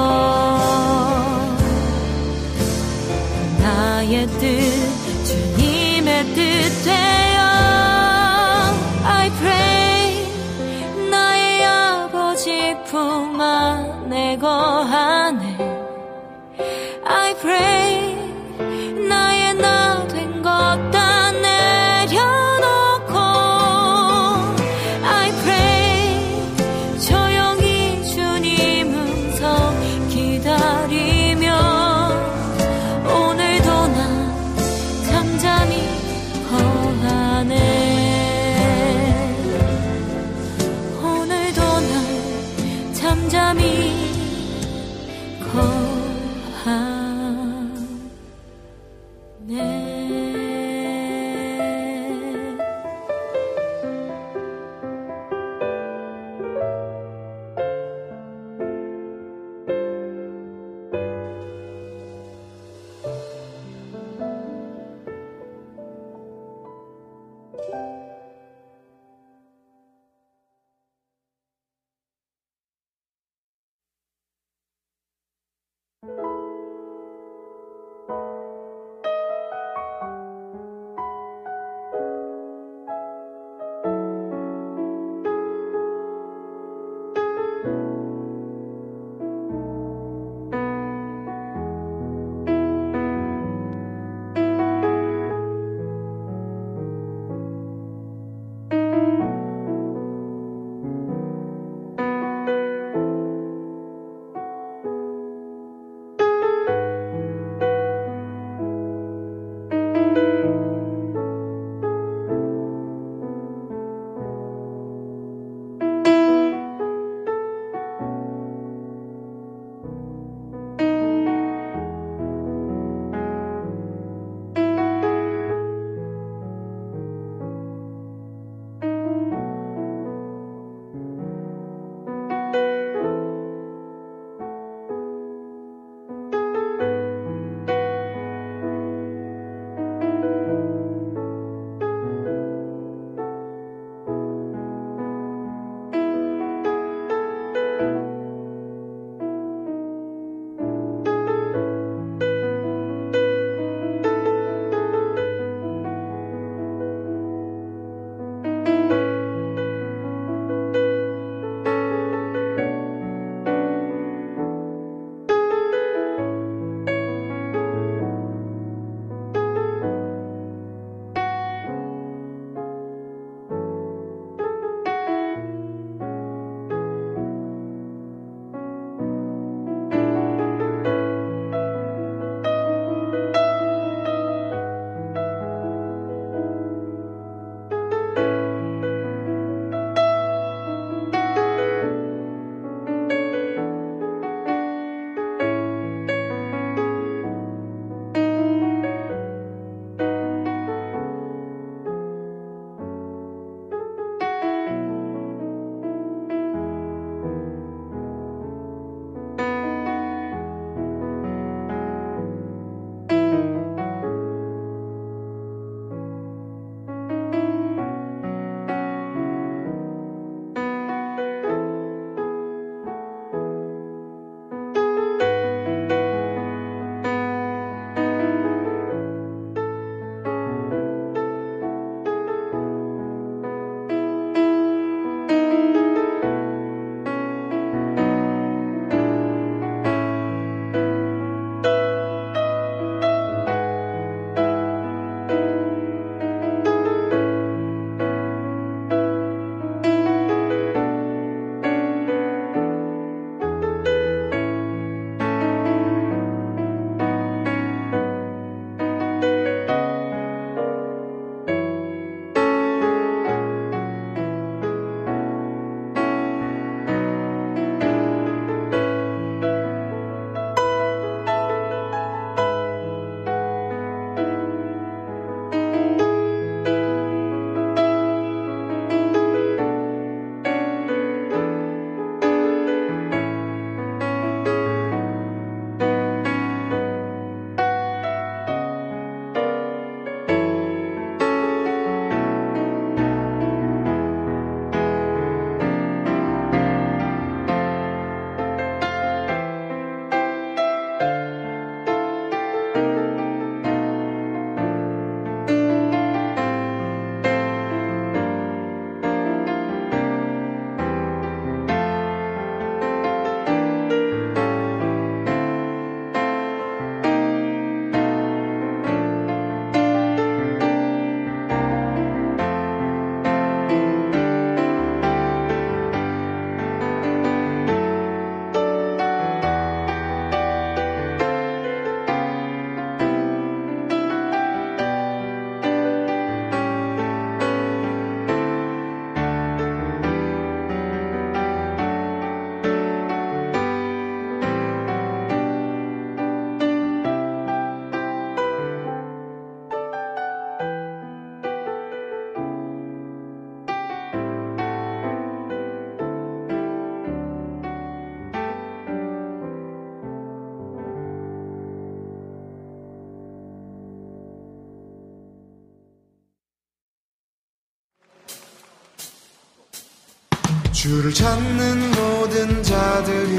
[370.83, 373.37] 주를 찾는 모든 자들이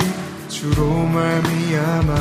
[0.49, 2.15] 주로 말미암아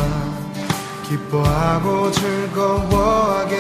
[1.08, 3.56] 기뻐하고 즐거워하게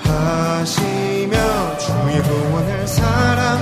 [0.00, 3.59] 하시며 주의 구원을 사랑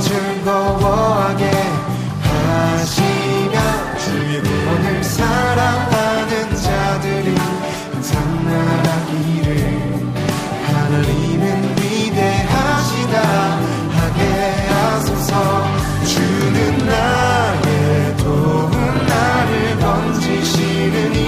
[0.00, 1.50] 즐거워하게
[2.22, 3.60] 하시며
[3.98, 7.34] 구원을 사랑하는 자들이
[7.92, 9.48] 항상 말하기를
[10.66, 13.14] 하나님은 위대하시다.
[13.90, 14.20] 하게
[14.72, 15.32] 하소서.
[16.06, 18.70] 주는 나의 도움
[19.06, 21.18] 나를 건지시느니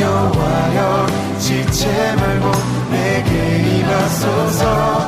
[0.00, 1.06] 여호와여
[1.38, 2.46] 지체 말고
[2.90, 3.32] 내게
[3.78, 4.99] 임하소서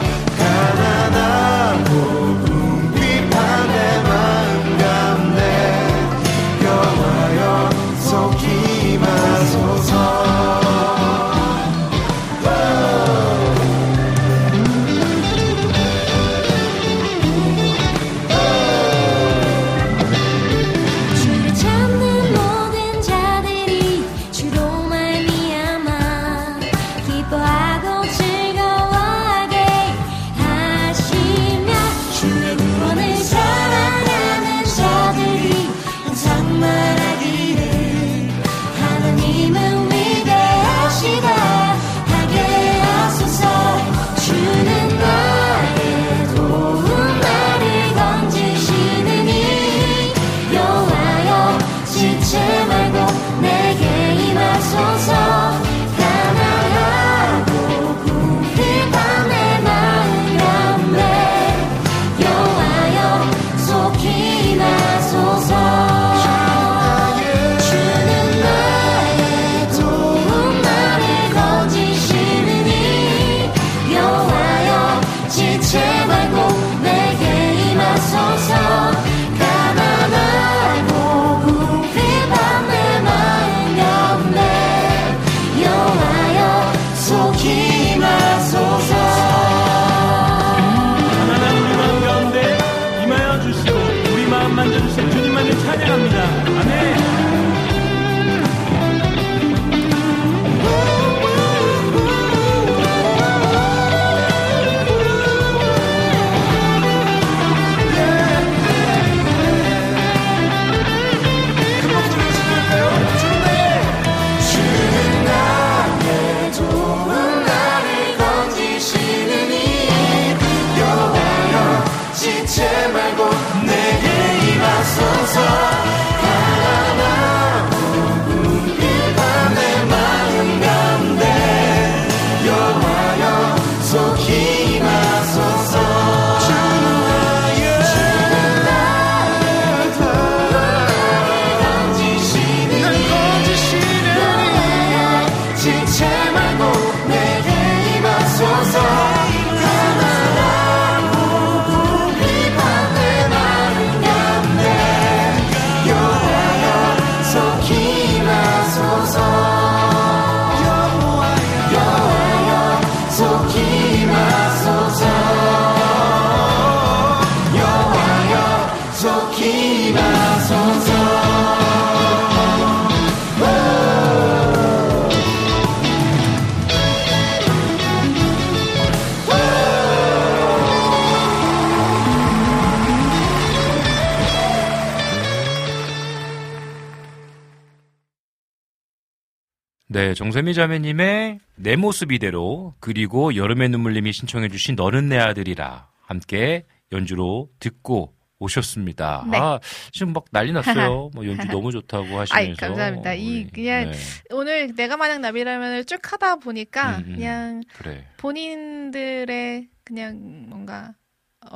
[190.13, 196.67] 네, 정세미 자매님의 내 모습 이대로 그리고 여름의 눈물님이 신청해 주신 너는 내 아들이라 함께
[196.93, 199.27] 연주로 듣고 오셨습니다.
[199.31, 199.39] 네.
[199.39, 199.59] 아
[199.91, 201.09] 지금 막 난리 났어요.
[201.17, 202.35] 뭐 연주 너무 좋다고 하시면서.
[202.35, 203.15] 아이 감사합니다.
[203.15, 203.99] 이 우리, 그냥 네,
[204.35, 207.15] 오늘 내가 만약 나비라면을 쭉 하다 보니까 음, 음.
[207.15, 208.05] 그냥 그래.
[208.19, 210.92] 본인들의 그냥 뭔가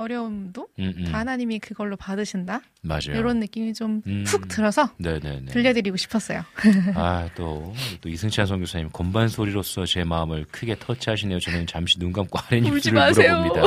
[0.06, 1.04] 어려움도 음, 음.
[1.04, 3.18] 다 하나님이 그걸로 받으신다 맞아요.
[3.18, 4.24] 이런 느낌이 좀훅 음.
[4.48, 5.46] 들어서 네네네.
[5.52, 6.42] 들려드리고 싶었어요.
[6.94, 11.40] 아, 또, 또 이승찬 선교사님, 건반 소리로서 제 마음을 크게 터치하시네요.
[11.40, 13.12] 저는 잠시 눈 감고 아랫입술을.
[13.12, 13.62] 물어봅니다.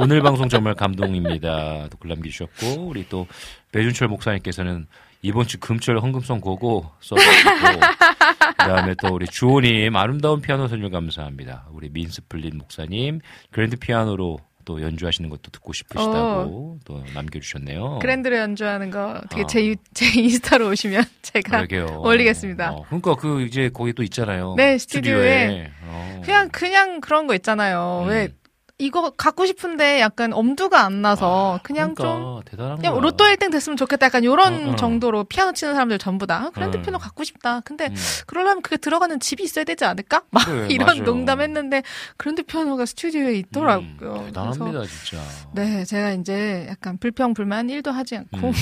[0.00, 1.88] 오늘 방송 정말 감동입니다.
[1.90, 3.26] 또 글 남기주셨고, 우리 또
[3.72, 4.86] 배준철 목사님께서는
[5.22, 11.66] 이번 주 금철 헌금성 고고 써주시고, 그 다음에 또 우리 주호님, 아름다운 피아노 선율 감사합니다.
[11.72, 13.20] 우리 민스플린 목사님,
[13.50, 14.38] 그랜드 피아노로
[14.68, 18.00] 또 연주하시는 것도 듣고 싶으시다고 또 남겨주셨네요.
[18.02, 19.46] 그랜드로 연주하는 거 되게 어.
[19.46, 22.02] 제, 유- 제 인스타로 오시면 제가 그러게요.
[22.02, 22.72] 올리겠습니다.
[22.72, 24.54] 어, 그러니까 그 이제 거기 또 있잖아요.
[24.58, 25.70] 네, 스튜디오에.
[25.84, 26.20] 어.
[26.22, 28.02] 그냥 그냥 그런 거 있잖아요.
[28.04, 28.10] 음.
[28.10, 28.28] 왜
[28.80, 33.00] 이거 갖고 싶은데 약간 엄두가 안 나서 그냥 좀 그러니까 대단한 그냥.
[33.00, 34.06] 로또 1등 됐으면 좋겠다.
[34.06, 34.76] 약간 요런 어, 어.
[34.76, 36.82] 정도로 피아노 치는 사람들 전부 다 아, 그랜드 음.
[36.82, 37.60] 피아노 갖고 싶다.
[37.64, 37.92] 근데
[38.28, 40.22] 그러려면 그게 들어가는 집이 있어야 되지 않을까?
[40.30, 41.02] 막 그래, 이런 맞아요.
[41.02, 41.82] 농담했는데
[42.16, 44.14] 그랜드 피아노가 스튜디오에 있더라고요.
[44.14, 45.22] 음, 대단합니다, 그래서 진짜.
[45.54, 48.52] 네, 제가 이제 약간 불평 불만 1도 하지 않고 음,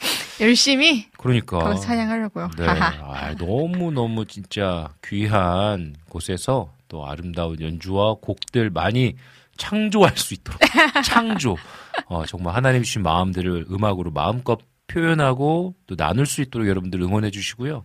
[0.40, 1.58] 열심히 그러니까.
[1.58, 2.50] 거기서 찬양하려고요.
[2.58, 2.66] 네.
[2.66, 9.14] 아, 너무 너무 진짜 귀한 곳에서 또 아름다운 연주와 곡들 많이
[9.56, 10.58] 창조할 수 있도록
[11.04, 11.56] 창조.
[12.06, 17.84] 어, 정말 하나님 주신 마음들을 음악으로 마음껏 표현하고 또 나눌 수 있도록 여러분들 응원해 주시고요.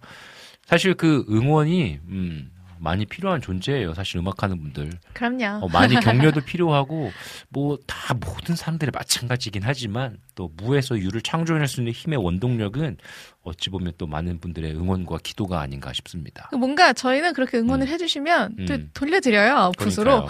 [0.65, 2.49] 사실 그 응원이 음,
[2.79, 3.93] 많이 필요한 존재예요.
[3.93, 4.91] 사실 음악하는 분들.
[5.13, 5.65] 그럼요.
[5.65, 7.11] 어, 많이 격려도 필요하고
[7.49, 12.97] 뭐 다 모든 사람들이 마찬가지긴 하지만 또 무에서 유를 창조해낼 수 있는 힘의 원동력은
[13.43, 16.49] 어찌 보면 또 많은 분들의 응원과 기도가 아닌가 싶습니다.
[16.51, 18.89] 뭔가 저희는 그렇게 응원을 해주시면 또 음.
[18.93, 19.71] 돌려드려요.
[19.77, 20.25] 그러니까요.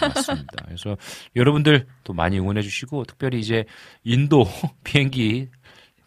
[0.00, 0.64] 맞습니다.
[0.66, 0.96] 그래서
[1.36, 3.64] 여러분들 또 많이 응원해 주시고 특별히 이제
[4.04, 4.44] 인도
[4.84, 5.48] 비행기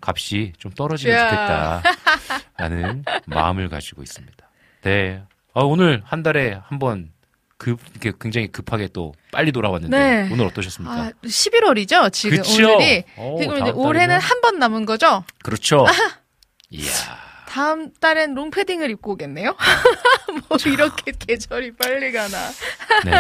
[0.01, 1.81] 값이 좀 떨어지면 야.
[2.57, 4.49] 좋겠다라는 마음을 가지고 있습니다.
[4.81, 5.23] 네.
[5.53, 7.11] 아, 오늘 한 달에 한번
[7.57, 10.29] 급, 이렇게 굉장히 급하게 또 빨리 돌아왔는데 네.
[10.31, 10.93] 오늘 어떠셨습니까?
[10.95, 12.73] 아, 11월이죠 지금 그쵸?
[12.75, 13.03] 오늘이.
[13.17, 14.19] 오, 그럼 이제 올해는?
[14.19, 15.23] 한 번 남은 거죠?
[15.43, 15.85] 그렇죠.
[16.71, 16.89] 이야.
[17.53, 19.55] 다음 달엔 롱패딩을 입고 오겠네요?
[20.49, 22.49] 뭐 이렇게 계절이 빨리 가나.
[23.05, 23.11] 네.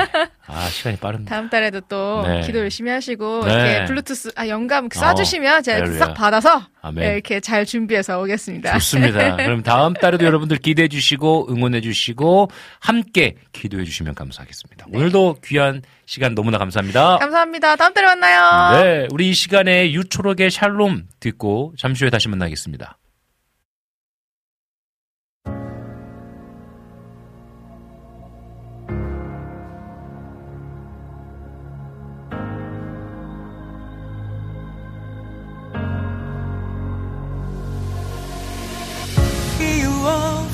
[0.47, 1.35] 아, 시간이 빠릅니다.
[1.35, 2.41] 다음 달에도 또 네.
[2.41, 3.53] 기도 열심히 하시고 네.
[3.53, 5.99] 이렇게 블루투스 아 영감 쏴주시면 제가 이렇게 할렐루야.
[5.99, 6.63] 싹 받아서.
[6.95, 8.73] 네, 이렇게 잘 준비해서 오겠습니다.
[8.73, 9.35] 좋습니다.
[9.45, 12.49] 그럼 다음 달에도 여러분들 기대해 주시고 응원해 주시고
[12.79, 14.87] 함께 기도해 주시면 감사하겠습니다.
[14.91, 17.19] 오늘도 귀한 시간 너무나 감사합니다.
[17.19, 17.75] 감사합니다.
[17.75, 18.81] 다음 달에 만나요.
[18.81, 22.97] 네, 우리 이 시간에 유초록의 샬롬 듣고 잠시 후에 다시 만나겠습니다.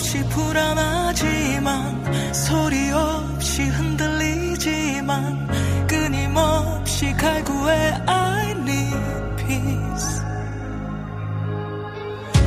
[0.10, 5.48] 없이 불안하지만 소리 없이 흔들리지만
[5.86, 8.98] 끊임없이 갈구해 I need
[9.38, 10.23] peace.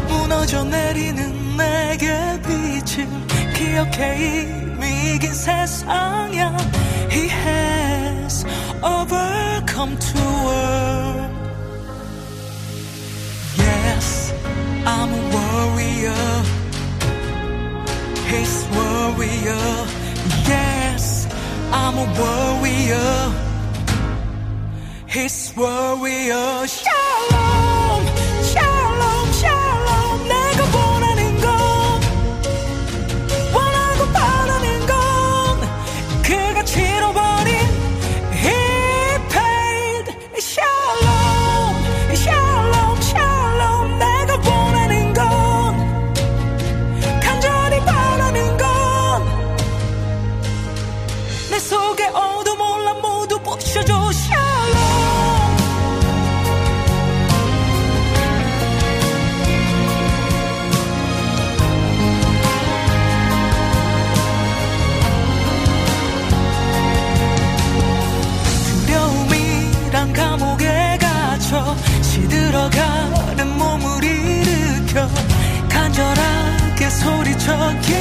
[0.09, 2.09] 무너져 내리는 내게
[2.43, 3.07] 빛을
[3.55, 6.57] 기억해 이미 이긴 세상이야.
[7.13, 8.45] He has
[8.83, 11.31] overcome the world
[13.57, 14.35] Yes,
[14.85, 16.62] I'm a warrior.
[18.33, 19.67] He's warrior.
[20.49, 21.29] Yes,
[21.71, 23.13] I'm a warrior.
[25.07, 26.67] He's warrior.
[26.67, 28.07] Shalom,
[77.45, 77.92] 척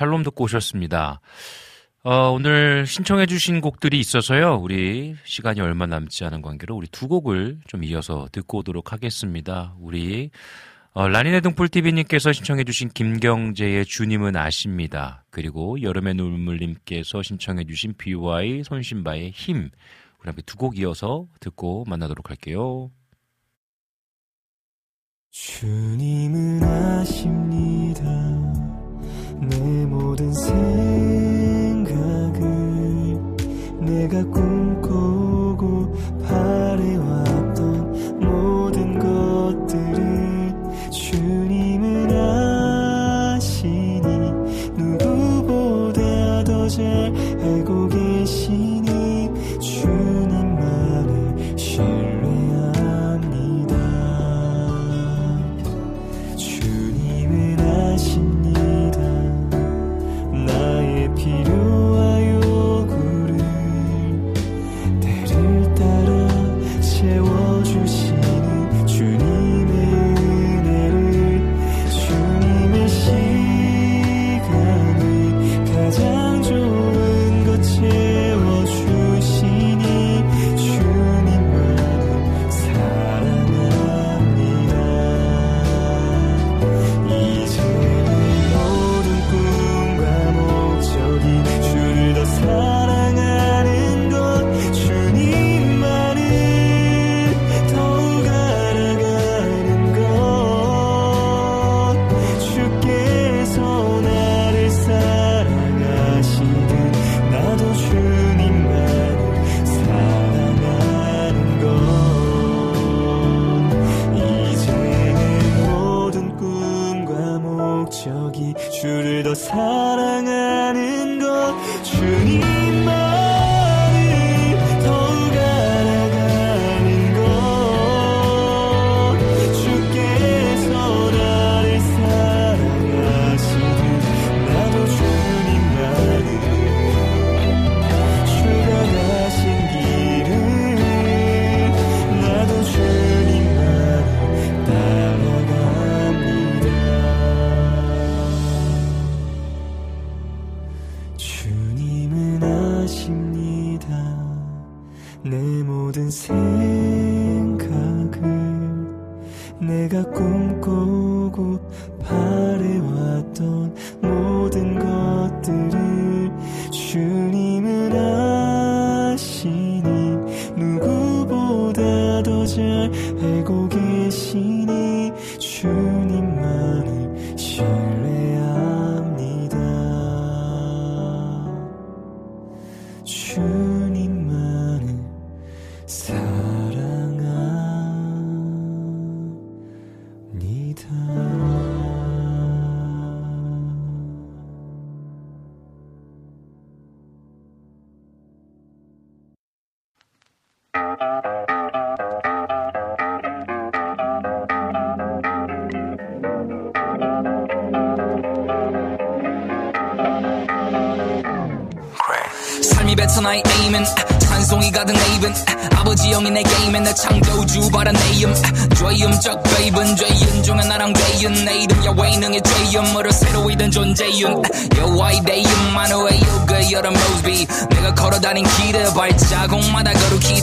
[0.00, 1.20] 샬롬 듣고 오셨습니다.
[2.02, 4.56] 어, 오늘 신청해주신 곡들이 있어서요.
[4.56, 9.74] 우리 시간이 얼마 남지 않은 관계로 우리 두 곡을 좀 이어서 듣고 오도록 하겠습니다.
[9.78, 10.30] 우리
[10.92, 15.24] 어, 라니네 등불TV님께서 신청해주신 김경재의 주님은 아십니다.
[15.28, 19.68] 그리고 여름의 눈물님께서 신청해주신 BY 손신바의 힘.
[20.20, 22.90] 우리 함께 두 곡 이어서 듣고 만나도록 할게요.
[25.30, 28.69] 주님은 아십니다
[29.40, 30.50] 내 모든 생각을
[33.80, 37.29] 내가 꿈꾸고 바래왔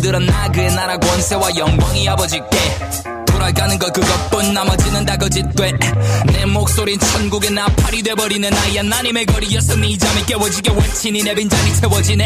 [0.08, 2.48] 거룩히들어 나 그의 나라 권세와 영광이 아버지께
[3.28, 5.74] 돌아가는 것 그것뿐 나머지는 다 거짓돼
[6.28, 12.26] 내 목소린 천국의 나팔이 돼버리는 나의 하나님의 거리에서 네 잠이 깨워지게 외치니 내 빈잔이 채워지네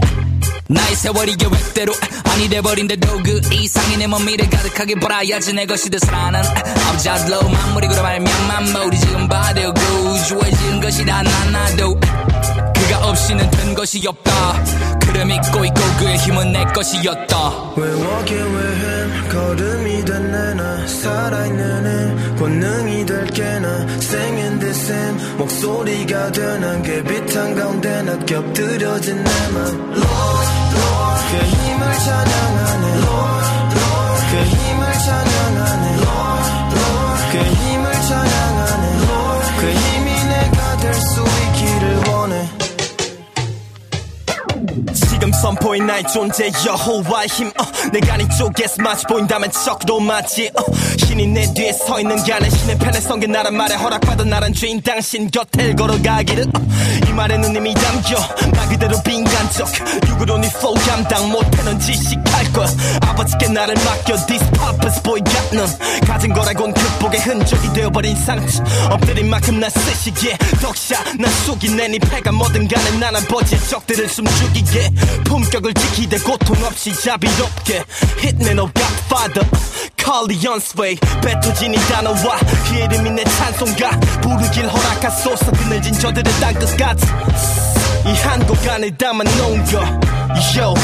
[0.68, 1.94] 나의 세월이 계획대로
[2.26, 6.46] 아니 돼버린데도 그 이상이 내 몸미를 가득하게 벌어야지 내 것이 되살아난
[6.88, 13.74] 아버지 아들로 만물이 그로 말미암아 모두 지금 봐도 구주어진 것이 다 나나도 그가 없이는 된
[13.74, 14.31] 것이 없다
[15.22, 17.74] 그를 믿고 있고 그의 힘은 내 것이었다.
[18.44, 23.68] with him 걸음이 된 내나 살아있는 힘 권능이 될 게 나
[24.02, 31.38] Singing this hymn 목소리가 되는 그 빛 한 가운데 나 겹들여진 내맘 Lord Lord 그
[31.38, 32.88] 힘을 찬양하네.
[32.98, 34.81] Lord Lord 그 힘을
[45.42, 50.62] 선포인 나의 존재 여호와의 힘 어, 내가 네 쪽에서 마치 보인다면 적도 맞지 어,
[50.98, 54.80] 신이 내 뒤에 서 있는 게 아니라 신의 편에 선게 나란 말에 허락받은 나란 죄인
[54.84, 56.62] 당신 곁을 걸어가기를 어,
[57.10, 58.20] 이 말에는 이미 담겨
[58.56, 59.68] 말 그대로 빈간적
[60.10, 62.68] 육으로 네 flow 감당 못하는 지식할 거야
[63.02, 66.06] 아버지께 나를 맡겨 This purpose boy got none.
[66.06, 68.64] 가진 거라곤 극복의 흔적이 되어버린 상처.
[68.92, 74.92] 엎드린 만큼 나 쓰시기에 덕샷 나 속이네 네 패가 뭐든 간에 난 아버지의 적들을 숨죽이게
[75.32, 77.86] 품격을 지키되 고통 없이 자비롭게
[78.20, 79.50] Hitman of Godfather
[79.98, 82.38] Call the unsway 뱉어진 이 단어와
[82.68, 85.52] 그 이름이 내 찬송가 부르길 허락하소서.
[85.52, 87.06] 그늘진 저들의 땅끝까지
[88.08, 90.21] 이한곡 안에 담아놓은 거
[90.55, 90.75] Yo,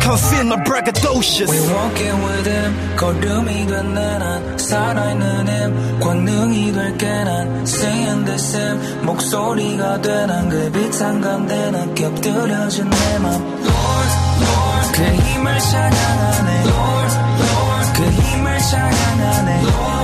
[0.00, 7.06] come feel my braggadocious We walking with him 걸음이 된 내난 살아있는 힘 권능이 될게
[7.24, 14.12] 난 Singing this hymn 목소리가 되는 그빛 한가운데 난 겹들여진 내맘 Lord,
[14.42, 19.95] Lord 그 힘을 찬양하네 Lord, Lord 그 힘을 찬양하네 Lord, Lord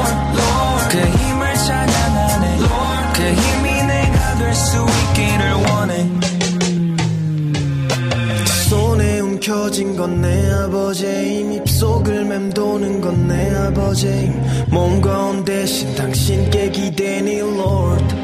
[9.44, 14.32] 켜진 건 내 아버지의 힘 입속을 맴도는 건 내 아버지의
[14.70, 18.23] 힘몸 가운데 신 당신께 기대니 Lord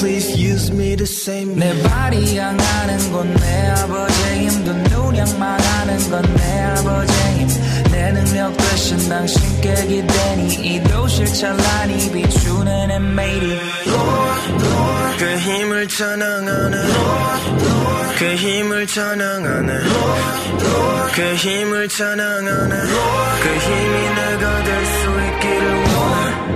[0.00, 6.22] Please use me the same 내 발이 향하는 건 내 아버지의 힘, 두눈 향망하는 건
[6.36, 7.48] 내 아버지의 힘.
[7.90, 10.54] 내 능력 대신 당신께 기대니.
[10.66, 13.46] 이 도시를 찬란히 비추는 엔메이디.
[13.46, 16.76] Lord, Lord 그 힘을 찬양하네.
[16.76, 19.72] Lord, Lord 그 힘을 찬양하네.
[19.72, 22.74] Lord, Lord 그 힘을 찬양하네.
[22.74, 26.53] Lord 그 힘이 내가 될 수 있기를 원해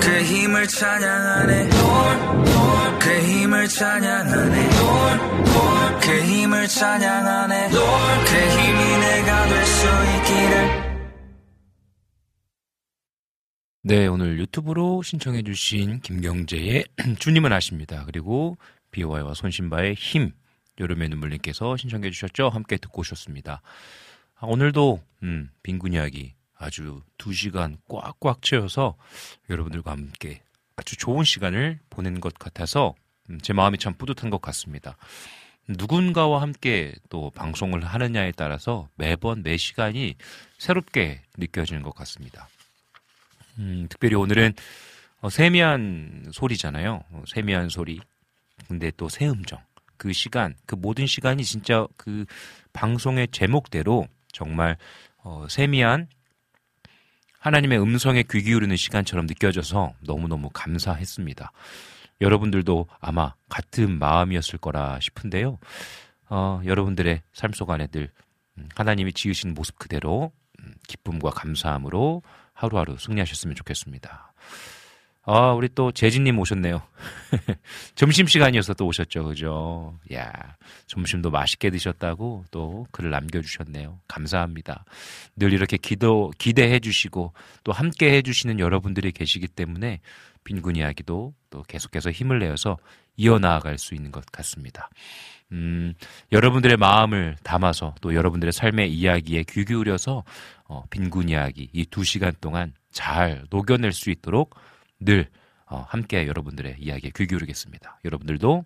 [0.00, 1.68] 그 힘을 찬양하네.
[3.00, 4.68] 그 힘을 찬양하네.
[6.00, 7.68] 그 힘을 찬양하네.
[7.70, 10.90] 그 힘이 내가 될 수 있기를.
[13.82, 16.84] 네, 오늘 유튜브로 신청해 주신 김경재의
[17.18, 18.04] 주님은 아십니다.
[18.04, 18.58] 그리고
[18.90, 20.32] 비와이와 손신바의 힘,
[20.78, 22.50] 여름의 눈물님께서 신청해 주셨죠?
[22.50, 23.62] 함께 듣고 오셨습니다.
[24.36, 28.96] 아, 오늘도, 음, 빈곤 이야기 아주 두 시간 꽉꽉 채워서
[29.48, 30.42] 여러분들과 함께
[30.76, 32.94] 아주 좋은 시간을 보낸 것 같아서
[33.30, 34.96] 음, 제 마음이 참 뿌듯한 것 같습니다.
[35.68, 40.16] 누군가와 함께 또 방송을 하느냐에 따라서 매번 매 시간이
[40.58, 42.48] 새롭게 느껴지는 것 같습니다.
[43.58, 44.52] 음, 특별히 오늘은
[45.22, 47.04] 어, 세미한 소리잖아요.
[47.10, 48.00] 어, 세미한 소리.
[48.68, 49.58] 근데 또 새음정.
[49.96, 52.24] 그 시간, 그 모든 시간이 진짜 그
[52.72, 54.76] 방송의 제목대로 정말
[55.22, 56.08] 어, 세미한
[57.40, 61.52] 하나님의 음성에 귀 기울이는 시간처럼 느껴져서 너무너무 감사했습니다.
[62.20, 65.58] 여러분들도 아마 같은 마음이었을 거라 싶은데요.
[66.28, 68.10] 어, 여러분들의 삶 속 안에 늘
[68.58, 72.22] 음, 하나님이 지으신 모습 그대로 음, 기쁨과 감사함으로
[72.52, 74.29] 하루하루 승리하셨으면 좋겠습니다.
[75.22, 76.82] 아, 우리 또 재진님 오셨네요.
[77.94, 79.24] 점심시간이어서 또 오셨죠.
[79.24, 79.98] 그죠?
[80.12, 80.56] 야
[80.86, 84.00] 점심도 맛있게 드셨다고 또 글을 남겨주셨네요.
[84.08, 84.84] 감사합니다.
[85.36, 87.34] 늘 이렇게 기도, 기대해 주시고
[87.64, 90.00] 또 함께 해 주시는 여러분들이 계시기 때문에
[90.42, 92.78] 빈곤 이야기도 또 계속해서 힘을 내어서
[93.16, 94.88] 이어나갈 수 있는 것 같습니다.
[95.52, 95.92] 음,
[96.32, 100.24] 여러분들의 마음을 담아서 또 여러분들의 삶의 이야기에 귀 기울여서
[100.64, 104.54] 어, 빈곤 이야기 이 두 시간 동안 잘 녹여낼 수 있도록
[105.00, 105.28] 늘
[105.66, 108.00] 어, 함께 여러분들의 이야기에 귀 기울이겠습니다.
[108.04, 108.64] 여러분들도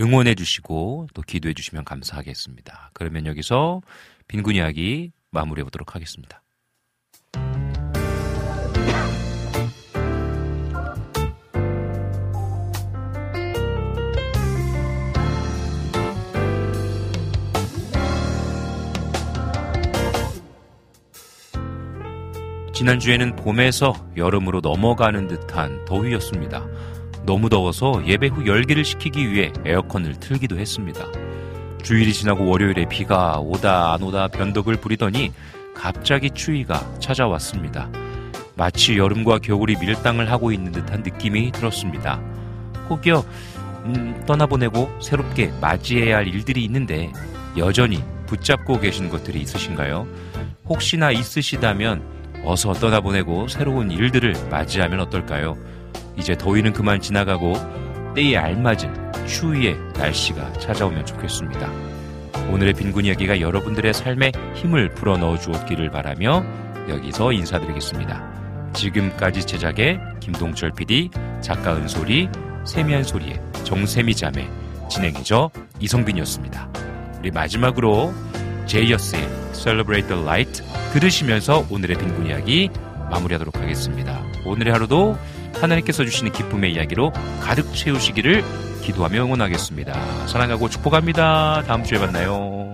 [0.00, 2.90] 응원해 주시고 또 기도해 주시면 감사하겠습니다.
[2.92, 3.82] 그러면 여기서
[4.28, 6.42] 빈곤 이야기 마무리해 보도록 하겠습니다.
[22.78, 26.64] 지난주에는 봄에서 여름으로 넘어가는 듯한 더위였습니다.
[27.26, 31.04] 너무 더워서 예배 후 열기를 식히기 위해 에어컨을 틀기도 했습니다.
[31.82, 35.32] 주일이 지나고 월요일에 비가 오다 안 오다 변덕을 부리더니
[35.74, 37.90] 갑자기 추위가 찾아왔습니다.
[38.54, 42.22] 마치 여름과 겨울이 밀당을 하고 있는 듯한 느낌이 들었습니다.
[42.88, 43.24] 혹여
[43.86, 47.10] 음, 떠나보내고 새롭게 맞이해야 할 일들이 있는데
[47.56, 50.06] 여전히 붙잡고 계신 것들이 있으신가요?
[50.68, 55.56] 혹시나 있으시다면 어서 떠나보내고 새로운 일들을 맞이하면 어떨까요?
[56.16, 57.54] 이제 더위는 그만 지나가고
[58.14, 61.70] 때에 알맞은 추위의 날씨가 찾아오면 좋겠습니다.
[62.50, 66.44] 오늘의 빈곤 이야기가 여러분들의 삶에 힘을 불어넣어 주었기를 바라며
[66.88, 68.72] 여기서 인사드리겠습니다.
[68.72, 71.10] 지금까지 제작의 김동철 PD,
[71.40, 72.28] 작가 은솔이,
[72.64, 74.48] 세미한 소리의 정세미 자매,
[74.88, 75.50] 진행해줘
[75.80, 76.68] 이성빈이었습니다.
[77.18, 78.12] 우리 마지막으로
[78.68, 80.62] 제이어스의 Celebrate the Light
[80.92, 82.70] 들으시면서 오늘의 빈곤 이야기
[83.10, 84.22] 마무리하도록 하겠습니다.
[84.44, 85.18] 오늘의 하루도
[85.54, 87.12] 하나님께서 주시는 기쁨의 이야기로
[87.42, 88.44] 가득 채우시기를
[88.82, 90.26] 기도하며 응원하겠습니다.
[90.28, 91.64] 사랑하고 축복합니다.
[91.66, 92.67] 다음 주에 만나요.